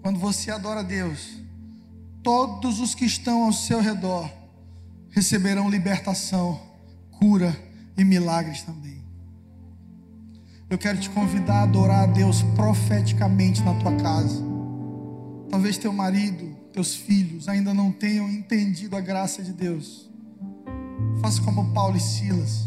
Quando 0.02 0.18
você 0.18 0.50
adora 0.50 0.80
a 0.80 0.82
Deus, 0.82 1.38
todos 2.22 2.78
os 2.78 2.94
que 2.94 3.06
estão 3.06 3.44
ao 3.44 3.52
seu 3.54 3.80
redor 3.80 4.30
receberão 5.08 5.70
libertação, 5.70 6.60
cura 7.18 7.58
e 7.96 8.04
milagres 8.04 8.62
também. 8.64 9.02
Eu 10.68 10.76
quero 10.76 11.00
te 11.00 11.08
convidar 11.08 11.60
a 11.60 11.62
adorar 11.62 12.02
a 12.02 12.12
Deus 12.12 12.42
profeticamente 12.54 13.62
na 13.62 13.72
tua 13.80 13.96
casa. 13.96 14.42
Talvez 15.48 15.78
teu 15.78 15.92
marido, 15.92 16.54
teus 16.70 16.94
filhos 16.94 17.48
ainda 17.48 17.72
não 17.72 17.90
tenham 17.90 18.28
entendido 18.28 18.94
a 18.94 19.00
graça 19.00 19.42
de 19.42 19.54
Deus. 19.54 20.10
Faça 21.22 21.40
como 21.40 21.72
Paulo 21.72 21.96
e 21.96 22.00
Silas. 22.00 22.66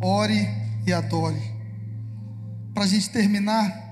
Ore 0.00 0.48
e 0.86 0.92
adore. 0.94 1.59
Para 2.74 2.84
a 2.84 2.86
gente 2.86 3.10
terminar, 3.10 3.90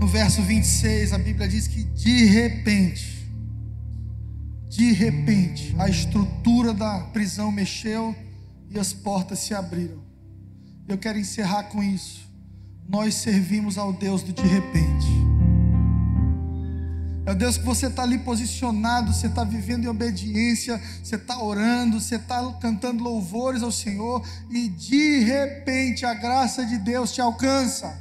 no 0.00 0.06
verso 0.06 0.42
26, 0.42 1.12
a 1.12 1.18
Bíblia 1.18 1.48
diz 1.48 1.66
que 1.66 1.84
de 1.84 2.24
repente, 2.24 3.30
de 4.68 4.92
repente, 4.92 5.74
a 5.78 5.88
estrutura 5.88 6.72
da 6.72 7.00
prisão 7.12 7.50
mexeu 7.50 8.14
e 8.70 8.78
as 8.78 8.92
portas 8.92 9.40
se 9.40 9.54
abriram. 9.54 10.02
Eu 10.86 10.96
quero 10.96 11.18
encerrar 11.18 11.64
com 11.64 11.82
isso. 11.82 12.26
Nós 12.88 13.14
servimos 13.14 13.76
ao 13.76 13.92
Deus 13.92 14.22
do 14.22 14.32
de 14.32 14.42
repente. 14.42 15.27
É 17.28 17.32
o 17.32 17.34
Deus 17.34 17.58
que 17.58 17.64
você 17.64 17.88
está 17.88 18.04
ali 18.04 18.16
posicionado, 18.16 19.12
você 19.12 19.26
está 19.26 19.44
vivendo 19.44 19.84
em 19.84 19.88
obediência, 19.88 20.80
você 21.04 21.16
está 21.16 21.42
orando, 21.42 22.00
você 22.00 22.14
está 22.14 22.42
cantando 22.54 23.04
louvores 23.04 23.62
ao 23.62 23.70
Senhor, 23.70 24.26
e 24.48 24.66
de 24.66 25.24
repente 25.24 26.06
a 26.06 26.14
graça 26.14 26.64
de 26.64 26.78
Deus 26.78 27.12
te 27.12 27.20
alcança. 27.20 28.00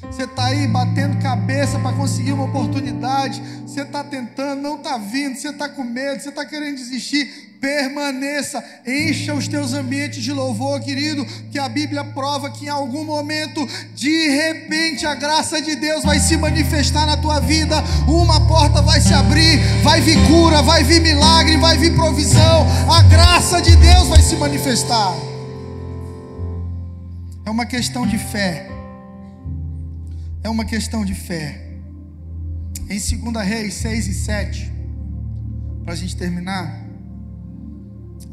Você 0.00 0.22
está 0.22 0.46
aí 0.46 0.68
batendo 0.68 1.20
cabeça 1.20 1.76
para 1.80 1.96
conseguir 1.96 2.30
uma 2.30 2.44
oportunidade. 2.44 3.42
Você 3.62 3.80
está 3.80 4.04
tentando, 4.04 4.62
não 4.62 4.76
está 4.76 4.96
vindo. 4.96 5.34
Você 5.34 5.48
está 5.48 5.68
com 5.68 5.82
medo, 5.82 6.22
você 6.22 6.28
está 6.28 6.46
querendo 6.46 6.76
desistir. 6.76 7.45
Permaneça, 7.66 8.62
encha 8.86 9.34
os 9.34 9.48
teus 9.48 9.72
ambientes 9.72 10.22
de 10.22 10.32
louvor, 10.32 10.78
querido. 10.80 11.26
Que 11.50 11.58
a 11.58 11.68
Bíblia 11.68 12.04
prova 12.04 12.48
que 12.48 12.66
em 12.66 12.68
algum 12.68 13.04
momento, 13.04 13.66
de 13.92 14.28
repente, 14.28 15.04
a 15.04 15.16
graça 15.16 15.60
de 15.60 15.74
Deus 15.74 16.04
vai 16.04 16.20
se 16.20 16.36
manifestar 16.36 17.06
na 17.06 17.16
tua 17.16 17.40
vida. 17.40 17.82
Uma 18.06 18.46
porta 18.46 18.80
vai 18.80 19.00
se 19.00 19.12
abrir, 19.12 19.58
vai 19.82 20.00
vir 20.00 20.16
cura, 20.28 20.62
vai 20.62 20.84
vir 20.84 21.00
milagre, 21.00 21.56
vai 21.56 21.76
vir 21.76 21.92
provisão. 21.96 22.66
A 22.88 23.02
graça 23.02 23.60
de 23.60 23.74
Deus 23.74 24.06
vai 24.06 24.22
se 24.22 24.36
manifestar. 24.36 25.12
É 27.44 27.50
uma 27.50 27.66
questão 27.66 28.06
de 28.06 28.16
fé 28.16 28.76
é 30.46 30.48
uma 30.48 30.64
questão 30.64 31.04
de 31.04 31.12
fé. 31.12 31.60
Em 32.88 33.00
2 33.00 33.44
Reis 33.44 33.74
6 33.74 34.06
e 34.06 34.14
7, 34.14 34.72
para 35.82 35.92
a 35.92 35.96
gente 35.96 36.16
terminar, 36.16 36.85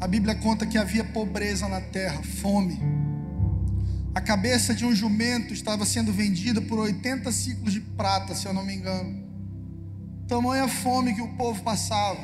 a 0.00 0.06
Bíblia 0.06 0.34
conta 0.34 0.66
que 0.66 0.78
havia 0.78 1.04
pobreza 1.04 1.68
na 1.68 1.80
terra, 1.80 2.22
fome. 2.22 2.78
A 4.14 4.20
cabeça 4.20 4.74
de 4.74 4.84
um 4.84 4.94
jumento 4.94 5.52
estava 5.52 5.84
sendo 5.84 6.12
vendida 6.12 6.60
por 6.60 6.78
80 6.78 7.32
ciclos 7.32 7.72
de 7.72 7.80
prata, 7.80 8.34
se 8.34 8.46
eu 8.46 8.52
não 8.52 8.64
me 8.64 8.74
engano. 8.74 9.24
Tamanha 10.28 10.68
fome 10.68 11.14
que 11.14 11.20
o 11.20 11.34
povo 11.36 11.62
passava. 11.62 12.20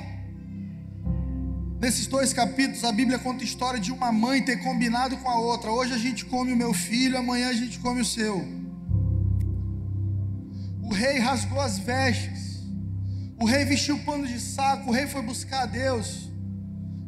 Nesses 1.80 2.06
dois 2.06 2.32
capítulos, 2.32 2.84
a 2.84 2.92
Bíblia 2.92 3.18
conta 3.18 3.42
a 3.42 3.44
história 3.44 3.80
de 3.80 3.90
uma 3.90 4.12
mãe 4.12 4.42
ter 4.42 4.58
combinado 4.58 5.16
com 5.16 5.28
a 5.28 5.38
outra. 5.38 5.70
Hoje 5.70 5.94
a 5.94 5.98
gente 5.98 6.24
come 6.26 6.52
o 6.52 6.56
meu 6.56 6.72
filho, 6.72 7.18
amanhã 7.18 7.48
a 7.48 7.54
gente 7.54 7.78
come 7.80 8.02
o 8.02 8.04
seu. 8.04 8.46
O 10.82 10.92
rei 10.92 11.18
rasgou 11.18 11.60
as 11.60 11.78
vestes. 11.78 12.60
O 13.38 13.46
rei 13.46 13.64
vestiu 13.64 13.98
pano 14.00 14.26
de 14.26 14.38
saco. 14.38 14.90
O 14.90 14.92
rei 14.92 15.06
foi 15.06 15.22
buscar 15.22 15.62
a 15.62 15.66
Deus. 15.66 16.29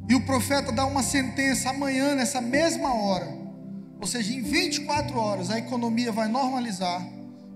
E 0.09 0.15
o 0.15 0.21
profeta 0.23 0.73
dá 0.73 0.85
uma 0.85 1.03
sentença 1.03 1.71
amanhã, 1.71 2.15
nessa 2.15 2.41
mesma 2.41 2.95
hora. 2.95 3.29
Ou 4.01 4.07
seja, 4.07 4.33
em 4.33 4.43
24 4.43 5.17
horas 5.19 5.51
a 5.51 5.59
economia 5.59 6.11
vai 6.11 6.29
normalizar. 6.29 7.07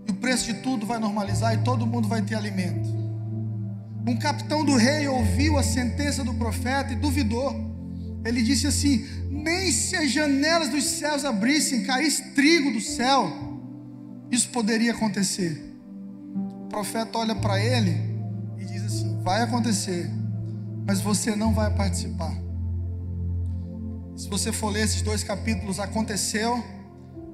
E 0.07 0.11
o 0.11 0.14
preço 0.14 0.47
de 0.47 0.55
tudo 0.61 0.86
vai 0.86 0.99
normalizar. 0.99 1.55
E 1.55 1.59
todo 1.64 1.86
mundo 1.86 2.09
vai 2.09 2.22
ter 2.22 2.34
alimento. 2.34 2.88
Um 4.07 4.16
capitão 4.16 4.64
do 4.64 4.76
rei 4.76 5.09
ouviu 5.09 5.59
a 5.59 5.62
sentença 5.62 6.22
do 6.22 6.32
profeta 6.34 6.92
e 6.92 6.97
duvidou. 6.97 7.55
Ele 8.24 8.42
disse 8.42 8.66
assim: 8.66 9.05
Nem 9.28 9.72
se 9.72 9.97
as 9.97 10.11
janelas 10.11 10.68
dos 10.68 10.84
céus 10.84 11.24
abrissem, 11.24 11.82
caísse 11.82 12.30
trigo 12.30 12.70
do 12.70 12.80
céu, 12.80 13.30
isso 14.30 14.49
poderia 14.51 14.92
acontecer 14.92 15.66
profeta 16.76 17.16
olha 17.16 17.34
para 17.34 17.59
ele 17.59 17.97
e 18.59 18.64
diz 18.66 18.84
assim: 18.84 19.18
Vai 19.22 19.40
acontecer, 19.42 20.11
mas 20.87 21.01
você 21.01 21.34
não 21.34 21.53
vai 21.53 21.74
participar. 21.74 22.34
Se 24.16 24.28
você 24.28 24.53
for 24.53 24.70
ler 24.70 24.84
esses 24.84 25.03
dois 25.03 25.22
capítulos, 25.24 25.80
aconteceu 25.80 26.64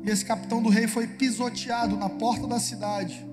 e 0.05 0.11
esse 0.11 0.25
capitão 0.25 0.63
do 0.63 0.69
rei 0.69 0.89
foi 0.89 1.07
pisoteado 1.07 1.97
na 1.97 2.09
porta 2.09 2.47
da 2.47 2.59
cidade, 2.59 3.25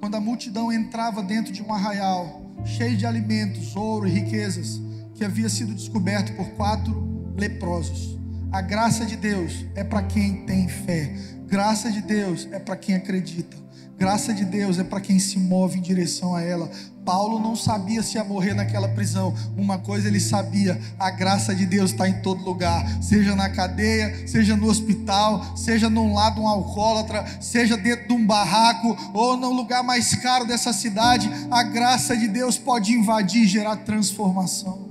quando 0.00 0.14
a 0.14 0.20
multidão 0.20 0.72
entrava 0.72 1.22
dentro 1.22 1.52
de 1.52 1.62
um 1.62 1.72
arraial 1.72 2.42
cheio 2.64 2.96
de 2.96 3.04
alimentos, 3.04 3.76
ouro 3.76 4.06
e 4.06 4.10
riquezas, 4.10 4.80
que 5.14 5.24
havia 5.24 5.48
sido 5.48 5.74
descoberto 5.74 6.34
por 6.34 6.48
quatro 6.50 7.34
leprosos. 7.36 8.18
A 8.50 8.62
graça 8.62 9.04
de 9.04 9.16
Deus 9.16 9.66
é 9.74 9.82
para 9.82 10.02
quem 10.02 10.46
tem 10.46 10.68
fé, 10.68 11.14
graça 11.46 11.90
de 11.90 12.00
Deus 12.00 12.48
é 12.52 12.58
para 12.58 12.76
quem 12.76 12.94
acredita. 12.94 13.64
Graça 13.96 14.34
de 14.34 14.44
Deus 14.44 14.78
é 14.78 14.84
para 14.84 15.00
quem 15.00 15.18
se 15.18 15.38
move 15.38 15.78
em 15.78 15.82
direção 15.82 16.34
a 16.34 16.42
ela. 16.42 16.68
Paulo 17.04 17.38
não 17.38 17.54
sabia 17.54 18.02
se 18.02 18.16
ia 18.16 18.24
morrer 18.24 18.54
naquela 18.54 18.88
prisão. 18.88 19.34
Uma 19.56 19.78
coisa 19.78 20.08
ele 20.08 20.20
sabia: 20.20 20.80
a 20.98 21.10
graça 21.10 21.54
de 21.54 21.66
Deus 21.66 21.90
está 21.90 22.08
em 22.08 22.20
todo 22.20 22.44
lugar, 22.44 23.02
seja 23.02 23.36
na 23.36 23.50
cadeia, 23.50 24.26
seja 24.26 24.56
no 24.56 24.68
hospital, 24.68 25.56
seja 25.56 25.90
num 25.90 26.14
lado 26.14 26.40
um 26.40 26.48
alcoólatra, 26.48 27.24
seja 27.40 27.76
dentro 27.76 28.08
de 28.08 28.14
um 28.14 28.26
barraco 28.26 28.96
ou 29.12 29.36
no 29.36 29.50
lugar 29.52 29.82
mais 29.82 30.14
caro 30.14 30.46
dessa 30.46 30.72
cidade. 30.72 31.30
A 31.50 31.62
graça 31.62 32.16
de 32.16 32.26
Deus 32.26 32.56
pode 32.56 32.92
invadir 32.92 33.42
e 33.42 33.46
gerar 33.46 33.76
transformação. 33.76 34.88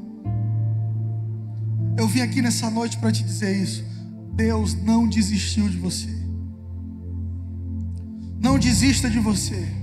Eu 1.98 2.08
vim 2.08 2.22
aqui 2.22 2.42
nessa 2.42 2.70
noite 2.70 2.98
para 2.98 3.12
te 3.12 3.24
dizer 3.24 3.56
isso. 3.56 3.84
Deus 4.34 4.74
não 4.74 5.08
desistiu 5.08 5.70
de 5.70 5.78
você. 5.78 6.10
Não 8.40 8.58
desista 8.58 9.10
de 9.10 9.20
você. 9.20 9.83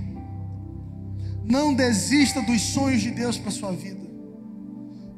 Não 1.43 1.73
desista 1.73 2.41
dos 2.41 2.61
sonhos 2.61 3.01
de 3.01 3.11
Deus 3.11 3.37
para 3.37 3.51
sua 3.51 3.71
vida. 3.71 4.01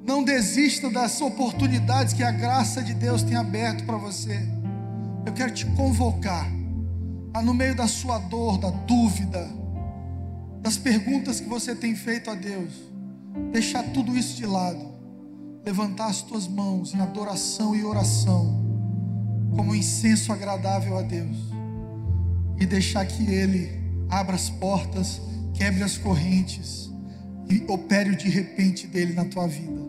Não 0.06 0.24
desista 0.24 0.90
das 0.90 1.22
oportunidades 1.22 2.14
que 2.14 2.24
a 2.24 2.32
graça 2.32 2.82
de 2.82 2.94
Deus 2.94 3.24
tem 3.24 3.36
aberto 3.36 3.86
para 3.86 3.98
você. 3.98 4.40
Eu 5.26 5.34
quero 5.34 5.54
te 5.54 5.66
convocar 5.68 6.52
a 7.34 7.42
no 7.42 7.54
meio 7.54 7.76
da 7.76 7.88
sua 7.88 8.20
dor, 8.20 8.58
da 8.58 8.70
dúvida, 8.70 9.50
das 10.62 10.78
perguntas 10.78 11.40
que 11.40 11.50
você 11.50 11.74
tem 11.74 11.96
feito 11.96 12.30
a 12.30 12.36
Deus, 12.36 12.72
deixar 13.52 13.84
tudo 13.92 14.16
isso 14.16 14.36
de 14.36 14.46
lado, 14.46 14.94
levantar 15.66 16.08
as 16.08 16.22
tuas 16.22 16.48
mãos 16.48 16.94
em 16.94 17.00
adoração 17.00 17.76
e 17.76 17.84
oração, 17.84 18.62
como 19.56 19.72
um 19.72 19.76
incenso 19.76 20.32
agradável 20.32 20.98
a 20.98 21.02
Deus 21.02 21.38
e 22.60 22.66
deixar 22.66 23.06
que 23.06 23.24
Ele 23.24 23.82
abra 24.10 24.36
as 24.36 24.50
portas, 24.50 25.22
quebre 25.54 25.84
as 25.84 25.98
correntes 25.98 26.92
e 27.50 27.64
opere 27.68 28.12
o 28.12 28.16
de 28.16 28.30
repente 28.30 28.88
dele 28.88 29.14
na 29.14 29.26
tua 29.26 29.48
vida. 29.48 29.82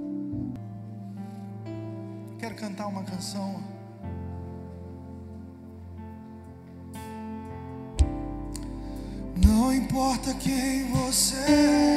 Quero 2.39 2.55
cantar 2.57 2.87
uma 2.89 3.03
canção. 3.03 3.63
Não 9.37 9.75
importa 9.75 10.35
quem 10.35 10.91
você 10.91 11.37
é, 11.37 11.95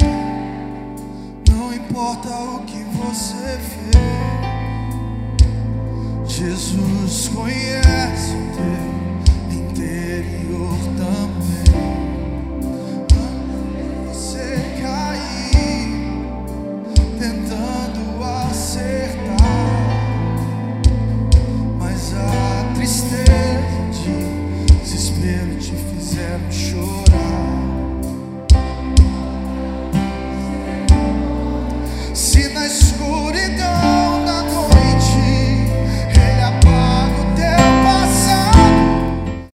não 1.50 1.74
importa 1.74 2.30
o 2.30 2.64
que 2.66 2.84
você 2.84 3.60
fez, 3.60 3.98
Jesus 6.28 7.28
conhece 7.30 8.34
o 8.34 8.52
teu 8.56 9.60
interior 9.60 10.78
também. 10.98 11.97